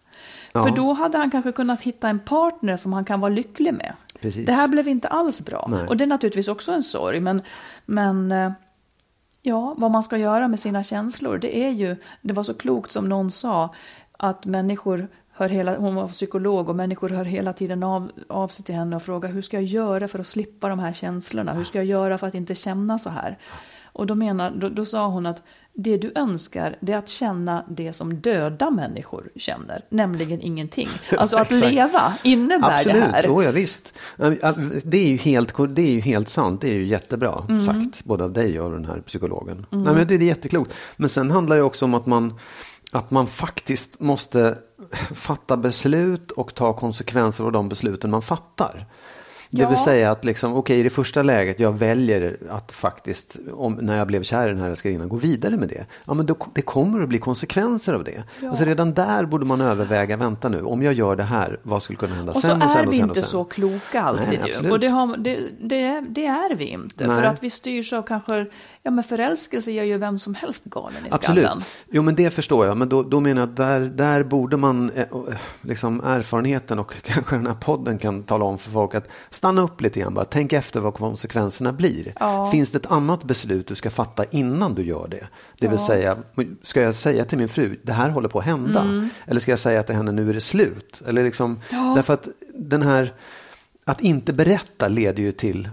Ja. 0.54 0.63
För 0.63 0.71
då 0.71 0.93
hade 0.93 1.17
han 1.17 1.32
kanske 1.32 1.52
kunnat 1.52 1.82
hitta 1.82 2.10
en 2.10 2.19
partner 2.19 2.78
som 2.78 2.93
han 2.93 3.06
kan 3.06 3.19
vara 3.19 3.30
lycklig 3.30 3.73
med. 3.73 3.93
Precis. 4.21 4.45
Det 4.45 4.52
här 4.52 4.67
blev 4.67 4.88
inte 4.88 5.08
alls 5.08 5.45
bra. 5.45 5.67
Nej. 5.71 5.88
Och 5.88 5.97
det 5.97 6.04
är 6.04 6.08
naturligtvis 6.08 6.47
också 6.47 6.71
en 6.71 6.84
sorg. 6.84 7.19
Men, 7.19 7.41
men 7.86 8.32
eh, 8.32 8.52
ja, 9.41 9.73
vad 9.78 9.91
man 9.91 10.04
ska 10.04 10.17
göra 10.17 10.47
med 10.47 10.60
sina 10.60 10.84
känslor, 10.84 11.38
det 11.38 11.58
är 11.58 11.69
ju, 11.69 11.95
det 12.21 12.34
var 12.34 12.43
så 12.43 12.54
klokt 12.54 12.91
som 12.91 13.10
någon 13.10 13.32
sa, 13.32 13.73
att 14.17 14.45
människor 14.45 15.08
hör 15.34 15.50
hela, 15.50 15.78
hon 15.78 15.96
var 15.96 16.08
psykolog 16.08 16.69
och 16.69 16.76
människor 16.76 17.10
hör 17.10 17.26
hela 17.26 17.54
tiden 17.54 17.84
av, 17.84 18.12
av 18.30 18.48
sig 18.48 18.65
till 18.65 18.76
henne 18.76 18.96
och 18.96 19.04
frågar 19.04 19.30
hur 19.30 19.41
ska 19.41 19.58
jag 19.58 19.63
göra 19.63 20.08
för 20.08 20.19
att 20.19 20.28
slippa 20.28 20.69
de 20.69 20.80
här 20.80 20.93
känslorna? 20.93 21.54
Hur 21.54 21.63
ska 21.63 21.78
jag 21.78 21.86
göra 21.86 22.17
för 22.17 22.28
att 22.28 22.36
inte 22.36 22.56
känna 22.56 23.00
så 23.00 23.10
här? 23.10 23.38
Och 23.93 24.08
då, 24.08 24.15
menar, 24.15 24.52
då, 24.52 24.69
då 24.69 24.86
sa 24.86 25.08
hon 25.08 25.26
att 25.26 25.43
det 25.74 25.98
du 25.98 26.12
önskar 26.15 26.76
det 26.82 26.93
är 26.93 26.98
att 26.98 27.10
känna 27.10 27.65
det 27.69 27.93
som 27.93 28.15
döda 28.15 28.69
människor 28.69 29.30
känner, 29.36 29.86
nämligen 29.89 30.41
ingenting. 30.41 30.88
Alltså 31.17 31.38
att 31.38 31.52
leva 31.52 32.13
innebär 32.24 32.74
Absolut, 32.74 33.04
det 33.04 33.12
här. 33.12 33.28
oh, 33.28 33.46
ja, 33.46 33.52
visst. 33.52 33.93
Det 34.84 34.98
är, 34.98 35.08
ju 35.08 35.17
helt, 35.17 35.54
det 35.69 35.82
är 35.82 35.91
ju 35.91 36.00
helt 36.00 36.30
sant, 36.30 36.62
det 36.62 36.69
är 36.69 36.74
ju 36.74 36.86
jättebra 36.86 37.46
Mm. 37.50 37.60
sagt, 37.60 38.04
både 38.06 38.24
av 38.24 38.34
dig 38.34 38.60
och 38.60 38.72
den 38.72 38.86
här 38.86 39.02
psykologen. 39.02 39.65
Nej, 39.69 39.93
men 39.96 40.08
det 40.08 40.15
är 40.15 40.19
jätteklokt. 40.19 40.74
Men 40.96 41.10
sen 41.10 41.32
handlar 41.32 41.56
det 41.56 41.63
också 41.63 41.86
om 41.86 41.93
att 41.93 42.06
man, 42.06 42.34
att 42.91 43.12
man 43.12 43.28
faktiskt 43.28 44.00
måste 44.00 44.58
fatta 45.15 45.58
beslut 45.58 46.32
och 46.32 46.56
ta 46.56 46.74
konsekvenser 46.74 47.43
av 47.43 47.52
de 47.52 47.69
besluten 47.69 48.12
man 48.12 48.22
fattar. 48.22 48.86
Det 49.50 49.62
Ja. 49.62 49.69
vill 49.69 49.78
säga 49.78 50.12
att 50.12 50.26
liksom, 50.26 50.56
okej, 50.56 50.80
i 50.80 50.84
det 50.84 50.89
första 50.89 51.24
läget, 51.24 51.60
jag 51.60 51.72
väljer 51.78 52.38
att 52.50 52.72
faktiskt, 52.72 53.38
om, 53.54 53.74
när 53.74 53.98
jag 53.98 54.08
blev 54.08 54.24
kär 54.24 54.48
i 54.48 54.50
den 54.50 54.60
här 54.60 54.69
älskarinnan, 54.69 55.10
gå 55.10 55.15
vidare 55.15 55.58
med 55.58 55.69
det. 55.69 55.86
Ja, 56.06 56.13
men 56.13 56.26
då, 56.26 56.36
det 56.54 56.62
kommer 56.62 57.02
att 57.04 57.10
bli 57.10 57.19
konsekvenser 57.19 57.93
av 57.93 58.04
det. 58.04 58.24
Alltså 58.48 58.63
redan 58.65 58.93
där 58.93 59.26
borde 59.26 59.46
man 59.46 59.62
överväga, 59.62 60.17
vänta 60.17 60.50
nu, 60.50 60.62
om 60.62 60.84
jag 60.84 60.93
gör 60.93 61.15
det 61.15 61.24
här, 61.24 61.60
vad 61.63 61.84
skulle 61.84 61.98
kunna 61.98 62.15
hända 62.15 62.32
Och 62.32 62.41
så 62.41 62.48
sen 62.48 62.62
och 62.62 62.69
sen 62.72 62.82
är 62.82 62.88
och 62.88 62.93
vi 62.93 62.98
sen 62.98 63.10
och 63.10 63.17
inte 63.17 63.22
sen? 63.22 63.30
så 63.30 63.43
kloka 63.43 64.02
alltid 64.02 64.39
Nej, 64.39 64.56
ju. 64.63 64.72
Och 64.72 64.80
det, 64.80 64.88
har, 64.88 65.17
det, 65.17 65.39
det, 65.62 66.06
det 66.10 66.26
är 66.26 66.56
vi 66.56 66.65
inte. 66.65 67.08
Nej. 67.08 67.22
För 67.22 67.28
att 67.28 67.43
vi 67.43 67.50
styrs 67.50 67.93
av 67.93 68.02
kanske, 68.02 68.46
ja 68.84 68.91
men 68.91 69.04
förälskelse 69.04 69.72
gör 69.72 69.84
ju 69.84 69.98
vem 69.98 70.19
som 70.19 70.36
helst 70.36 70.65
galen 70.65 71.06
i 71.06 71.10
Absolut. 71.12 71.43
skallen. 71.43 71.63
Jo, 71.91 72.02
men 72.02 72.15
det 72.15 72.30
förstår 72.30 72.65
jag. 72.65 72.78
Men 72.78 72.89
då, 72.89 73.04
då 73.04 73.19
menar 73.19 73.41
jag 73.41 73.50
att 73.50 73.56
där, 73.56 73.80
där 73.80 74.24
borde 74.24 74.58
man, 74.58 74.89
eh, 74.89 75.02
eh, 75.02 75.08
liksom 75.62 76.02
erfarenheten 76.04 76.80
och 76.80 76.93
kanske 77.04 77.36
den 77.36 77.48
här 77.48 77.54
podden 77.54 77.98
kan 77.98 78.24
tala 78.24 78.46
om 78.46 78.58
för 78.58 78.72
folk 78.72 78.96
att 78.96 79.08
stanna 79.30 79.62
upp 79.62 79.82
lite 79.82 80.00
grann 80.00 80.13
bara. 80.13 80.26
Tänk 80.26 80.54
efter 80.54 80.80
vad 80.80 80.93
konsekvenserna 80.93 81.74
blir. 81.74 82.13
Ja. 82.19 82.52
Finns 82.52 82.72
det 82.72 82.78
ett 82.78 82.91
annat 82.91 83.24
beslut 83.24 83.67
du 83.67 83.76
ska 83.76 83.89
fatta 83.89 84.26
innan 84.32 84.74
du 84.74 84.84
gör 84.84 85.08
det? 85.08 85.28
Det 85.60 85.67
vill 85.67 85.80
säga, 85.80 86.17
ska 86.63 86.82
jag 86.82 86.96
säga 86.96 87.26
till 87.26 87.38
min 87.38 87.50
fru, 87.50 87.80
det 87.84 87.93
här 87.93 88.10
håller 88.10 88.30
på 88.30 88.39
att 88.39 88.46
hända? 88.46 88.82
Mm. 88.82 89.10
Eller 89.26 89.39
ska 89.39 89.52
jag 89.52 89.60
säga 89.60 89.84
till 89.84 89.96
henne, 89.96 90.12
nu 90.12 90.30
är 90.30 90.34
det 90.34 90.41
slut? 90.41 91.02
Eller 91.08 91.24
liksom, 91.24 91.60
därför 91.69 92.13
att 92.13 92.28
den 92.56 92.82
här, 92.82 93.13
att 93.86 94.02
inte 94.02 94.34
berätta 94.34 94.88
leder 94.88 95.24
ju 95.24 95.32
till 95.32 95.69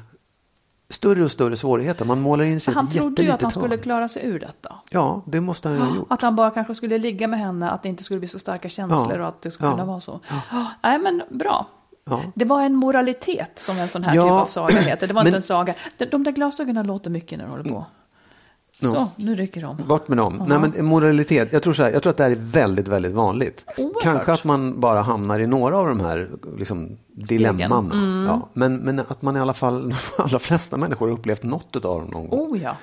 större 0.91 1.25
och 1.25 1.31
större 1.31 1.57
svårigheter. 1.57 2.05
Man 2.05 2.21
målar 2.21 2.45
in 2.45 2.61
sig 2.61 2.75
Han 2.75 2.91
trodde 2.91 3.23
ju 3.23 3.31
att 3.31 3.43
han 3.43 3.51
skulle 3.51 3.77
klara 3.77 4.09
sig 4.09 4.27
ur 4.27 4.41
detta. 4.41 4.75
Ja, 4.91 5.23
det 5.27 5.41
måste 5.41 5.69
han 5.69 5.79
ju 5.79 5.85
ha 5.85 5.97
gjort. 5.97 6.07
Att 6.11 6.23
han 6.23 6.37
bara 6.37 6.51
kanske 6.51 6.75
skulle 6.75 6.99
ligga 6.99 7.29
med 7.29 7.39
henne, 7.41 7.71
att 7.71 7.83
det 7.83 7.89
inte 7.89 8.05
skulle 8.05 8.21
bli 8.21 8.29
så 8.29 8.39
starka 8.39 8.69
känslor 8.69 9.15
Ja. 9.15 9.23
och 9.23 9.29
att 9.29 9.43
det 9.43 9.51
skulle 9.51 9.69
Ja. 9.69 9.73
kunna 9.73 9.85
vara 9.85 10.01
så. 10.01 10.21
Ja. 10.51 10.67
Nej 10.83 10.99
men 10.99 11.23
bra. 11.31 11.67
Ja. 12.05 12.21
Det 12.35 12.45
var 12.45 12.63
en 12.63 12.75
moralitet 12.75 13.51
som 13.59 13.79
en 13.79 13.89
sån 13.89 14.05
här 14.05 14.13
typ 14.13 14.31
av 14.31 14.47
saga 14.47 14.81
heter. 14.81 15.07
Det 15.07 15.15
var 15.15 15.21
men- 15.23 15.27
inte 15.29 15.39
en 15.39 15.43
saga. 15.43 15.75
De, 15.99 16.05
de 16.05 16.25
där 16.25 16.33
glasögonen 16.33 16.87
låter 16.87 17.11
mycket 17.11 17.39
när 17.39 17.45
du 17.45 17.51
håller 17.51 17.65
på. 17.65 17.87
Så, 18.81 19.09
nu 19.17 19.35
rycker 19.35 19.61
de. 19.61 19.77
Bort 19.89 20.09
med 20.09 20.19
dem. 20.19 20.43
Nej, 20.47 20.59
men 20.59 20.85
moralitet, 20.87 21.53
jag 21.53 21.63
tror, 21.63 21.73
så 21.73 21.83
här, 21.83 21.91
jag 21.91 22.03
tror 22.03 22.11
att 22.11 22.17
det 22.17 22.23
här 22.25 22.31
är 22.31 22.37
väldigt, 22.37 22.89
väldigt 22.89 23.13
vanligt. 23.13 23.65
Oerhört. 23.77 24.03
Kanske 24.03 24.33
att 24.33 24.45
man 24.45 24.81
bara 24.81 25.01
hamnar 25.01 25.41
i 25.41 25.47
några 25.47 25.79
av 25.79 25.87
de 25.87 26.01
här 26.01 26.31
liksom, 26.59 26.97
dilemmana. 27.09 27.95
Mm. 27.95 28.25
Ja, 28.27 28.49
men, 28.53 28.77
men 28.77 28.99
att 28.99 29.23
man 29.23 29.37
i 29.37 29.41
alla 29.41 29.55
fall, 29.55 29.89
de 30.17 30.23
allra 30.23 30.39
flesta 30.39 30.77
människor 30.77 31.07
har 31.09 31.15
upplevt 31.15 31.43
något 31.43 31.77
av 31.77 31.83
dem 32.01 32.09
någon 32.13 32.29
gång. 32.29 32.41
Oh 32.41 32.63
ja. 32.63 32.77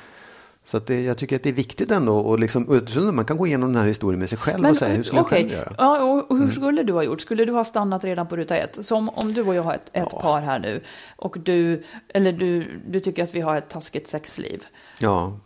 Så 0.65 0.77
att 0.77 0.87
det, 0.87 1.01
jag 1.01 1.17
tycker 1.17 1.35
att 1.35 1.43
det 1.43 1.49
är 1.49 1.53
viktigt 1.53 1.91
ändå. 1.91 2.17
Och 2.17 2.39
liksom, 2.39 2.81
man 3.13 3.25
kan 3.25 3.37
gå 3.37 3.47
igenom 3.47 3.73
den 3.73 3.81
här 3.81 3.87
historien 3.87 4.19
med 4.19 4.29
sig 4.29 4.37
själv 4.37 4.65
och 4.65 4.75
säga 4.77 4.95
hur 4.95 5.03
skulle 5.03 5.21
okej. 5.21 5.41
jag 5.41 5.49
själv 5.51 5.59
göra? 5.59 5.75
Ja, 5.77 6.03
och, 6.03 6.25
hur 6.29 6.37
Mm. 6.37 6.51
skulle 6.51 6.83
du 6.83 6.93
ha 6.93 7.03
gjort? 7.03 7.21
Skulle 7.21 7.45
du 7.45 7.51
ha 7.53 7.63
stannat 7.65 8.03
redan 8.03 8.27
på 8.27 8.37
ruta 8.37 8.57
ett? 8.57 8.85
Som 8.85 9.09
om 9.09 9.33
du 9.33 9.41
och 9.43 9.55
jag 9.55 9.63
har 9.63 9.73
ett, 9.73 9.89
ett 9.93 10.09
par 10.09 10.41
här 10.41 10.59
nu 10.59 10.81
och 11.15 11.37
du, 11.39 11.83
eller 12.13 12.31
du, 12.31 12.81
du 12.87 12.99
tycker 12.99 13.23
att 13.23 13.35
vi 13.35 13.41
har 13.41 13.55
ett 13.55 13.69
taskigt 13.69 14.07
sexliv. 14.07 14.63
Ja, 15.01 15.39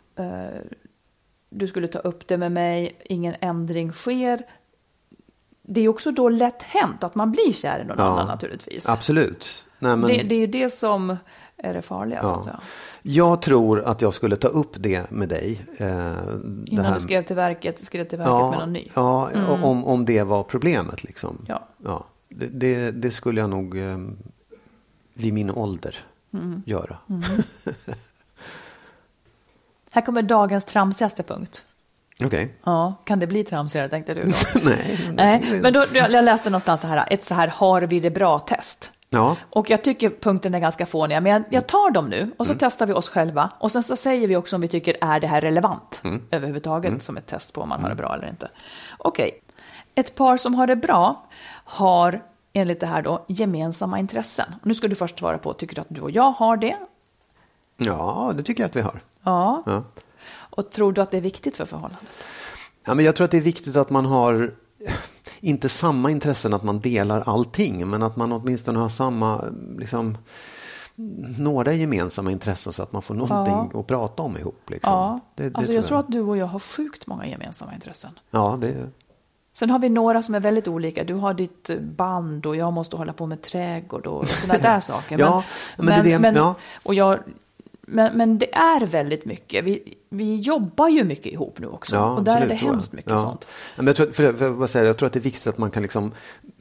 Du 1.50 1.68
skulle 1.68 1.88
ta 1.88 2.00
upp 2.00 2.28
det 2.28 2.38
med 2.38 2.52
mig, 2.52 2.96
ingen 3.06 3.36
ändring 3.42 3.92
sker. 3.92 4.42
Det 5.62 5.82
är 5.82 5.88
också 5.88 6.12
då 6.12 6.30
lätt 6.30 6.64
hänt 6.64 7.04
att 7.04 7.16
man 7.16 7.32
blir 7.32 7.54
kär 7.54 7.80
i 7.82 7.84
någon 7.86 7.96
Ja. 8.00 8.04
annan 8.06 8.28
naturligtvis. 8.28 8.90
absolut. 8.90 9.66
Nej, 9.80 9.98
men, 9.98 10.08
Det, 10.10 10.24
det 10.24 10.36
är 10.36 10.40
ju 10.40 10.48
det 10.48 10.70
som 10.70 11.18
är 11.58 11.74
det 11.74 11.82
farliga 11.82 12.22
så 12.22 12.28
att 12.28 12.38
ja. 12.38 12.44
säga. 12.44 12.60
Jag 13.02 13.42
tror 13.42 13.84
att 13.84 14.02
jag 14.02 14.14
skulle 14.14 14.36
ta 14.36 14.48
upp 14.48 14.72
det 14.78 15.12
med 15.12 15.30
dig. 15.30 15.62
Eh, 15.78 15.88
Innan 16.66 16.86
här- 16.86 16.96
du 16.96 17.02
skrev 17.02 17.24
till 17.24 17.36
verket, 17.36 17.86
skrev 17.86 18.06
till 18.06 18.18
verket 18.18 18.50
med 18.50 18.60
någon 18.60 18.74
ny. 18.74 18.80
Mm. 18.80 18.92
Ja, 18.96 19.30
om, 19.64 19.86
om 19.86 20.06
det 20.06 20.24
var 20.24 20.44
problemet. 20.44 21.04
Liksom. 21.04 21.46
Ja. 21.48 21.68
Ja, 21.86 22.06
det, 22.30 22.48
det, 22.48 22.92
det 22.92 23.12
skulle 23.12 23.42
jag 23.42 23.50
nog 23.50 23.78
eh, 23.78 23.98
vid 25.14 25.34
min 25.34 25.52
ålder 25.52 25.96
Mm. 26.34 26.64
göra. 26.66 26.98
Här 29.92 30.02
kommer 30.02 30.22
dagens 30.22 30.66
tramsigaste 30.66 31.24
punkt. 31.24 31.64
Okej. 32.24 32.56
Ja, 32.64 32.96
kan 33.04 33.20
det 33.20 33.28
bli 33.28 33.44
tramsigare 33.44 33.90
tänkte 33.90 34.14
du 34.14 34.24
då? 34.24 34.60
Nej. 34.64 35.00
Nej, 35.14 35.60
men 35.62 35.74
då, 35.74 35.86
jag 35.94 36.12
läste 36.26 36.50
någonstans 36.50 36.82
så 36.82 36.88
här, 36.88 37.08
ett 37.10 37.26
så 37.26 37.34
här 37.34 37.48
har 37.48 37.82
vi 37.82 38.00
det 38.00 38.10
bra-test. 38.10 38.92
Ja, 39.10 39.36
Och 39.50 39.70
jag 39.70 39.84
tycker 39.84 40.10
punkten 40.10 40.56
är 40.56 40.60
ganska 40.60 40.86
fåniga, 40.86 41.22
men 41.22 41.32
jag, 41.32 41.44
jag 41.50 41.68
tar 41.68 41.92
dem 41.92 42.10
nu 42.10 42.32
och 42.38 42.48
så 42.48 42.54
testar 42.60 42.86
vi 42.86 42.94
oss 42.94 43.10
själva. 43.10 43.50
Och 43.60 43.72
sen 43.72 43.84
så 43.84 43.96
säger 43.96 44.28
vi 44.28 44.36
också 44.36 44.56
om 44.56 44.62
vi 44.62 44.68
tycker 44.68 44.98
är 45.02 45.20
det 45.20 45.28
här 45.28 45.42
relevant 45.42 46.02
överhuvudtaget 46.32 47.04
som 47.04 47.18
ett 47.18 47.28
test 47.28 47.54
på 47.54 47.62
om 47.62 47.70
man 47.70 47.82
har 47.82 47.90
det 47.90 47.96
bra 47.96 48.16
eller 48.16 48.28
inte. 48.28 48.48
Okej, 48.98 49.42
ett 49.96 50.16
par 50.16 50.38
som 50.38 50.54
har 50.56 50.68
det 50.68 50.76
bra 50.76 51.26
har 51.66 52.22
enligt 52.54 52.80
det 52.80 52.88
här 52.88 53.02
då 53.02 53.26
gemensamma 53.28 54.00
intressen. 54.00 54.56
Nu 54.64 54.76
ska 54.76 54.88
du 54.88 54.96
först 54.96 55.20
svara 55.20 55.38
på, 55.38 55.54
tycker 55.54 55.76
du 55.76 55.82
att 55.82 55.88
du 55.90 56.02
och 56.02 56.12
jag 56.12 56.32
har 56.32 56.58
det? 56.58 56.78
ja, 57.78 58.32
det 58.36 58.44
tycker 58.44 58.64
jag 58.64 58.70
att 58.70 58.76
vi 58.76 58.82
har. 58.82 59.02
Ja. 59.24 59.64
Ja. 59.66 59.84
Och 60.34 60.70
tror 60.72 60.94
du 60.94 61.02
att 61.02 61.12
det 61.12 61.18
är 61.18 61.22
viktigt 61.22 61.56
för 61.58 61.66
förhållandet? 61.66 62.00
Ja, 62.86 62.94
men 62.94 63.06
jag 63.06 63.16
tror 63.16 63.26
att 63.26 63.32
det 63.32 63.38
är 63.38 63.42
viktigt 63.42 63.76
att 63.76 63.90
man 63.90 64.06
har... 64.06 64.54
inte 65.40 65.70
samma 65.70 66.12
intressen 66.12 66.54
att 66.54 66.64
man 66.64 66.80
delar 66.80 67.24
allting, 67.26 67.88
men 67.90 68.04
att 68.04 68.16
man 68.16 68.32
åtminstone 68.32 68.80
har 68.80 68.90
samma, 68.90 69.44
liksom, 69.78 70.18
några 71.38 71.74
gemensamma 71.74 72.32
intressen 72.32 72.74
så 72.74 72.84
att 72.84 72.92
man 72.94 73.02
får 73.02 73.14
någonting 73.16 73.80
att 73.80 73.88
prata 73.88 74.24
om 74.24 74.38
ihop. 74.38 74.70
Liksom. 74.70 74.94
Ja, 74.94 75.20
Det- 75.36 75.50
det 75.50 75.56
alltså 75.58 75.74
jag 75.74 75.86
tror 75.86 76.00
att 76.00 76.08
du 76.12 76.20
och 76.22 76.38
jag 76.38 76.46
har 76.46 76.60
sjukt 76.60 77.08
många 77.08 77.28
gemensamma 77.28 77.74
intressen. 77.74 78.12
Ja, 78.32 78.58
det, 78.62 78.90
Sen 79.54 79.70
har 79.70 79.80
vi 79.80 79.90
några 79.90 80.24
som 80.24 80.36
är 80.36 80.40
väldigt 80.40 80.68
olika. 80.68 81.04
Du 81.04 81.14
har 81.14 81.34
ditt 81.34 81.70
eh, 81.70 81.78
band 81.80 82.46
och 82.46 82.56
jag 82.56 82.74
måste 82.74 82.96
hålla 82.98 83.14
på 83.14 83.26
med 83.26 83.42
trädgård 83.42 84.08
och 84.08 84.28
sådana 84.28 84.60
där 84.60 84.80
saker. 84.92 85.20
Ja, 85.20 85.44
men 85.78 86.04
det 86.04 86.12
är 86.12 86.20
det- 86.20 86.40
ja. 86.40 86.56
och 86.84 86.94
jag, 86.94 87.20
men, 87.92 88.18
men 88.18 88.40
det 88.40 88.56
är 88.56 88.86
väldigt 88.86 89.26
mycket. 89.26 89.64
Vi, 89.66 89.98
vi 90.10 90.36
jobbar 90.36 90.88
ju 90.88 91.04
mycket 91.04 91.34
ihop 91.34 91.60
nu 91.60 91.68
också. 91.68 91.96
Ja, 91.96 92.06
och 92.06 92.24
där 92.24 92.32
absolut, 92.32 92.52
är 92.52 92.56
det 92.56 92.66
jag. 92.66 92.72
hemskt 92.72 92.94
mycket 92.94 93.12
ja. 93.12 93.20
sånt. 93.20 93.48
Men 93.76 93.88
jag, 93.88 93.96
tror, 93.96 94.12
för, 94.12 94.34
för, 94.34 94.68
säger, 94.68 94.86
jag, 94.86 94.90
jag 94.90 94.98
tror 94.98 95.08
att 95.08 95.14
det 95.14 95.20
är 95.20 95.22
viktigt 95.22 95.48
att 95.48 95.58
man 95.58 95.72
kan 95.72 95.84
liksom 95.84 96.12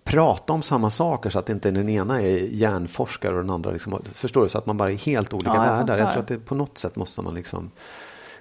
prata 0.05 0.53
om 0.53 0.62
samma 0.62 0.91
saker 0.91 1.31
så 1.31 1.39
att 1.39 1.49
inte 1.49 1.70
den 1.70 1.89
ena 1.89 2.22
är 2.22 2.39
hjärnforskare 2.39 3.35
och 3.35 3.41
den 3.41 3.51
andra 3.51 3.70
liksom, 3.70 4.03
förstår 4.12 4.43
du, 4.43 4.49
så 4.49 4.59
att 4.59 4.66
man 4.66 4.76
bara 4.76 4.93
är 4.93 4.97
helt 4.97 5.33
olika 5.33 5.51
Ja, 5.51 5.66
jag 5.66 5.76
världar. 5.76 5.99
Jag 5.99 6.01
fattar. 6.01 6.12
tror 6.12 6.22
att 6.22 6.28
det, 6.28 6.39
på 6.39 6.55
något 6.55 6.78
sätt 6.78 6.97
måste 6.97 7.22
man 7.22 7.35
liksom 7.35 7.70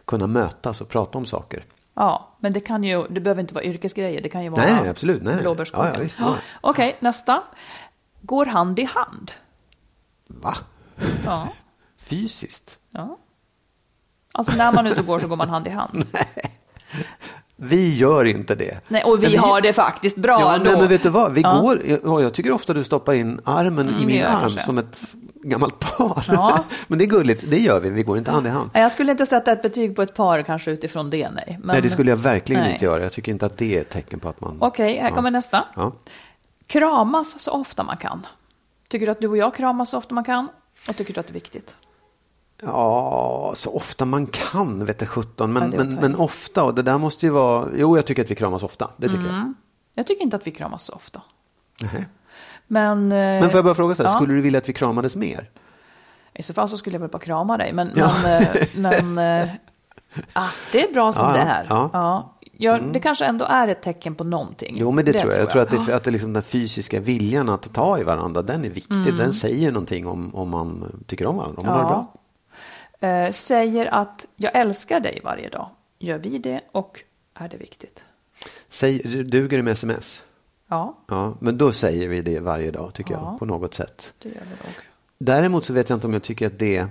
kunna 0.06 0.28
mötas 0.28 0.82
och 0.82 0.90
prata 0.90 1.18
om 1.18 1.26
saker. 1.26 1.64
Ja, 1.94 2.36
men 2.40 2.54
det 2.54 2.60
kan 2.60 2.84
ju, 2.84 3.08
det 3.08 3.20
behöver 3.20 3.42
inte 3.42 3.54
vara 3.54 3.64
yrkesgrejer. 3.64 4.22
Det 4.22 4.30
kan 4.30 4.44
ju 4.44 4.50
vara 4.50 4.62
Nej, 4.62 4.90
absolut. 4.90 5.24
Nej, 5.24 5.38
blåbärsskogen. 5.42 5.94
Ja, 5.96 6.08
ja. 6.20 6.36
Okej, 6.62 6.98
nästa. 7.00 7.44
Går 8.22 8.46
hand 8.46 8.80
i 8.80 8.84
hand. 8.84 9.32
Va? 10.28 10.56
Ja. 11.26 11.50
Fysiskt? 12.10 12.80
ja. 12.91 13.18
Alltså 14.32 14.57
när 14.57 14.72
man 14.72 14.88
är 14.88 14.91
ute 14.91 14.99
och 14.99 15.05
går 15.05 15.20
så 15.20 15.28
går 15.28 15.36
man 15.36 15.49
hand 15.49 15.68
i 15.68 15.70
hand. 15.70 16.05
Vi 17.55 17.95
gör 17.95 18.26
inte 18.26 18.55
det. 18.55 18.80
Nej, 18.88 19.03
och 19.03 19.24
vi, 19.24 19.30
Men 19.30 19.39
har 19.39 19.62
det 19.62 19.74
faktiskt 19.74 20.18
bra 20.18 20.38
Ja, 20.39 20.55
ändå. 20.55 20.72
men, 20.80 20.88
vet 20.88 21.03
du 21.03 21.10
vad? 21.10 21.34
Vi 21.34 21.41
Ja. 21.41 21.60
går, 21.62 21.82
jag, 21.86 22.22
jag 22.24 22.34
tycker 22.34 22.51
ofta 22.51 22.74
du 22.74 22.84
stoppar 22.84 23.14
in 23.14 23.41
armen 23.45 23.86
i 23.86 23.89
Mm, 23.89 24.01
det 24.01 24.05
min 24.07 24.24
arm 24.26 24.39
kanske. 24.39 24.60
som 24.60 24.78
ett 24.78 25.16
gammalt 25.43 25.80
par. 25.80 26.26
Ja. 26.28 26.64
men 26.88 26.99
det 26.99 27.05
är 27.05 27.10
gulligt, 27.10 27.43
det 27.47 27.57
gör 27.60 27.80
vi, 27.80 27.89
vi 27.89 28.03
går 28.03 28.18
inte 28.18 28.32
hand 28.32 28.47
i 28.47 28.49
hand. 28.49 28.70
Jag 28.74 28.91
skulle 28.91 29.12
inte 29.12 29.26
sätta 29.26 29.51
ett 29.51 29.62
betyg 29.62 29.95
på 29.95 30.01
ett 30.01 30.14
par 30.14 30.41
kanske 30.41 30.72
utifrån 30.72 31.10
det, 31.10 31.30
nej. 31.30 31.57
Men... 31.60 31.68
Nej, 31.74 31.82
det 31.82 31.89
skulle 31.89 32.10
jag 32.10 32.18
verkligen 32.18 32.62
Nej. 32.64 32.74
inte 32.74 32.86
göra. 32.86 33.03
Jag 33.03 33.12
tycker 33.12 33.32
inte 33.32 33.45
att 33.45 33.57
det 33.57 33.78
är 33.78 33.82
ett 33.82 33.89
tecken 33.89 34.20
på 34.20 34.30
att 34.30 34.41
man... 34.41 34.57
Okej, 34.60 34.97
här 34.97 35.10
Ja. 35.10 35.16
kommer 35.16 35.32
nästa. 35.32 35.64
Kramas 36.68 37.39
så 37.41 37.51
ofta 37.51 37.84
man 37.84 37.97
kan. 37.97 38.28
Tycker 38.88 39.05
du 39.05 39.12
att 39.12 39.22
du 39.22 39.28
och 39.28 39.38
jag 39.38 39.53
kramas 39.55 39.89
så 39.89 39.97
ofta 39.97 40.16
man 40.16 40.24
kan? 40.24 40.47
Och 40.89 40.95
tycker 40.95 41.14
du 41.14 41.20
att 41.20 41.28
det 41.28 41.32
är 41.32 41.34
viktigt? 41.34 41.76
Ja, 42.62 43.51
så 43.55 43.76
ofta 43.76 44.05
man 44.05 44.26
kan, 44.26 44.86
vet 44.86 44.99
du 44.99 45.05
sjutton. 45.05 45.53
Men, 45.53 45.64
Ja, 45.64 45.70
det 45.78 45.78
men, 45.78 45.95
men 45.95 46.16
ofta, 46.16 46.64
och 46.64 46.76
det 46.76 46.82
där 46.82 46.97
måste 46.97 47.26
ju 47.26 47.32
vara... 47.32 47.68
Jo, 47.76 47.95
jag 47.97 48.05
tycker 48.05 48.24
att 48.24 48.32
vi 48.32 48.36
kramas 48.36 48.64
ofta. 48.64 48.89
Det 48.97 49.07
tycker 49.07 49.20
Mm. 49.30 49.55
Jag 49.95 50.07
tycker 50.07 50.24
inte 50.24 50.36
att 50.36 50.47
vi 50.47 50.51
kramas 50.51 50.84
så 50.84 50.93
ofta. 50.93 51.22
jag. 51.82 51.89
Nej. 51.93 52.07
Men, 52.68 53.03
eh, 53.03 53.18
Men 53.18 53.41
får 53.43 53.57
jag 53.57 53.66
bara 53.66 53.76
fråga 53.76 53.95
så 53.95 54.03
här, 54.03 54.10
ja. 54.10 54.16
skulle 54.16 54.34
du 54.34 54.41
vilja 54.41 54.57
att 54.57 54.70
vi 54.70 54.74
kramades 54.74 55.16
mer? 55.16 55.49
I 56.34 56.43
så 56.43 56.53
fall 56.53 56.70
så 56.70 56.78
skulle 56.78 56.95
jag 56.95 57.01
väl 57.01 57.10
bara 57.10 57.20
krama 57.20 57.57
dig. 57.57 57.74
Men, 57.74 57.91
Ja. 57.95 58.12
men, 58.24 58.43
eh, 58.43 58.68
men 59.16 59.41
eh, 59.43 59.49
ah, 60.34 60.47
det 60.72 60.84
är 60.89 60.93
bra 60.93 61.14
som 61.14 61.26
Ja, 61.26 61.34
det 61.34 61.39
är. 61.39 61.66
ja. 61.70 61.89
Ja. 61.93 62.36
Ja, 62.62 62.80
Det 62.93 62.99
kanske 62.99 63.26
ändå 63.26 63.45
är 63.45 63.68
ett 63.68 63.82
tecken 63.82 64.16
på 64.16 64.24
någonting. 64.24 64.76
Jo, 64.78 64.91
men 64.91 65.05
det, 65.05 65.14
tror 65.14 65.34
jag. 65.34 65.41
Jag 65.41 65.49
tror 65.49 65.62
att, 65.62 65.86
det, 65.86 65.95
att 65.95 66.03
det 66.03 66.12
liksom 66.12 66.34
den 66.34 66.43
fysiska 66.43 66.99
viljan 66.99 67.49
att 67.49 67.74
ta 67.74 67.99
i 67.99 68.03
varandra, 68.03 68.41
den 68.41 68.66
är 68.66 68.70
viktig. 68.70 68.95
Mm. 68.95 69.18
Den 69.18 69.34
säger 69.34 69.72
någonting 69.72 70.07
om, 70.07 70.36
om 70.36 70.49
man 70.49 71.03
tycker 71.07 71.26
om 71.28 71.38
varandra, 71.38 71.60
om 71.60 71.66
man 71.66 71.76
har 71.76 71.84
det 71.84 71.88
bra. 71.88 72.14
Eh, 73.00 73.32
säger 73.32 73.93
att 73.93 74.26
jag 74.36 74.56
älskar 74.56 75.00
dig 75.00 75.22
varje 75.24 75.50
dag. 75.50 75.70
Gör 76.00 76.18
vi 76.18 76.38
det 76.38 76.62
och 76.72 77.04
är 77.34 77.50
det 77.50 77.58
viktigt? 77.58 78.04
Säg, 78.68 78.97
duger 79.24 79.58
det 79.58 79.64
med 79.64 79.72
sms? 79.74 80.24
Ja, 80.68 80.97
Ja, 81.08 81.34
men 81.39 81.58
då 81.58 81.72
säger 81.72 82.08
vi 82.08 82.22
det 82.22 82.39
varje 82.39 82.72
dag, 82.72 82.93
tycker 82.93 83.14
Ja. 83.14 83.20
jag, 83.32 83.39
på 83.39 83.45
något 83.45 83.74
sätt. 83.74 84.14
det 84.20 84.30
gör 84.30 84.36
vi 84.36 84.50
nog. 84.50 84.76
Däremot 85.18 85.66
så 85.66 85.74
vet 85.74 85.89
jag 85.89 85.97
inte 85.97 86.08
om 86.08 86.14
jag 86.14 86.24
tycker 86.24 86.47
att 86.47 86.60
det... 86.60 86.88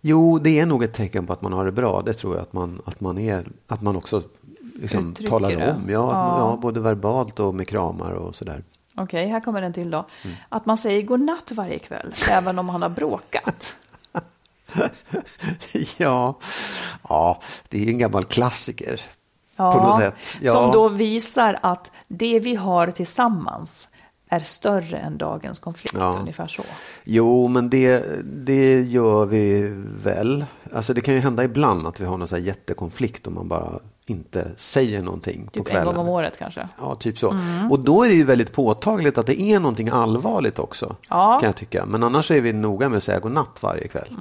Jo, 0.00 0.38
det 0.38 0.58
är 0.60 0.66
nog 0.66 0.82
ett 0.84 0.92
tecken 0.94 1.26
på 1.26 1.32
att 1.32 1.42
man 1.42 1.52
har 1.52 1.64
det 1.64 1.72
bra. 1.72 2.02
Det 2.02 2.12
tror 2.14 2.34
jag 2.34 2.42
att 2.42 2.52
man, 2.52 2.82
att 2.84 3.00
man, 3.00 3.18
är, 3.18 3.44
att 3.66 3.82
man 3.82 3.96
också 3.96 4.22
liksom 4.80 5.10
Uttrycker 5.10 5.30
talar 5.30 5.50
det. 5.50 5.72
om. 5.72 5.90
Ja, 5.90 6.10
Ja. 6.12 6.38
ja. 6.38 6.58
både 6.62 6.80
verbalt 6.80 7.40
och 7.40 7.54
med 7.54 7.68
kramar 7.68 8.12
och 8.12 8.34
sådär. 8.36 8.62
Okej, 8.96 9.26
här 9.28 9.40
kommer 9.40 9.62
en 9.62 9.72
till 9.72 9.90
då. 9.90 10.06
Mm. 10.24 10.36
Att 10.48 10.66
man 10.66 10.76
säger 10.78 11.02
godnatt 11.02 11.52
varje 11.52 11.78
kväll, 11.78 12.14
även 12.30 12.58
om 12.58 12.66
man 12.66 12.82
har 12.82 12.88
bråkat. 12.88 13.74
ja. 15.96 16.38
ja, 17.08 17.40
det 17.68 17.84
är 17.84 17.88
en 17.88 17.98
gammal 17.98 18.24
klassiker. 18.24 19.00
Ja, 19.56 19.72
På 19.72 19.78
något 19.78 20.00
sätt. 20.00 20.14
Ja. 20.40 20.52
Som 20.52 20.70
då 20.72 20.88
visar 20.88 21.58
att 21.62 21.90
det 22.08 22.40
vi 22.40 22.54
har 22.54 22.90
tillsammans 22.90 23.88
är 24.28 24.40
större 24.40 24.98
än 24.98 25.18
dagens 25.18 25.58
konflikt, 25.58 25.94
Ja. 25.98 26.16
ungefär 26.20 26.46
så. 26.46 26.62
Jo, 27.04 27.48
men 27.48 27.70
det, 27.70 28.04
det 28.24 28.80
gör 28.80 29.24
vi 29.26 29.68
väl. 30.02 30.44
Alltså 30.72 30.94
det 30.94 31.00
kan 31.00 31.14
ju 31.14 31.20
hända 31.20 31.44
ibland 31.44 31.86
att 31.86 32.00
vi 32.00 32.04
har 32.04 32.16
någon 32.18 32.28
så 32.28 32.38
jättekonflikt 32.38 33.26
och 33.26 33.32
man 33.32 33.48
bara 33.48 33.78
inte 34.10 34.50
säger 34.56 35.02
någonting 35.02 35.44
på 35.46 35.50
Typ 35.50 35.66
en 35.66 35.72
kvällen. 35.72 35.94
gång 35.94 35.96
om 35.96 36.08
året 36.08 36.34
kanske. 36.38 36.68
Ja, 36.78 36.94
typ 36.94 37.18
så. 37.18 37.38
Och 37.70 37.80
då 37.80 38.02
är 38.04 38.08
det 38.08 38.14
ju 38.14 38.24
väldigt 38.24 38.52
påtagligt 38.52 39.18
att 39.18 39.26
det 39.26 39.40
är 39.40 39.60
någonting 39.60 39.88
allvarligt 39.88 40.58
också. 40.58 40.96
Ja. 41.08 41.38
Kan 41.40 41.46
jag 41.46 41.56
tycka. 41.56 41.86
Men 41.86 42.02
annars 42.02 42.30
är 42.30 42.40
vi 42.40 42.52
noga 42.52 42.88
med 42.88 42.96
att 42.96 43.02
säga 43.02 43.20
godnatt 43.20 43.62
varje 43.62 43.88
kväll. 43.88 44.16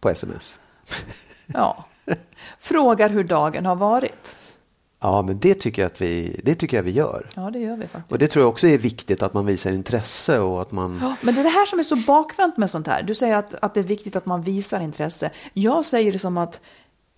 På 0.00 0.08
sms. 0.10 0.58
Ja. 1.46 1.84
Frågar 2.58 3.08
hur 3.08 3.24
dagen 3.24 3.66
har 3.66 3.76
varit. 3.76 4.36
Ja, 5.00 5.22
men 5.22 5.38
det 5.38 5.54
tycker 5.54 5.82
jag 5.82 5.86
att 5.86 6.00
vi, 6.00 6.40
det 6.44 6.54
tycker 6.54 6.76
jag 6.76 6.84
vi 6.84 6.90
gör. 6.90 7.28
Ja, 7.34 7.50
det 7.50 7.58
gör 7.58 7.76
vi 7.76 7.86
faktiskt. 7.86 8.12
Och 8.12 8.18
det 8.18 8.28
tror 8.28 8.42
jag 8.42 8.48
också 8.50 8.66
är 8.66 8.78
viktigt 8.78 9.22
att 9.22 9.34
man 9.34 9.46
visar 9.46 9.72
intresse 9.72 10.38
och 10.40 10.62
att 10.62 10.72
man... 10.72 10.98
Ja, 11.02 11.16
men 11.20 11.34
det 11.34 11.40
är 11.40 11.44
det 11.44 11.50
här 11.50 11.66
som 11.66 11.78
är 11.78 11.82
så 11.82 11.96
bakvänt 11.96 12.56
med 12.56 12.70
sånt 12.70 12.86
här. 12.86 13.02
Du 13.02 13.14
säger 13.14 13.36
att, 13.36 13.54
att 13.62 13.74
det 13.74 13.80
är 13.80 13.84
viktigt 13.84 14.16
att 14.16 14.26
man 14.26 14.42
visar 14.42 14.80
intresse. 14.80 15.30
Jag 15.52 15.84
säger 15.84 16.12
det 16.12 16.18
som 16.18 16.38
att 16.38 16.60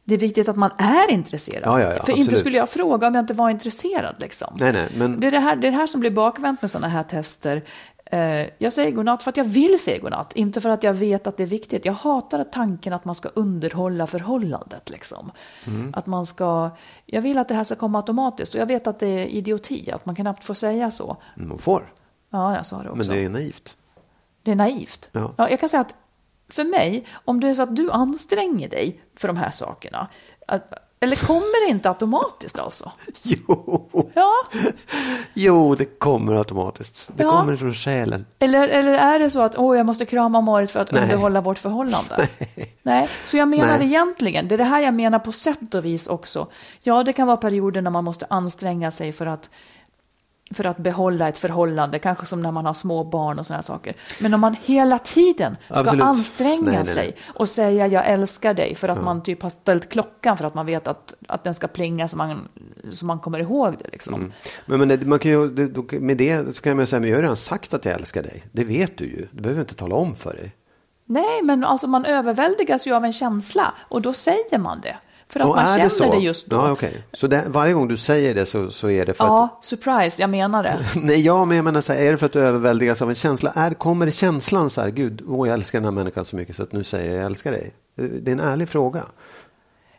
det 0.07 0.15
är 0.15 0.19
viktigt 0.19 0.49
att 0.49 0.57
man 0.57 0.71
är 0.79 1.11
intresserad. 1.11 1.63
Ja, 1.65 1.81
ja, 1.81 1.95
ja, 1.95 2.03
För 2.03 2.13
inte 2.13 2.21
absolut. 2.21 2.39
skulle 2.39 2.57
jag 2.57 2.69
fråga 2.69 3.07
om 3.07 3.15
jag 3.15 3.23
inte 3.23 3.35
var 3.35 3.51
intresserad. 3.51 4.15
Liksom. 4.19 4.57
Nej, 4.61 4.73
nej, 4.73 4.89
men... 4.97 5.21
Det, 5.21 5.27
är 5.27 5.31
det, 5.31 5.39
här, 5.39 5.57
det 5.57 5.67
är 5.67 5.71
det 5.71 5.77
här 5.77 5.87
som 5.87 6.01
blir 6.01 6.11
bakvänt 6.11 6.63
med 6.63 6.71
sådana 6.71 6.89
här 6.89 7.03
tester. 7.03 7.63
Eh, 8.07 8.47
jag 8.59 8.73
säger 8.73 8.91
godnatt 8.91 9.23
för 9.23 9.31
att 9.31 9.37
jag 9.37 9.45
vill 9.45 9.79
säga 9.79 9.99
godnatt, 9.99 10.33
inte 10.33 10.61
för 10.61 10.69
att 10.69 10.83
jag 10.83 10.95
vet 10.95 11.27
att 11.27 11.37
det 11.37 11.43
är 11.43 11.47
viktigt. 11.47 11.85
Jag 11.85 11.93
hatar 11.93 12.45
tanken 12.45 12.93
att 12.93 13.05
man 13.05 13.15
ska 13.15 13.29
underhålla 13.29 14.07
förhållandet. 14.07 14.91
Liksom. 14.91 15.31
Mm. 15.67 15.93
Att 15.97 16.07
man 16.07 16.27
ska, 16.27 16.71
jag 17.07 17.23
vill 17.23 17.39
att 17.39 17.49
det 17.49 17.55
här 17.55 17.65
ska 17.65 17.75
komma 17.75 17.99
automatiskt 17.99 18.55
och 18.55 18.61
jag 18.61 18.67
vet 18.67 18.87
att 18.87 18.99
det 18.99 19.07
är 19.07 19.27
idioti, 19.27 19.91
att 19.91 20.07
man 20.07 20.15
knappt 20.15 20.45
får 20.45 20.55
säga 20.55 20.91
så. 20.91 21.17
Man 21.35 21.59
får. 21.59 21.93
Ja, 22.31 22.57
jag 22.57 22.67
sa 22.67 22.83
det 22.83 22.91
också. 22.91 22.99
Men 22.99 23.17
det 23.17 23.25
är 23.25 23.29
naivt. 23.29 23.77
Det 24.43 24.51
är 24.51 24.57
naivt. 24.57 25.09
Ja. 25.13 25.35
jag 25.37 25.61
kan 25.61 25.69
säga 25.69 25.81
att 25.81 25.95
för 26.49 26.64
mig, 26.64 27.07
om 27.24 27.40
det 27.40 27.49
är 27.49 27.55
så 27.55 27.62
att 27.62 27.76
du 27.76 27.90
anstränger 27.90 28.68
dig 28.68 29.01
för 29.16 29.28
de 29.28 29.36
här 29.36 29.51
sakerna, 29.51 30.09
att, 30.49 30.72
eller 31.01 31.16
kommer 31.16 31.66
det 31.66 31.70
inte 31.70 31.88
automatiskt 31.88 32.59
alltså? 32.59 32.92
Jo, 33.22 34.11
Ja, 34.14 34.32
jo 35.34 35.74
det 35.74 35.84
kommer 35.84 36.32
automatiskt. 36.32 37.09
Det 37.16 37.22
Ja. 37.22 37.30
kommer 37.30 37.57
från 37.57 37.74
själen. 37.74 38.26
eller, 38.38 38.68
eller 38.68 38.92
är 38.92 39.18
det 39.18 39.30
så 39.30 39.40
att 39.40 39.59
åh, 39.59 39.76
jag 39.76 39.86
måste 39.86 40.05
krama 40.05 40.40
Marit 40.40 40.70
för 40.70 40.80
att 40.80 40.92
Nej. 40.92 41.03
underhålla 41.03 41.40
vårt 41.40 41.59
förhållande? 41.59 42.28
Nej, 42.82 43.09
så 43.26 43.36
jag 43.36 43.49
menar 43.49 43.78
Nej. 43.78 43.86
egentligen, 43.86 44.49
det 44.49 44.55
är 44.55 44.59
det 44.59 44.64
här 44.64 44.80
jag 44.80 44.94
menar 44.94 45.18
på 45.18 45.32
sätt 45.32 45.74
och 45.74 45.84
vis 45.84 46.07
också. 46.07 46.47
Ja, 46.82 47.03
det 47.03 47.12
kan 47.12 47.26
vara 47.26 47.36
perioder 47.36 47.82
när 47.82 47.90
man 47.90 48.05
måste 48.05 48.26
anstränga 48.30 48.90
sig 48.90 49.12
för 49.12 49.26
att 49.26 49.51
för 50.51 50.64
att 50.64 50.76
behålla 50.76 51.28
ett 51.28 51.38
förhållande, 51.38 51.99
kanske 51.99 52.26
som 52.26 52.42
när 52.42 52.53
man 52.53 52.66
har 52.66 52.74
små 52.74 53.05
barn 53.05 53.38
och 53.38 53.47
sådana 53.47 53.62
saker. 53.62 53.94
Men 54.20 54.34
om 54.34 54.40
man 54.40 54.57
hela 54.62 54.99
tiden 54.99 55.57
ska 55.64 55.80
Absolut. 55.80 56.03
anstränga 56.03 56.62
Nej, 56.62 56.72
nej, 56.74 56.84
nej. 56.84 56.94
sig 56.94 57.16
och 57.26 57.49
säga 57.49 57.86
jag 57.86 58.07
älskar 58.07 58.55
dig 58.55 58.74
för 58.74 58.88
att 58.88 59.03
man 59.03 59.22
typ 59.22 59.42
har 59.42 59.51
ställt 59.51 59.88
klockan 59.88 60.36
för 60.36 60.44
att 60.44 60.55
man 60.55 60.66
vet 60.66 60.88
att, 60.88 61.14
att 61.28 61.44
den 61.44 61.55
ska 61.55 61.66
plinga 61.66 62.09
så 62.09 62.16
man, 62.16 62.49
så 62.90 63.07
man 63.07 63.18
kommer 63.18 63.38
ihåg 63.38 63.74
det. 63.78 63.88
Liksom. 63.92 64.14
Mm. 64.14 64.32
Men, 64.66 64.88
men 64.88 65.09
man 65.09 65.18
kan 65.18 65.30
ju, 65.30 65.51
med 66.01 66.16
det 66.16 66.57
så 66.57 66.62
kan 66.62 66.76
man 66.76 66.86
säga, 66.86 67.01
men 67.01 67.11
jag 67.11 67.16
har 67.16 67.22
redan 67.22 67.36
sagt 67.36 67.74
att 67.74 67.84
jag 67.84 67.94
älskar 67.94 68.22
dig. 68.22 68.44
Det 68.53 68.64
vet 68.64 68.99
du 68.99 69.05
ju. 69.05 69.28
Du 69.30 69.42
behöver 69.42 69.61
inte 69.61 69.74
tala 69.74 69.94
om 69.94 70.14
för 70.14 70.32
dig. 70.32 70.53
Nej, 71.05 71.42
men 71.42 71.64
alltså 71.64 71.86
man 71.86 72.05
överväldigas 72.05 72.86
ju 72.86 72.94
av 72.94 73.05
en 73.05 73.12
känsla 73.12 73.74
och 73.88 74.03
då 74.03 74.12
säger 74.12 74.59
man 74.59 74.80
det. 74.80 74.97
För 75.29 75.41
att 75.41 75.47
Och 75.47 75.57
man 75.57 75.64
är 75.64 75.70
känner 75.72 75.85
det, 75.85 75.91
så? 75.91 76.12
det 76.12 76.18
just 76.18 76.47
då. 76.47 76.57
Ja, 76.57 76.70
okej. 76.70 77.05
Så 77.12 77.27
det, 77.27 77.45
varje 77.49 77.72
gång 77.72 77.89
du 77.89 77.97
säger 77.97 78.35
det 78.35 78.47
så, 78.47 78.70
så 78.70 78.91
är 78.91 79.07
det 79.07 79.14
för 79.14 79.24
Ja, 79.24 79.61
surprise, 79.62 80.22
jag 80.22 80.31
menar 80.31 80.62
det. 80.62 80.70
att... 80.72 80.95
Nej, 81.03 81.20
ja, 81.20 81.45
men 81.45 81.57
jag 81.57 81.64
menar 81.64 81.81
så 81.81 81.93
här, 81.93 82.01
är 82.01 82.11
det 82.12 82.18
för 82.18 82.27
att 82.27 82.33
du 82.33 82.41
överväldigas 82.41 83.03
av 83.03 83.09
en 83.09 83.14
känsla? 83.14 83.53
Är, 83.55 83.74
kommer 83.74 84.11
känslan 84.11 84.70
så 84.70 84.81
här, 84.81 84.89
gud, 84.91 85.22
åh, 85.29 85.49
jag 85.49 85.55
älskar 85.55 85.79
den 85.79 85.85
här 85.85 85.93
människan 85.93 86.24
så 86.24 86.37
mycket 86.37 86.57
så 86.57 86.62
att 86.62 86.72
nu 86.72 86.85
säger 86.85 87.11
jag 87.11 87.18
jag 87.20 87.27
älskar 87.27 87.51
dig? 87.53 87.72
Det 87.95 88.31
är 88.31 88.33
en 88.33 88.41
ärlig 88.41 88.68
fråga. 88.68 89.03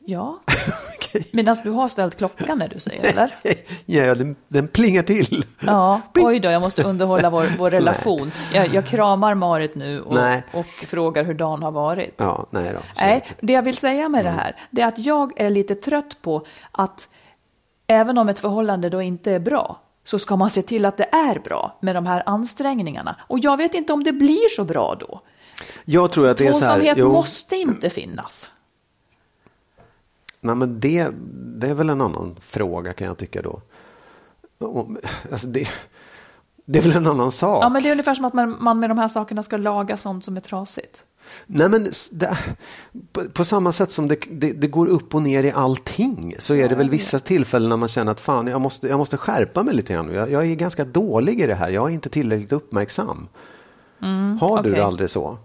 Ja, 0.10 0.40
medan 1.32 1.58
du 1.64 1.70
har 1.70 1.90
ställt 1.90 2.18
klockan 2.18 2.58
när 2.58 2.68
du 2.68 2.80
säger 2.80 3.04
eller? 3.04 3.36
Ja, 3.86 4.16
den, 4.16 4.36
den 4.48 4.68
plingar 4.68 5.04
till. 5.04 5.46
Ja, 5.60 6.02
oj 6.16 6.40
då, 6.40 6.50
jag 6.50 6.62
måste 6.62 6.84
underhålla 6.84 7.30
vår, 7.30 7.48
vår 7.58 7.70
relation. 7.70 8.32
Jag, 8.54 8.74
jag 8.74 8.86
kramar 8.86 9.36
Marit 9.36 9.76
nu 9.76 10.02
och, 10.02 10.18
och 10.54 10.66
frågar 10.66 11.24
hur 11.24 11.34
dagen 11.34 11.64
har 11.64 11.72
varit. 11.72 12.14
Ja, 12.18 12.46
nej 12.50 12.74
då. 12.74 12.80
Nej, 13.00 13.22
det. 13.42 13.54
jag 13.54 13.62
vill 13.62 13.78
säga 13.78 14.10
med 14.10 14.26
det 14.26 14.32
här, 14.32 14.56
det 14.72 14.82
är 14.82 14.88
att 14.88 15.00
jag 15.00 15.40
är 15.40 15.50
lite 15.50 15.76
trött 15.76 16.22
på 16.22 16.46
att 16.72 17.08
även 17.88 18.18
om 18.18 18.30
ett 18.30 18.40
förhållande 18.40 18.90
då 18.90 19.02
inte 19.02 19.32
är 19.32 19.40
bra, 19.40 19.82
så 20.04 20.20
ska 20.20 20.36
man 20.36 20.50
se 20.50 20.62
till 20.62 20.86
att 20.86 20.98
det 20.98 21.10
är 21.12 21.40
bra 21.40 21.78
med 21.82 21.96
de 21.96 22.06
här 22.06 22.24
ansträngningarna. 22.26 23.16
Och 23.20 23.40
jag 23.40 23.58
vet 23.58 23.74
inte 23.74 23.94
om 23.94 24.04
det 24.04 24.14
blir 24.14 24.56
så 24.56 24.64
bra 24.64 24.96
då. 25.00 25.22
Jag 25.86 26.12
tror 26.12 26.30
att 26.30 26.38
det 26.38 26.48
är 26.48 26.54
så 26.54 26.66
här. 26.66 26.80
Tvåsamhet 26.80 26.98
måste 26.98 27.56
inte 27.56 27.90
finnas. 27.90 28.52
Nej, 30.48 30.56
men 30.56 30.80
det, 30.80 31.10
det 31.60 31.68
är 31.68 31.74
väl 31.74 31.90
en 31.90 32.02
annan 32.02 32.36
fråga 32.40 32.94
kan 32.94 33.08
jag 33.08 33.18
tycka 33.18 33.42
då. 33.42 33.62
Alltså 35.32 35.48
det, 35.48 35.68
det 36.66 36.80
är 36.80 36.84
väl 36.84 36.96
en 36.96 37.08
annan 37.08 37.32
sak. 37.32 37.64
Ja, 37.64 37.70
men 37.70 37.84
det 37.84 37.90
är 37.90 37.92
ungefär 37.92 38.14
som 38.14 38.26
att 38.26 38.34
man, 38.34 38.56
man 38.60 38.80
med 38.80 38.90
de 38.90 38.98
här 38.98 39.08
sakerna 39.08 39.44
ska 39.44 39.58
laga 39.58 39.98
sånt 39.98 40.26
som 40.26 40.38
är 40.38 40.42
trasigt. 40.42 41.04
Nej, 41.46 41.70
men 41.70 41.92
det, 42.12 42.38
på, 43.12 43.24
på 43.24 43.46
samma 43.46 43.72
sätt 43.72 43.92
som 43.92 44.08
det, 44.08 44.18
det, 44.32 44.52
det 44.52 44.68
går 44.68 44.88
upp 44.88 45.16
och 45.16 45.22
ner 45.22 45.44
i 45.44 45.52
allting 45.52 46.36
så 46.40 46.54
är 46.54 46.70
det 46.70 46.76
väl 46.76 46.90
vissa 46.90 47.20
tillfällen 47.20 47.70
när 47.70 47.78
man 47.78 47.88
känner 47.88 48.12
att 48.12 48.20
fan, 48.20 48.48
jag 48.48 48.62
måste, 48.62 48.88
jag 48.88 48.98
måste 48.98 49.18
skärpa 49.18 49.64
mig 49.64 49.76
lite 49.76 49.94
grann. 49.94 50.14
Jag, 50.14 50.32
jag 50.32 50.46
är 50.46 50.56
ganska 50.56 50.86
dålig 50.86 51.42
i 51.42 51.48
det 51.48 51.56
här. 51.56 51.70
Jag 51.70 51.90
är 51.90 51.94
inte 51.94 52.10
tillräckligt 52.10 52.52
uppmärksam. 52.52 53.28
Har 54.40 54.64
du 54.64 54.70
okej. 54.70 54.72
det 54.72 54.86
aldrig 54.86 55.10
så? 55.10 55.38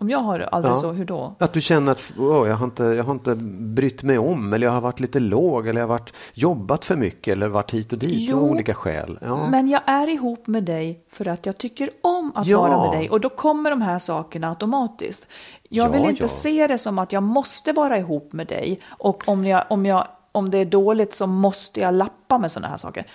Om 0.00 0.10
jag 0.10 0.18
har 0.18 0.38
det 0.38 0.48
aldrig 0.48 0.72
Ja. 0.74 0.76
så, 0.76 0.92
hur 0.92 1.04
då? 1.04 1.34
Att 1.38 1.52
du 1.52 1.60
känner 1.60 1.92
att 1.92 2.12
åh, 2.18 2.48
jag, 2.48 2.54
har 2.56 2.64
inte, 2.64 2.84
jag 2.84 3.04
har 3.04 3.12
inte 3.12 3.34
brytt 3.74 4.02
mig 4.02 4.18
om 4.18 4.52
eller 4.52 4.66
jag 4.66 4.72
har 4.74 4.80
varit 4.80 5.00
lite 5.00 5.20
låg 5.20 5.68
eller 5.68 5.80
jag 5.80 5.88
har 5.88 5.94
varit, 5.98 6.12
jobbat 6.34 6.84
för 6.84 6.96
mycket 6.96 7.32
eller 7.32 7.48
varit 7.48 7.70
hit 7.70 7.92
och 7.92 7.98
dit 7.98 8.30
Jo, 8.30 8.36
av 8.36 8.42
olika 8.44 8.74
skäl. 8.74 9.18
Ja. 9.22 9.48
Men 9.50 9.68
jag 9.68 9.80
är 9.86 10.10
ihop 10.10 10.46
med 10.46 10.64
dig 10.64 11.04
för 11.12 11.28
att 11.28 11.46
jag 11.46 11.58
tycker 11.58 11.90
om 12.02 12.32
att 12.34 12.46
Ja. 12.46 12.60
vara 12.60 12.82
med 12.90 12.98
dig 13.00 13.10
och 13.10 13.20
då 13.20 13.28
kommer 13.28 13.70
de 13.70 13.82
här 13.82 13.98
sakerna 13.98 14.48
automatiskt. 14.48 15.26
Jag 15.68 15.86
Ja, 15.88 15.92
vill 15.92 16.10
inte 16.10 16.28
se 16.28 16.66
det 16.66 16.78
som 16.78 16.98
att 16.98 17.12
jag 17.12 17.22
måste 17.22 17.72
vara 17.72 17.98
ihop 17.98 18.32
med 18.32 18.46
dig 18.46 18.80
och 18.88 19.28
om, 19.28 19.44
jag, 19.44 19.64
om, 19.70 19.86
jag, 19.86 20.06
om 20.32 20.50
det 20.50 20.58
är 20.58 20.64
dåligt 20.64 21.14
så 21.14 21.26
måste 21.26 21.80
jag 21.80 21.94
lappa 21.94 22.38
med 22.38 22.52
sådana 22.52 22.68
här 22.68 22.76
saker. 22.76 23.06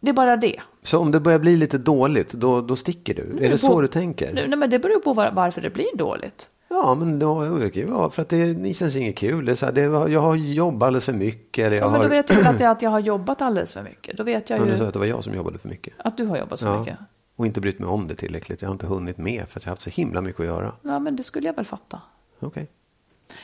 Det 0.00 0.08
är 0.10 0.14
bara 0.14 0.36
det. 0.36 0.56
Så 0.88 0.98
om 0.98 1.10
det 1.10 1.20
börjar 1.20 1.38
bli 1.38 1.56
lite 1.56 1.78
dåligt, 1.78 2.32
då, 2.32 2.60
då 2.60 2.76
sticker 2.76 3.14
du? 3.14 3.44
Är 3.46 3.50
det 3.50 3.58
så 3.58 3.68
på- 3.68 3.80
du 3.80 3.88
tänker? 3.88 4.32
Nej, 4.34 4.48
men 4.56 4.70
det 4.70 4.78
beror 4.78 4.94
ju 4.94 5.00
på 5.00 5.12
var, 5.14 5.30
varför 5.30 5.60
det 5.60 5.70
blir 5.70 5.96
dåligt. 5.96 6.48
Ja, 6.68 6.94
men 6.94 7.18
då, 7.18 7.60
ja, 7.74 8.10
för 8.10 8.22
att 8.22 8.28
det, 8.28 8.54
det 8.54 8.74
känns 8.74 8.96
inget 8.96 9.16
kul. 9.16 9.44
Det 9.44 9.52
är 9.52 9.56
så 9.56 9.66
här, 9.66 9.72
det, 9.72 9.82
jag 10.12 10.20
har 10.20 10.34
jobbat 10.36 10.86
alldeles 10.86 11.04
för 11.04 11.12
mycket. 11.12 11.66
Eller 11.66 11.76
jag 11.76 11.86
Ja, 11.86 11.90
men 11.90 12.00
då 12.00 12.08
vet 12.08 12.30
jag 12.30 12.36
väl 12.36 12.46
att, 12.46 12.60
jag, 12.60 12.70
att 12.70 12.82
jag 12.82 12.90
har 12.90 13.00
jobbat 13.00 13.42
alldeles 13.42 13.72
för 13.74 13.82
mycket. 13.82 14.16
Då 14.16 14.22
vet 14.22 14.50
jag 14.50 14.60
Ja, 14.60 14.64
du 14.64 14.70
sa 14.76 14.82
ju 14.82 14.86
att 14.86 14.92
det 14.92 14.98
var 14.98 15.06
jag 15.06 15.24
som 15.24 15.34
jobbade 15.34 15.58
för 15.58 15.68
mycket. 15.68 15.94
att 15.98 16.16
du 16.16 16.24
har 16.24 16.36
jobbat 16.36 16.58
så 16.60 16.66
Ja. 16.66 16.78
mycket. 16.80 16.98
Och 17.36 17.46
inte 17.46 17.60
brytt 17.60 17.78
mig 17.78 17.88
om 17.88 18.08
det 18.08 18.14
tillräckligt. 18.14 18.62
Jag 18.62 18.68
har 18.68 18.72
inte 18.74 18.86
hunnit 18.86 19.18
med 19.18 19.44
för 19.48 19.60
att 19.60 19.64
jag 19.64 19.70
har 19.70 19.72
haft 19.72 19.82
så 19.82 19.90
himla 19.90 20.20
mycket 20.20 20.40
att 20.40 20.46
göra. 20.46 20.72
Ja, 20.82 20.98
men 20.98 21.16
det 21.16 21.22
skulle 21.22 21.46
jag 21.46 21.54
väl 21.56 21.64
fatta. 21.64 22.00
Okej. 22.40 22.68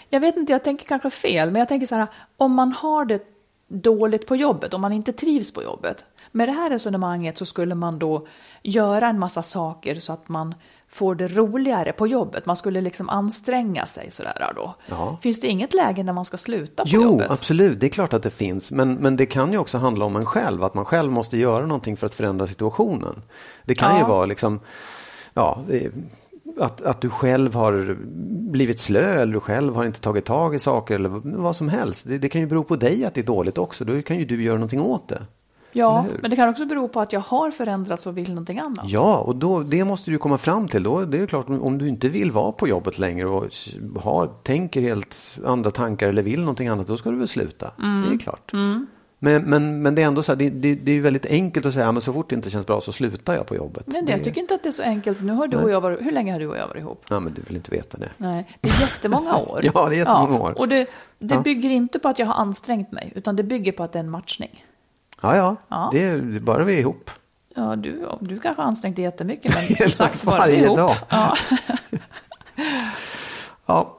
Jag 0.09 0.20
vet 0.20 0.36
inte, 0.36 0.53
jag 0.53 0.64
tänker 0.64 0.86
kanske 0.86 1.11
fel, 1.11 1.51
men 1.51 1.59
jag 1.61 1.68
tänker 1.68 1.86
så 1.86 1.95
här, 1.95 2.07
om 2.36 2.53
man 2.53 2.72
har 2.72 3.05
det 3.05 3.22
dåligt 3.68 4.26
på 4.26 4.36
jobbet, 4.36 4.74
om 4.74 4.80
man 4.80 4.92
inte 4.92 5.12
trivs 5.12 5.53
på 5.53 5.62
jobbet. 5.62 6.05
Med 6.37 6.49
det 6.49 6.53
här 6.53 6.70
resonemanget 6.70 7.39
så 7.39 7.47
skulle 7.47 7.74
man 7.74 7.99
då 7.99 8.26
göra 8.62 9.09
en 9.09 9.18
massa 9.18 9.43
saker 9.43 9.95
så 10.01 10.12
att 10.12 10.28
man 10.28 10.55
får 10.89 11.14
det 11.14 11.28
roligare 11.28 11.93
på 11.93 12.07
jobbet. 12.07 12.47
Man 12.47 12.57
skulle 12.57 12.80
liksom 12.80 13.09
anstränga 13.09 13.87
sig 13.87 14.11
sådär 14.11 14.53
då. 14.57 14.74
Ja. 14.87 15.18
Finns 15.22 15.41
det 15.41 15.47
inget 15.47 15.74
läge 15.74 16.03
när 16.03 16.12
man 16.12 16.24
ska 16.24 16.37
sluta 16.37 16.82
på 16.82 16.89
Jo, 16.93 17.03
jobbet? 17.03 17.30
absolut. 17.30 17.80
Det 17.80 17.87
är 17.87 17.91
klart 17.91 18.12
att 18.12 18.22
det 18.22 18.30
finns. 18.30 18.72
Men, 18.72 18.95
men 18.95 19.16
det 19.16 19.26
kan 19.26 19.53
ju 19.53 19.59
också 19.59 19.78
handla 19.78 20.05
om 20.05 20.16
en 20.16 20.26
själv. 20.26 20.64
Att 20.64 20.74
man 20.74 20.85
själv 20.85 21.12
måste 21.12 21.37
göra 21.39 21.66
någonting 21.66 21.97
för 21.97 22.07
att 22.07 22.14
förändra 22.14 22.47
situationen. 22.47 23.22
Det 23.64 23.74
kan 23.74 23.95
ju 23.95 24.01
Ja. 24.01 24.09
vara 24.09 24.26
liksom, 24.26 24.61
ja, 25.35 25.59
att, 26.61 26.82
att 26.82 27.01
du 27.01 27.11
själv 27.11 27.55
har 27.55 27.97
blivit 28.53 28.80
slö 28.80 29.14
eller 29.22 29.32
du 29.32 29.41
själv 29.41 29.74
har 29.74 29.85
inte 29.85 30.01
tagit 30.01 30.24
tag 30.24 30.55
i 30.55 30.59
saker 30.59 30.95
eller 30.95 31.09
vad 31.24 31.57
som 31.57 31.68
helst. 31.68 32.09
Det, 32.09 32.18
det 32.18 32.28
kan 32.28 32.41
ju 32.41 32.47
bero 32.47 32.64
på 32.64 32.76
dig 32.76 33.05
att 33.05 33.14
det 33.14 33.20
är 33.20 33.24
dåligt 33.26 33.59
också. 33.59 33.85
Då 33.85 34.03
kan 34.03 34.16
ju 34.18 34.24
du 34.24 34.43
göra 34.43 34.57
någonting 34.57 34.80
åt 34.80 35.09
det. 35.09 35.22
Ja, 35.77 36.07
men 36.20 36.31
det 36.31 36.37
kan 36.37 36.49
också 36.49 36.66
bero 36.66 36.89
på 36.89 37.01
att 37.01 37.12
jag 37.12 37.20
har 37.20 37.51
förändrats 37.51 38.07
och 38.07 38.18
vill 38.18 38.29
någonting 38.29 38.59
annat. 38.59 38.85
Ja, 38.89 39.18
och 39.18 39.37
då, 39.37 39.61
det 39.61 39.85
måste 39.85 40.11
du 40.11 40.18
komma 40.18 40.39
fram 40.39 40.68
till. 40.68 40.83
Då, 40.83 41.05
det 41.05 41.18
är 41.18 41.27
klart, 41.27 41.49
om- 41.49 41.79
du 41.79 41.89
inte 41.89 42.09
vill 42.09 42.31
vara 42.33 42.53
på 42.53 42.68
jobbet 42.68 42.99
längre 42.99 43.27
och 43.29 43.47
har, 44.03 44.27
tänker 44.43 44.81
helt 44.81 45.16
andra 45.47 45.70
tankar 45.70 46.09
eller 46.09 46.22
vill 46.22 46.41
någonting 46.41 46.68
annat, 46.68 46.87
då 46.87 46.97
ska 46.97 47.11
du 47.11 47.16
väl 47.16 47.29
sluta. 47.29 47.70
Mm. 47.83 48.09
Det 48.09 48.14
är 48.14 48.18
klart. 48.18 48.53
Men, 49.18 49.43
men, 49.43 49.83
men 49.83 49.95
det 49.95 50.03
är 50.03 50.07
ändå 50.07 50.22
så 50.22 50.33
här, 50.33 50.37
det, 50.39 50.51
det, 50.51 50.75
det 50.75 50.93
är 50.93 51.01
väldigt 51.01 51.27
enkelt 51.27 51.66
att 51.66 51.75
säga, 51.75 51.85
ja, 51.87 51.93
men 51.93 52.01
så 52.03 52.12
fort 52.12 52.29
det 52.31 52.35
inte 52.37 52.51
känns 52.51 52.66
bra 52.66 52.81
så 52.81 52.93
slutar 52.93 53.35
jag 53.35 53.47
på 53.47 53.57
jobbet. 53.57 53.83
Men 53.87 54.05
det, 54.07 54.12
jag 54.12 54.25
tycker 54.25 54.41
inte 54.41 54.55
att 54.55 54.62
det 54.62 54.68
är 54.68 54.72
så 54.72 54.83
enkelt. 54.83 55.22
Nu 55.22 55.33
har 55.33 55.47
du 55.49 55.57
och 55.57 55.70
jag 55.70 55.81
varit, 55.81 56.01
hur 56.01 56.12
länge 56.12 56.33
har 56.33 56.41
du 56.41 56.47
och 56.49 56.57
jag 56.57 56.68
varit 56.68 56.81
ihop? 56.81 57.05
Ja, 57.11 57.20
men 57.20 57.35
du 57.35 57.43
vill 57.43 57.57
inte 57.57 57.70
veta 57.70 57.99
det. 57.99 58.09
Nej, 58.16 58.49
det 58.61 58.68
är 58.68 58.81
jättemånga 58.81 59.37
år. 59.49 59.61
Ja, 59.75 59.87
det 59.89 59.95
är 59.95 59.99
jättemånga 59.99 60.41
år. 60.41 60.59
Och 60.59 60.68
det, 60.68 60.87
det 61.18 61.35
Ja. 61.35 61.41
bygger 61.41 61.70
inte 61.70 61.99
på 61.99 62.09
att 62.09 62.18
jag 62.18 62.27
har 62.27 62.35
ansträngt 62.35 62.93
mig, 62.93 63.12
utan 63.14 63.37
det 63.37 63.43
bygger 63.43 63.72
på 63.72 63.83
att 63.83 63.93
det 63.93 63.99
är 63.99 64.05
en 64.05 64.11
matchning. 64.11 64.64
Ja, 65.25 65.37
ja, 65.37 65.57
Ja. 65.68 65.89
Det 65.93 66.03
är 66.05 66.41
bara 66.41 66.64
vi 66.64 66.75
är 66.75 66.81
ihop. 66.81 67.11
Ja, 67.55 67.77
du, 67.77 68.09
du 68.20 68.39
kanske 68.41 68.62
har 68.62 68.68
ansträngt 68.68 68.97
dig 68.97 69.05
jättemycket, 69.05 69.55
men 69.55 69.77
som 69.79 69.91
sagt, 69.91 70.22
bara 70.22 70.47
vi 70.47 70.55
är 70.57 70.64
ihop. 70.64 70.77
dag. 70.77 70.91
Ja. 71.09 71.37
Ja. 73.66 73.99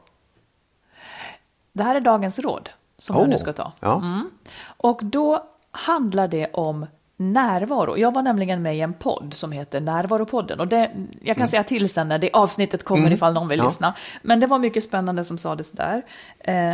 Det 1.73 1.83
här 1.83 1.95
är 1.95 1.99
dagens 1.99 2.39
råd 2.39 2.69
som 2.97 3.15
Åh, 3.15 3.21
jag 3.21 3.29
nu 3.29 3.37
ska 3.37 3.53
ta. 3.53 3.71
Ja. 3.79 3.95
Mm. 3.97 4.29
Och 4.65 4.99
då 5.03 5.43
handlar 5.71 6.27
det 6.27 6.47
om 6.53 6.85
närvaro. 7.17 7.97
Jag 7.97 8.13
var 8.13 8.21
nämligen 8.21 8.61
med 8.61 8.77
i 8.77 8.81
en 8.81 8.93
podd 8.93 9.33
som 9.33 9.51
heter 9.51 9.81
Närvaropodden. 9.81 10.59
Och 10.59 10.67
det, 10.67 10.91
jag 11.21 11.37
kan 11.37 11.47
säga 11.47 11.63
till 11.63 11.89
sen 11.89 12.07
när 12.07 12.17
det 12.17 12.29
avsnittet 12.33 12.83
kommer 12.83 13.11
ifall 13.11 13.33
någon 13.33 13.47
vill 13.47 13.59
Mm. 13.59 13.65
Ja. 13.65 13.69
lyssna. 13.69 13.93
Men 14.21 14.39
det 14.39 14.47
var 14.47 14.59
mycket 14.59 14.83
spännande 14.83 15.25
som 15.25 15.37
sades 15.37 15.71
där. 15.71 16.01
Eh, 16.39 16.73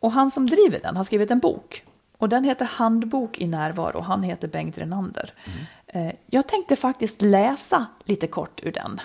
och 0.00 0.12
han 0.12 0.30
som 0.30 0.46
driver 0.46 0.80
den 0.82 0.96
har 0.96 1.04
skrivit 1.04 1.30
en 1.30 1.38
bok. 1.38 1.84
Och 2.20 2.28
den 2.28 2.44
heter 2.44 2.64
Handbok 2.64 3.38
i 3.38 3.46
närvaro. 3.46 4.00
Han 4.00 4.22
heter 4.22 4.48
Bengt 4.48 4.78
Renander. 4.78 5.32
Mm. 5.44 6.08
Eh, 6.08 6.14
jag 6.26 6.46
tänkte 6.48 6.76
faktiskt 6.76 7.22
läsa 7.22 7.86
lite 8.04 8.26
kort 8.26 8.60
ur 8.62 8.72
den. 8.72 9.00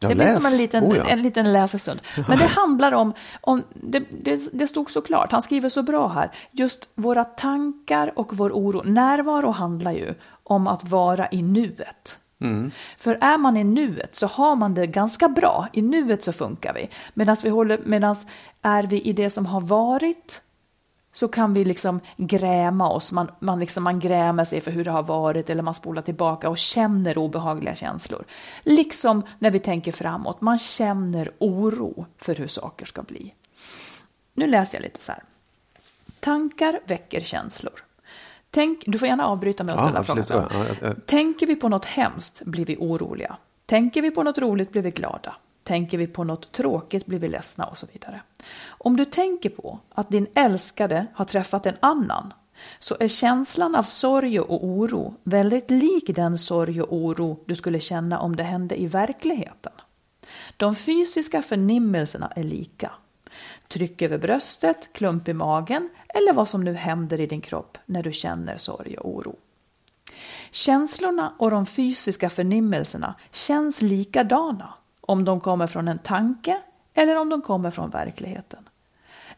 Ja, 0.00 0.08
det 0.08 0.14
blir 0.14 0.24
läs. 0.24 0.36
som 0.36 0.46
en 0.46 0.56
liten, 0.56 0.84
Oh, 0.84 0.96
ja. 0.96 1.08
en 1.08 1.22
liten 1.22 1.52
läsestund. 1.52 2.00
Men 2.28 2.38
det 2.38 2.46
handlar 2.46 2.92
om, 2.92 3.12
om 3.40 3.62
det, 3.74 4.02
det, 4.22 4.50
det 4.52 4.66
stod 4.66 4.90
så 4.90 5.00
klart, 5.00 5.32
han 5.32 5.42
skriver 5.42 5.68
så 5.68 5.82
bra 5.82 6.08
här, 6.08 6.30
just 6.50 6.90
våra 6.94 7.24
tankar 7.24 8.18
och 8.18 8.36
vår 8.36 8.50
oro. 8.50 8.82
Närvaro 8.82 9.50
handlar 9.50 9.92
ju 9.92 10.14
om 10.42 10.66
att 10.66 10.84
vara 10.84 11.28
i 11.30 11.42
nuet. 11.42 12.18
För 12.98 13.18
är 13.20 13.38
man 13.38 13.56
i 13.56 13.64
nuet 13.64 14.16
så 14.16 14.26
har 14.26 14.56
man 14.56 14.74
det 14.74 14.86
ganska 14.86 15.28
bra. 15.28 15.68
I 15.72 15.82
nuet 15.82 16.24
så 16.24 16.32
funkar 16.32 16.74
vi. 16.74 16.88
Medan 17.14 17.36
vi 17.42 17.48
håller, 17.48 17.80
medans 17.84 18.26
är 18.62 18.82
vi 18.82 19.00
i 19.00 19.12
det 19.12 19.30
som 19.30 19.46
har 19.46 19.60
varit 19.60 20.42
så 21.12 21.28
kan 21.28 21.54
vi 21.54 21.64
liksom 21.64 22.00
gräma 22.16 22.88
oss. 22.90 23.12
Man, 23.12 23.30
man, 23.38 23.60
liksom, 23.60 23.84
man 23.84 24.00
grämer 24.00 24.44
sig 24.44 24.60
för 24.60 24.70
hur 24.70 24.84
det 24.84 24.90
har 24.90 25.02
varit 25.02 25.50
eller 25.50 25.62
man 25.62 25.74
spolar 25.74 26.02
tillbaka 26.02 26.48
och 26.48 26.58
känner 26.58 27.18
obehagliga 27.18 27.74
känslor. 27.74 28.24
Liksom 28.62 29.22
när 29.38 29.50
vi 29.50 29.58
tänker 29.58 29.92
framåt, 29.92 30.40
man 30.40 30.58
känner 30.58 31.30
oro 31.38 32.06
för 32.18 32.34
hur 32.34 32.48
saker 32.48 32.86
ska 32.86 33.02
bli. 33.02 33.34
Nu 34.34 34.46
läser 34.46 34.78
jag 34.78 34.82
lite 34.82 35.00
så 35.00 35.12
här. 35.12 35.22
Tankar 36.20 36.80
väcker 36.86 37.20
känslor. 37.20 37.84
Tänk, 38.50 38.82
du 38.86 38.98
får 38.98 39.08
gärna 39.08 39.26
avbryta 39.26 39.64
mig 39.64 39.74
och 39.74 39.80
Ja, 39.80 39.84
ställa 39.84 40.00
absolut. 40.00 40.26
frågan. 40.26 40.48
Ja, 40.52 40.64
ja, 40.68 40.74
ja. 40.88 40.94
Tänker 41.06 41.46
vi 41.46 41.56
på 41.56 41.68
något 41.68 41.84
hemskt 41.84 42.42
blir 42.44 42.64
vi 42.66 42.76
oroliga. 42.76 43.36
Tänker 43.66 44.02
vi 44.02 44.10
på 44.10 44.22
något 44.22 44.38
roligt 44.38 44.72
blir 44.72 44.82
vi 44.82 44.90
glada. 44.90 45.34
Tänker 45.64 45.98
vi 45.98 46.06
på 46.06 46.24
något 46.24 46.52
tråkigt 46.52 47.06
blir 47.06 47.18
vi 47.18 47.28
ledsna 47.28 47.64
och 47.64 47.78
så 47.78 47.86
vidare. 47.92 48.20
Om 48.68 48.96
du 48.96 49.04
tänker 49.04 49.50
på 49.50 49.78
att 49.88 50.08
din 50.08 50.26
älskade 50.34 51.06
har 51.14 51.24
träffat 51.24 51.66
en 51.66 51.76
annan 51.80 52.32
så 52.78 52.96
är 53.00 53.08
känslan 53.08 53.74
av 53.74 53.82
sorg 53.82 54.40
och 54.40 54.64
oro 54.64 55.14
väldigt 55.22 55.70
lik 55.70 56.04
den 56.14 56.38
sorg 56.38 56.82
och 56.82 56.92
oro 56.92 57.38
du 57.46 57.54
skulle 57.54 57.80
känna 57.80 58.20
om 58.20 58.36
det 58.36 58.42
hände 58.42 58.80
i 58.80 58.86
verkligheten. 58.86 59.72
De 60.56 60.76
fysiska 60.76 61.42
förnimmelserna 61.42 62.32
är 62.36 62.44
lika. 62.44 62.92
Tryck 63.68 64.02
över 64.02 64.18
bröstet, 64.18 64.92
klump 64.92 65.28
i 65.28 65.32
magen 65.32 65.88
eller 66.08 66.32
vad 66.32 66.48
som 66.48 66.64
nu 66.64 66.74
händer 66.74 67.20
i 67.20 67.26
din 67.26 67.40
kropp 67.40 67.78
när 67.86 68.02
du 68.02 68.12
känner 68.12 68.56
sorg 68.56 68.96
och 68.98 69.10
oro. 69.10 69.36
Känslorna 70.50 71.34
och 71.38 71.50
de 71.50 71.66
fysiska 71.66 72.30
förnimmelserna 72.30 73.14
känns 73.32 73.82
likadana 73.82 74.74
om 75.10 75.24
de 75.24 75.40
kommer 75.40 75.66
från 75.66 75.88
en 75.88 75.98
tanke 75.98 76.58
eller 76.94 77.16
om 77.16 77.28
de 77.28 77.42
kommer 77.42 77.70
från 77.70 77.90
verkligheten. 77.90 78.68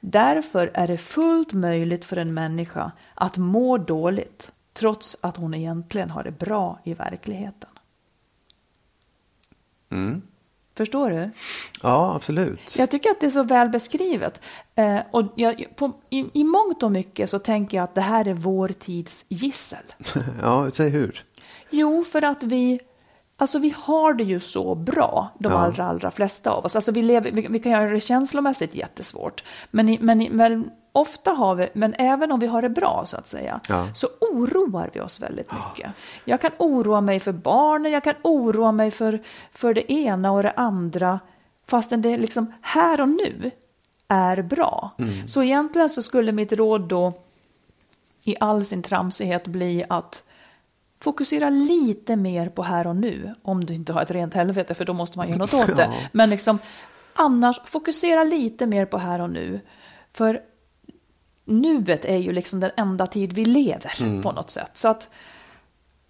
Därför 0.00 0.70
är 0.74 0.88
det 0.88 0.98
fullt 0.98 1.52
möjligt 1.52 2.04
för 2.04 2.16
en 2.16 2.34
människa 2.34 2.92
att 3.14 3.36
må 3.36 3.78
dåligt 3.78 4.52
trots 4.72 5.16
att 5.20 5.36
hon 5.36 5.54
egentligen 5.54 6.10
har 6.10 6.24
det 6.24 6.30
bra 6.30 6.80
i 6.84 6.94
verkligheten. 6.94 7.70
Förstår 10.74 11.10
du? 11.10 11.30
ja, 11.82 12.14
absolut. 12.14 12.76
Jag 12.78 12.90
tycker 12.90 13.10
att 13.10 13.20
det 13.20 13.26
är 13.26 13.30
så 13.30 13.42
väl 13.42 13.68
beskrivet. 13.68 14.40
Eh, 14.74 15.00
och 15.10 15.24
jag, 15.36 15.66
på, 15.76 15.92
i, 16.10 16.40
I 16.40 16.44
mångt 16.44 16.82
och 16.82 16.92
mycket 16.92 17.30
så 17.30 17.38
tänker 17.38 17.76
jag 17.76 17.84
att 17.84 17.94
det 17.94 18.00
här 18.00 18.28
är 18.28 18.34
vår 18.34 18.68
tids 18.68 19.26
gissel. 19.28 19.84
Ja, 20.42 20.70
säg 20.70 20.90
hur. 20.90 21.24
Jo, 21.70 22.04
för 22.04 22.24
att 22.24 22.42
vi, 22.42 22.80
alltså 23.42 23.58
vi 23.58 23.74
har 23.78 24.14
det 24.14 24.24
ju 24.24 24.40
så 24.40 24.74
bra, 24.74 25.28
de 25.38 25.52
Ja. 25.52 25.58
allra, 25.58 25.84
allra 25.86 26.10
flesta 26.10 26.50
av 26.50 26.64
oss. 26.64 26.76
Alltså 26.76 26.92
vi, 26.92 27.02
lever, 27.02 27.30
vi, 27.30 27.46
vi 27.50 27.58
kan 27.58 27.72
göra 27.72 27.90
det 27.90 28.00
känslomässigt 28.00 28.74
jättesvårt. 28.74 29.44
Men, 29.70 29.96
men, 30.00 30.18
men 30.30 30.70
ofta 30.92 31.30
har 31.30 31.54
vi, 31.54 31.68
men 31.72 31.94
även 31.98 32.32
om 32.32 32.40
vi 32.40 32.46
har 32.46 32.62
det 32.62 32.68
bra 32.68 33.02
så 33.06 33.16
att 33.16 33.28
säga, 33.28 33.60
Ja. 33.68 33.88
så 33.94 34.08
oroar 34.20 34.90
vi 34.92 35.00
oss 35.00 35.20
väldigt 35.20 35.50
mycket. 35.52 35.92
Jag 36.24 36.40
kan 36.40 36.50
oroa 36.58 37.00
mig 37.00 37.20
för 37.20 37.32
barnen, 37.32 37.92
jag 37.92 38.04
kan 38.04 38.14
oroa 38.22 38.72
mig 38.72 38.90
för, 38.90 39.22
för 39.52 39.74
det 39.74 39.92
ena 39.92 40.32
och 40.32 40.42
det 40.42 40.52
andra, 40.56 41.20
fastän 41.66 42.02
det 42.02 42.16
liksom 42.16 42.52
här 42.60 43.00
och 43.00 43.08
nu 43.08 43.50
är 44.08 44.42
bra. 44.42 44.90
Mm. 44.98 45.28
Så 45.28 45.42
egentligen 45.42 45.88
så 45.88 46.02
skulle 46.02 46.32
mitt 46.32 46.52
råd 46.52 46.80
då 46.88 47.12
i 48.24 48.36
all 48.40 48.64
sin 48.64 48.82
tramsighet 48.82 49.46
bli 49.46 49.84
att 49.88 50.22
fokusera 51.02 51.50
lite 51.50 52.16
mer 52.16 52.48
på 52.48 52.62
här 52.62 52.86
och 52.86 52.96
nu, 52.96 53.34
om 53.42 53.64
du 53.64 53.74
inte 53.74 53.92
har 53.92 54.02
ett 54.02 54.10
rent 54.10 54.34
helvete, 54.34 54.74
för 54.74 54.84
då 54.84 54.92
måste 54.92 55.18
man 55.18 55.28
göra 55.28 55.38
något 55.38 55.54
åt 55.54 55.76
det. 55.76 55.92
Men 56.12 56.30
liksom, 56.30 56.58
annars, 57.14 57.60
fokusera 57.64 58.24
lite 58.24 58.66
mer 58.66 58.86
på 58.86 58.98
här 58.98 59.20
och 59.20 59.30
nu. 59.30 59.60
För 60.12 60.40
nuet 61.44 62.04
är 62.04 62.16
ju 62.18 62.32
liksom 62.32 62.60
den 62.60 62.70
enda 62.76 63.06
tid 63.06 63.32
vi 63.32 63.44
lever 63.44 63.92
Mm. 64.02 64.22
på 64.22 64.32
något 64.32 64.50
sätt. 64.50 64.70
Så 64.74 64.88
att, 64.88 65.08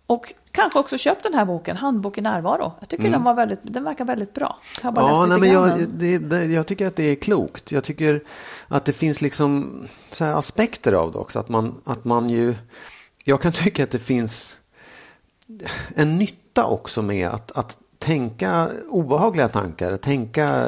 och 0.06 0.34
kanske 0.50 0.78
också 0.78 0.98
köp 0.98 1.22
den 1.22 1.34
här 1.34 1.44
boken, 1.44 1.76
Handbok 1.76 2.18
i 2.18 2.20
närvaro. 2.20 2.72
Jag 2.80 2.88
tycker 2.88 3.02
Mm. 3.02 3.12
den, 3.12 3.22
var 3.22 3.34
väldigt, 3.34 3.60
den 3.62 3.84
verkar 3.84 4.04
väldigt 4.04 4.34
bra. 4.34 4.58
Jag 4.82 4.94
Ja, 4.96 5.26
nej, 5.28 5.40
men 5.40 5.52
jag, 5.52 5.88
det, 5.88 6.18
det, 6.18 6.44
jag 6.44 6.66
tycker 6.66 6.86
att 6.86 6.96
det 6.96 7.04
är 7.10 7.14
klokt. 7.14 7.72
Jag 7.72 7.84
tycker 7.84 8.22
att 8.68 8.84
det 8.84 8.92
finns 8.92 9.20
liksom 9.22 9.80
aspekter 10.20 10.92
av 10.92 11.12
det 11.12 11.18
också. 11.18 11.38
Att 11.38 11.48
man, 11.48 11.80
att 11.84 12.04
man 12.04 12.30
ju, 12.30 12.54
jag 13.24 13.40
kan 13.42 13.52
tycka 13.52 13.84
att 13.84 13.90
det 13.90 13.98
finns 13.98 14.58
en 15.94 16.18
nytta 16.18 16.64
också 16.66 17.02
med 17.02 17.28
att, 17.28 17.52
att 17.52 17.78
tänka 18.02 18.68
obehagliga 18.88 19.48
tankar 19.48 19.96
tänka, 19.96 20.66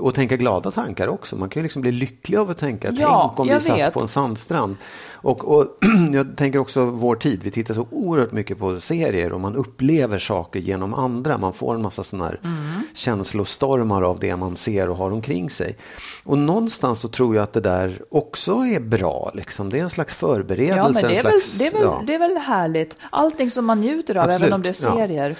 och 0.00 0.14
tänka 0.14 0.36
glada 0.36 0.70
tankar 0.70 1.08
också. 1.08 1.36
Man 1.36 1.48
kan 1.48 1.60
ju 1.60 1.62
liksom 1.62 1.82
bli 1.82 1.92
lycklig 1.92 2.38
av 2.38 2.50
att 2.50 2.58
tänka. 2.58 2.92
Ja, 2.92 3.26
Tänk 3.28 3.40
om 3.40 3.46
vi 3.46 3.52
jag 3.52 3.62
satt 3.62 3.78
vet. 3.78 3.94
på 3.94 4.00
en 4.00 4.08
sandstrand. 4.08 4.76
Och, 5.12 5.44
och 5.44 5.66
jag 6.12 6.36
tänker 6.36 6.58
också 6.58 6.84
vår 6.84 7.16
tid. 7.16 7.40
Vi 7.42 7.50
tittar 7.50 7.74
så 7.74 7.86
oerhört 7.90 8.32
mycket 8.32 8.58
på 8.58 8.80
serier 8.80 9.32
och 9.32 9.40
man 9.40 9.56
upplever 9.56 10.18
saker 10.18 10.60
genom 10.60 10.94
andra. 10.94 11.38
Man 11.38 11.52
får 11.52 11.74
en 11.74 11.82
massa 11.82 12.02
sådana 12.02 12.24
här 12.24 12.40
Mm. 12.44 12.82
känslostormar 12.94 14.02
av 14.02 14.18
det 14.18 14.36
man 14.36 14.56
ser 14.56 14.90
och 14.90 14.96
har 14.96 15.10
omkring 15.10 15.50
sig. 15.50 15.76
Och 16.24 16.38
någonstans 16.38 17.00
så 17.00 17.08
tror 17.08 17.34
jag 17.36 17.42
att 17.42 17.52
det 17.52 17.60
där 17.60 18.02
också 18.10 18.52
är 18.52 18.80
bra. 18.80 19.30
Liksom. 19.34 19.70
Det 19.70 19.78
är 19.78 19.82
en 19.82 19.90
slags 19.90 20.14
förberedelse. 20.14 20.76
Ja, 20.76 20.82
men 20.84 21.12
det 21.12 21.18
är, 21.18 21.22
väl, 21.22 21.40
slags, 21.40 21.58
det, 21.58 21.66
är 21.66 21.72
väl, 21.72 21.82
ja. 21.82 22.02
det 22.06 22.14
är 22.14 22.18
väl 22.18 22.36
härligt. 22.36 22.96
Allting 23.10 23.50
som 23.50 23.64
man 23.64 23.80
njuter 23.80 24.14
av, 24.16 24.24
Absolut, 24.24 24.40
även 24.40 24.52
om 24.52 24.62
det 24.62 24.68
är 24.68 25.28
ja. 25.28 25.34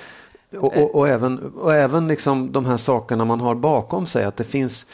Och, 0.58 0.76
och, 0.76 0.94
och 0.94 1.08
även, 1.08 1.52
och 1.56 1.74
även 1.74 2.08
liksom 2.08 2.52
de 2.52 2.66
här 2.66 2.76
sakerna 2.76 3.24
man 3.24 3.40
har 3.40 3.54
bakom 3.54 4.06
sig. 4.06 4.24
Att 4.24 4.36
det 4.36 4.44
finns 4.44 4.86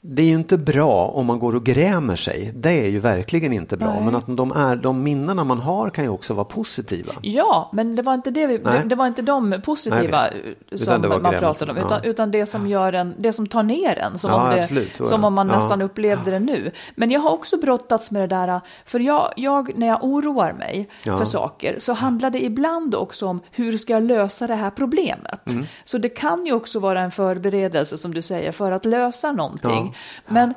det 0.00 0.22
är 0.22 0.26
ju 0.26 0.34
inte 0.34 0.58
bra 0.58 1.06
om 1.06 1.26
man 1.26 1.38
går 1.38 1.56
och 1.56 1.64
grämer 1.64 2.16
sig. 2.16 2.52
Det 2.54 2.70
är 2.86 2.88
ju 2.88 2.98
verkligen 3.00 3.52
inte 3.52 3.76
bra. 3.76 3.92
Nej. 3.94 4.02
Men 4.04 4.14
att 4.14 4.24
de, 4.26 4.52
är, 4.52 4.76
de 4.76 5.02
minnena 5.02 5.44
man 5.44 5.58
har 5.58 5.90
kan 5.90 6.04
ju 6.04 6.10
också 6.10 6.34
vara 6.34 6.44
positiva. 6.44 7.12
Ja, 7.22 7.70
men 7.72 7.96
det 7.96 8.02
var 8.02 8.14
inte, 8.14 8.30
det 8.30 8.46
vi, 8.46 8.58
det, 8.58 8.82
det 8.86 8.94
var 8.94 9.06
inte 9.06 9.22
de 9.22 9.60
positiva 9.64 10.20
Nej, 10.20 10.56
okej. 10.66 10.78
som 10.78 11.00
man 11.00 11.10
grämelsen, 11.10 11.40
pratade 11.40 11.72
om, 11.72 11.78
utan, 11.78 12.00
ja. 12.04 12.10
utan 12.10 12.30
det 12.30 12.46
som 12.46 12.66
gör 12.66 12.92
en, 12.92 13.14
det 13.18 13.32
som 13.32 13.46
tar 13.46 13.62
ner 13.62 13.98
en, 13.98 14.18
som, 14.18 14.30
Ja, 14.30 14.42
om, 14.48 14.54
det, 14.54 14.62
absolut, 14.62 14.96
som 15.02 15.24
om 15.24 15.34
man 15.34 15.48
Ja. 15.48 15.58
nästan 15.60 15.82
upplevde 15.82 16.30
det 16.30 16.38
nu. 16.38 16.70
Men 16.94 17.10
jag 17.10 17.20
har 17.20 17.30
också 17.30 17.56
brottats 17.56 18.10
med 18.10 18.22
det 18.22 18.26
där, 18.36 18.60
för 18.86 19.00
jag, 19.00 19.32
jag 19.36 19.78
när 19.78 19.86
jag 19.86 20.04
oroar 20.04 20.52
mig 20.52 20.88
Ja. 21.04 21.18
för 21.18 21.24
saker 21.24 21.76
så 21.78 21.92
handlar 21.92 22.30
det 22.30 22.44
ibland 22.44 22.94
också 22.94 23.26
om 23.26 23.40
hur 23.50 23.76
ska 23.78 23.92
jag 23.92 24.02
lösa 24.02 24.46
det 24.46 24.54
här 24.54 24.70
problemet. 24.70 25.50
Mm. 25.50 25.66
Så 25.84 25.98
det 25.98 26.08
kan 26.08 26.46
ju 26.46 26.52
också 26.52 26.78
vara 26.78 27.00
en 27.00 27.10
förberedelse, 27.10 27.98
som 27.98 28.14
du 28.14 28.22
säger, 28.22 28.52
för 28.52 28.72
att 28.72 28.84
lösa 28.84 29.32
någonting. 29.32 29.87
Men 30.28 30.54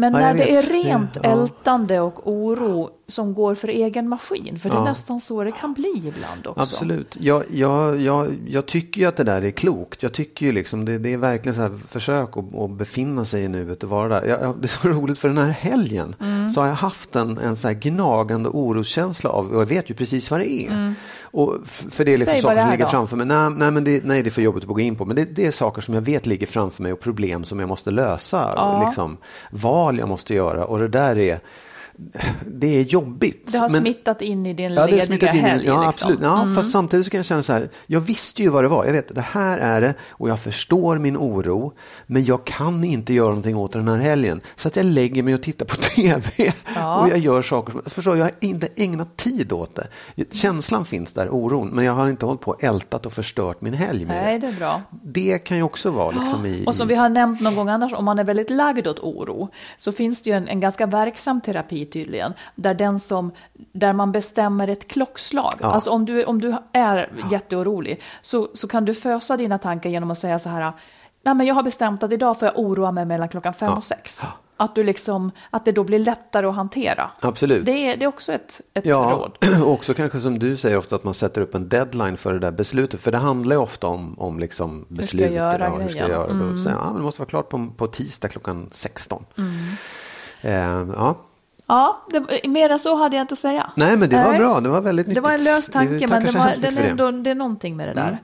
men 0.00 0.12
Ja, 0.12 0.18
när 0.20 0.34
det 0.34 0.56
är 0.56 0.62
rent 0.62 1.16
Ja. 1.22 1.30
ältande 1.30 2.00
och 2.00 2.20
oro 2.32 2.90
som 3.06 3.34
går 3.34 3.54
för 3.54 3.68
egen 3.68 4.08
maskin, 4.08 4.58
för 4.62 4.68
det 4.68 4.74
är 4.74 4.78
Ja. 4.78 4.84
nästan 4.84 5.20
så 5.20 5.44
det 5.44 5.52
kan 5.52 5.72
bli 5.74 5.88
ibland 5.96 6.46
också. 6.46 6.60
Absolut. 6.60 7.16
Jag, 7.20 7.42
jag, 7.50 8.00
jag, 8.00 8.26
jag 8.48 8.66
tycker 8.66 9.00
ju 9.00 9.06
att 9.06 9.16
det 9.16 9.24
där 9.24 9.42
är 9.44 9.50
klokt. 9.50 10.02
Jag 10.02 10.12
tycker 10.12 10.46
ju 10.46 10.52
liksom 10.52 10.84
det, 10.84 10.98
det 10.98 11.12
är 11.12 11.16
verkligen 11.16 11.54
så 11.54 11.60
här 11.62 11.78
försök 11.88 12.36
att, 12.36 12.54
att 12.58 12.70
befinna 12.70 13.24
sig 13.24 13.42
i 13.44 13.48
nuet 13.48 13.82
och 13.82 13.90
vara 13.90 14.08
där. 14.20 14.26
Jag, 14.28 14.56
det 14.60 14.66
är 14.66 14.68
så 14.68 14.88
roligt 14.88 15.18
för 15.18 15.28
den 15.28 15.38
här 15.38 15.48
helgen 15.50 16.14
Mm. 16.20 16.48
så 16.48 16.60
har 16.60 16.68
jag 16.68 16.74
haft 16.74 17.16
en, 17.16 17.38
en 17.38 17.56
så 17.56 17.68
här 17.68 17.74
gnagande 17.74 18.48
oroskänsla 18.48 19.30
av, 19.30 19.52
och 19.52 19.60
jag 19.60 19.66
vet 19.66 19.90
ju 19.90 19.94
precis 19.94 20.30
vad 20.30 20.40
det 20.40 20.50
är. 20.52 20.94
Och 21.32 21.54
f- 21.64 21.84
för 21.90 22.04
det 22.04 22.14
är 22.14 22.18
liksom 22.18 22.30
Mm. 22.32 22.42
Säg 22.42 22.48
vad 22.48 22.56
saker 22.56 22.62
som 22.62 22.70
ligger 22.70 22.84
då. 22.84 22.90
framför 22.90 23.16
mig. 23.16 23.26
Nej, 23.26 23.50
nej, 23.50 23.70
men 23.70 23.84
det, 23.84 24.04
nej, 24.04 24.22
det 24.22 24.28
är 24.28 24.30
för 24.30 24.42
jobbigt 24.42 24.62
att 24.64 24.68
gå 24.68 24.80
in 24.80 24.96
på. 24.96 25.04
Men 25.04 25.16
det, 25.16 25.24
det 25.24 25.46
är 25.46 25.50
saker 25.50 25.82
som 25.82 25.94
jag 25.94 26.02
vet 26.02 26.26
ligger 26.26 26.46
framför 26.46 26.82
mig 26.82 26.92
och 26.92 27.00
problem 27.00 27.44
som 27.44 27.60
jag 27.60 27.68
måste 27.68 27.90
lösa. 27.90 28.52
Ja. 28.56 28.84
Liksom, 28.86 29.16
val 29.90 29.98
jag 29.98 30.08
måste 30.08 30.34
göra. 30.34 30.64
Och 30.64 30.78
det 30.78 30.88
där 30.88 31.18
är 31.18 31.40
det 32.46 32.66
är 32.78 32.82
jobbigt. 32.82 33.52
Det 33.52 33.58
har 33.58 33.68
men- 33.68 33.80
smittat 33.80 34.22
in 34.22 34.46
i 34.46 34.54
din 34.54 34.72
Ja, 34.74 34.86
lediga 34.86 35.02
smittat 35.02 35.34
in. 35.34 35.40
helg. 35.40 35.66
Ja, 35.66 35.72
liksom. 35.72 35.88
absolut. 35.88 36.18
Ja, 36.22 36.48
Fast 36.56 36.70
samtidigt 36.70 37.06
så 37.06 37.10
kan 37.10 37.18
jag 37.18 37.24
känna 37.26 37.42
så 37.42 37.52
här. 37.52 37.68
Jag 37.86 38.00
visste 38.00 38.42
ju 38.42 38.48
vad 38.48 38.64
det 38.64 38.68
var. 38.68 38.84
Jag 38.84 38.92
vet, 38.92 39.14
det 39.14 39.20
här 39.20 39.58
är 39.58 39.80
det 39.80 39.94
och 40.10 40.28
jag 40.28 40.40
förstår 40.40 40.98
min 40.98 41.16
oro. 41.16 41.72
Men 42.06 42.24
jag 42.24 42.44
kan 42.44 42.84
inte 42.84 43.12
göra 43.12 43.28
någonting 43.28 43.56
åt 43.56 43.72
den 43.72 43.88
här 43.88 43.96
helgen. 43.98 44.40
Så 44.56 44.68
att 44.68 44.76
jag 44.76 44.86
lägger 44.86 45.22
mig 45.22 45.34
och 45.34 45.42
tittar 45.42 45.66
på 45.66 45.76
tv. 45.96 46.52
Ja. 46.74 47.00
Och 47.00 47.08
jag 47.08 47.18
gör 47.18 47.42
saker. 47.42 47.72
som- 47.72 47.82
Förstår, 47.86 48.16
jag 48.16 48.24
har 48.24 48.32
inte 48.40 48.68
ägnat 48.76 49.16
tid 49.16 49.52
åt 49.52 49.74
det. 49.76 49.86
Känslan 50.30 50.84
finns 50.84 51.12
där, 51.12 51.28
oron. 51.30 51.68
Men 51.68 51.84
jag 51.84 51.92
har 51.92 52.08
inte 52.08 52.26
hållit 52.26 52.40
på 52.40 52.50
och 52.50 52.64
ältat 52.64 53.06
och 53.06 53.12
förstört 53.12 53.60
min 53.60 53.74
helg 53.74 54.04
med 54.06 54.22
Nej, 54.24 54.38
det. 54.38 54.46
det 54.46 54.52
är 54.52 54.56
bra. 54.58 54.82
Det 54.90 55.38
kan 55.38 55.56
ju 55.56 55.62
också 55.62 55.90
vara 55.90 56.10
liksom 56.10 56.46
i... 56.46 56.64
Och 56.66 56.74
som 56.74 56.88
vi 56.88 56.94
har 56.94 57.08
nämnt 57.08 57.40
någon 57.40 57.54
gång 57.54 57.68
annars, 57.68 57.92
om 57.92 58.04
man 58.04 58.18
är 58.18 58.24
väldigt 58.24 58.50
lagd 58.50 58.86
åt 58.86 58.98
oro, 58.98 59.48
så 59.76 59.92
finns 59.92 60.22
det 60.22 60.30
ju 60.30 60.36
en, 60.36 60.48
en 60.48 60.60
ganska 60.60 60.86
verksam 60.86 61.40
terapi 61.40 61.86
tydligen, 61.92 62.32
där, 62.54 62.74
den 62.74 62.98
som, 63.00 63.30
där 63.72 63.92
man 63.92 64.12
bestämmer 64.12 64.68
ett 64.68 64.88
klockslag. 64.88 65.52
Ja. 65.60 65.66
Alltså 65.72 65.90
om 65.90 66.04
du, 66.04 66.24
om 66.24 66.40
du 66.40 66.54
är 66.72 67.12
jätteorolig, 67.30 68.00
så, 68.22 68.48
så 68.54 68.68
kan 68.68 68.84
du 68.84 68.94
fösa 68.94 69.36
dina 69.36 69.58
tankar 69.58 69.90
genom 69.90 70.10
att 70.10 70.18
säga 70.18 70.38
så 70.38 70.48
här, 70.48 70.72
nej 71.22 71.34
men 71.34 71.46
jag 71.46 71.54
har 71.54 71.62
bestämt 71.62 72.02
att 72.02 72.12
idag 72.12 72.38
får 72.38 72.46
jag 72.48 72.58
oroa 72.58 72.92
mig 72.92 73.04
mellan 73.06 73.28
klockan 73.28 73.54
fem 73.54 73.68
Ja. 73.70 73.76
och 73.76 73.84
sex. 73.84 74.24
Att, 74.56 74.74
du 74.74 74.84
liksom, 74.84 75.30
att 75.50 75.64
det 75.64 75.72
då 75.72 75.84
blir 75.84 75.98
lättare 75.98 76.46
att 76.46 76.54
hantera. 76.54 77.10
Absolut. 77.20 77.66
Det 77.66 77.72
är, 77.72 77.96
det 77.96 78.04
är 78.04 78.08
också 78.08 78.32
ett, 78.32 78.60
ett 78.74 78.86
Ja, 78.86 79.10
råd. 79.42 79.62
också 79.64 79.94
kanske 79.94 80.20
som 80.20 80.38
du 80.38 80.56
säger 80.56 80.76
ofta 80.76 80.96
att 80.96 81.04
man 81.04 81.14
sätter 81.14 81.40
upp 81.40 81.54
en 81.54 81.68
deadline 81.68 82.16
för 82.16 82.32
det 82.32 82.38
där 82.38 82.50
beslutet. 82.50 83.00
För 83.00 83.12
det 83.12 83.18
handlar 83.18 83.56
ju 83.56 83.62
ofta 83.62 83.86
om, 83.86 84.18
om 84.18 84.38
liksom 84.38 84.84
ska 84.88 84.94
beslut. 84.94 85.22
jag 85.24 85.32
göra 85.32 85.58
ja, 85.64 85.76
hur 85.78 85.88
ska 85.88 85.98
jag 85.98 86.08
göra? 86.10 86.26
Då 86.26 86.32
Mm. 86.32 86.58
säger 86.58 86.76
jag, 86.76 86.84
ja, 86.84 86.86
men 86.86 86.96
det 86.96 87.02
måste 87.02 87.20
vara 87.20 87.28
klart 87.28 87.48
på, 87.48 87.68
på 87.76 87.86
tisdag 87.86 88.28
klockan 88.28 88.68
16. 88.72 89.24
Mm. 89.38 89.50
Eh, 90.40 90.94
ja. 90.96 91.14
Ja, 91.70 92.00
det, 92.10 92.48
mer 92.48 92.70
än 92.70 92.78
så 92.78 92.96
hade 92.96 93.16
jag 93.16 93.22
inte 93.24 93.32
att 93.32 93.38
säga. 93.38 93.70
Nej, 93.74 93.96
men 93.96 94.08
det 94.08 94.16
var 94.16 94.30
Nej. 94.30 94.38
bra. 94.38 94.60
Det 94.60 94.68
var 94.68 94.80
väldigt 94.80 95.06
Det 95.06 95.10
nyttigt. 95.10 95.24
var 95.24 95.32
en 95.32 95.44
lös 95.44 95.68
tanke, 95.68 96.06
men 96.08 96.22
det, 96.24 96.32
var, 96.38 96.52
den 96.60 96.78
är 96.78 96.82
det. 96.82 96.88
ändå, 96.88 97.10
det 97.10 97.30
är 97.30 97.34
någonting 97.34 97.76
med 97.76 97.88
det 97.88 97.94
där. 97.94 98.18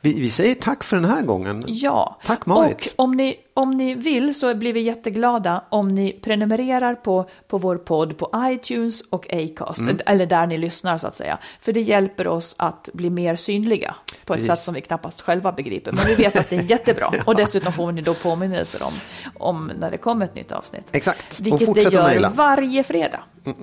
Vi, 0.00 0.20
vi 0.20 0.30
säger 0.30 0.54
tack 0.54 0.84
för 0.84 0.96
den 0.96 1.10
här 1.10 1.22
gången. 1.22 1.64
Ja. 1.66 2.18
Tack 2.24 2.46
Marit. 2.46 2.94
Och 2.96 3.04
om 3.04 3.12
ni, 3.12 3.36
om 3.54 3.70
ni 3.70 3.94
vill 3.94 4.34
så 4.34 4.54
blir 4.54 4.72
vi 4.72 4.80
jätteglada 4.80 5.64
om 5.68 5.88
ni 5.88 6.12
prenumererar 6.12 6.94
på, 6.94 7.28
på 7.48 7.58
vår 7.58 7.76
podd 7.76 8.18
på 8.18 8.30
iTunes 8.36 9.00
och 9.00 9.32
Acast. 9.32 9.80
Mm. 9.80 9.98
Eller 10.06 10.26
där 10.26 10.46
ni 10.46 10.56
lyssnar 10.56 10.98
så 10.98 11.06
att 11.06 11.14
säga. 11.14 11.38
För 11.60 11.72
det 11.72 11.80
hjälper 11.80 12.26
oss 12.26 12.54
att 12.58 12.88
bli 12.92 13.10
mer 13.10 13.36
synliga 13.36 13.94
på 14.24 14.34
ett 14.34 14.36
Precis. 14.36 14.46
sätt 14.46 14.58
som 14.58 14.74
vi 14.74 14.80
knappast 14.80 15.20
själva 15.20 15.52
begriper. 15.52 15.92
Men 15.92 16.04
vi 16.06 16.14
vet 16.14 16.36
att 16.36 16.50
det 16.50 16.56
är 16.56 16.62
jättebra. 16.62 17.12
Och 17.26 17.36
dessutom 17.36 17.72
får 17.72 17.92
ni 17.92 18.02
då 18.02 18.14
påminnelser 18.14 18.82
om, 18.82 18.92
om 19.38 19.72
när 19.78 19.90
det 19.90 19.98
kommer 19.98 20.24
ett 20.24 20.34
nytt 20.34 20.52
avsnitt. 20.52 20.84
Exakt. 20.92 21.40
Och 21.40 21.46
Vilket 21.46 21.60
det 21.60 21.66
fortsätt 21.66 21.86
att 21.86 21.92
gör 21.92 22.30
varje 22.30 22.84
fredag. 22.84 23.20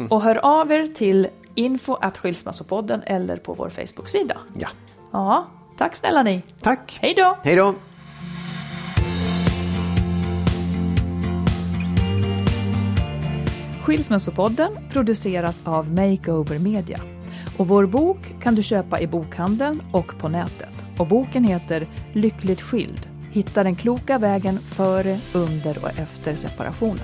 Och 0.09 0.21
hör 0.21 0.45
av 0.45 0.71
er 0.71 0.87
till 0.87 1.27
info 1.55 1.97
skilsmässopodden 2.17 3.01
eller 3.05 3.37
på 3.37 3.53
vår 3.53 3.69
Facebook-sida. 3.69 4.37
Ja. 4.53 4.67
Ja, 5.11 5.47
tack 5.77 5.95
snälla 5.95 6.23
ni. 6.23 6.41
Tack. 6.61 6.99
Hej 7.01 7.13
då! 7.13 7.37
Hej 7.43 7.55
då. 7.55 7.73
Skilsmässopodden 13.87 14.71
produceras 14.91 15.61
av 15.65 15.91
Makeover 15.91 16.59
Media. 16.59 16.99
Och 17.57 17.67
vår 17.67 17.85
bok 17.85 18.17
kan 18.41 18.55
du 18.55 18.63
köpa 18.63 18.99
i 18.99 19.07
bokhandeln 19.07 19.81
och 19.91 20.19
på 20.19 20.29
nätet. 20.29 20.69
Och 20.97 21.07
boken 21.07 21.43
heter 21.43 21.87
Lyckligt 22.13 22.61
skild. 22.61 23.09
Hitta 23.31 23.63
den 23.63 23.75
kloka 23.75 24.17
vägen 24.17 24.59
före, 24.59 25.19
under 25.33 25.83
och 25.83 25.99
efter 25.99 26.35
separationen. 26.35 27.03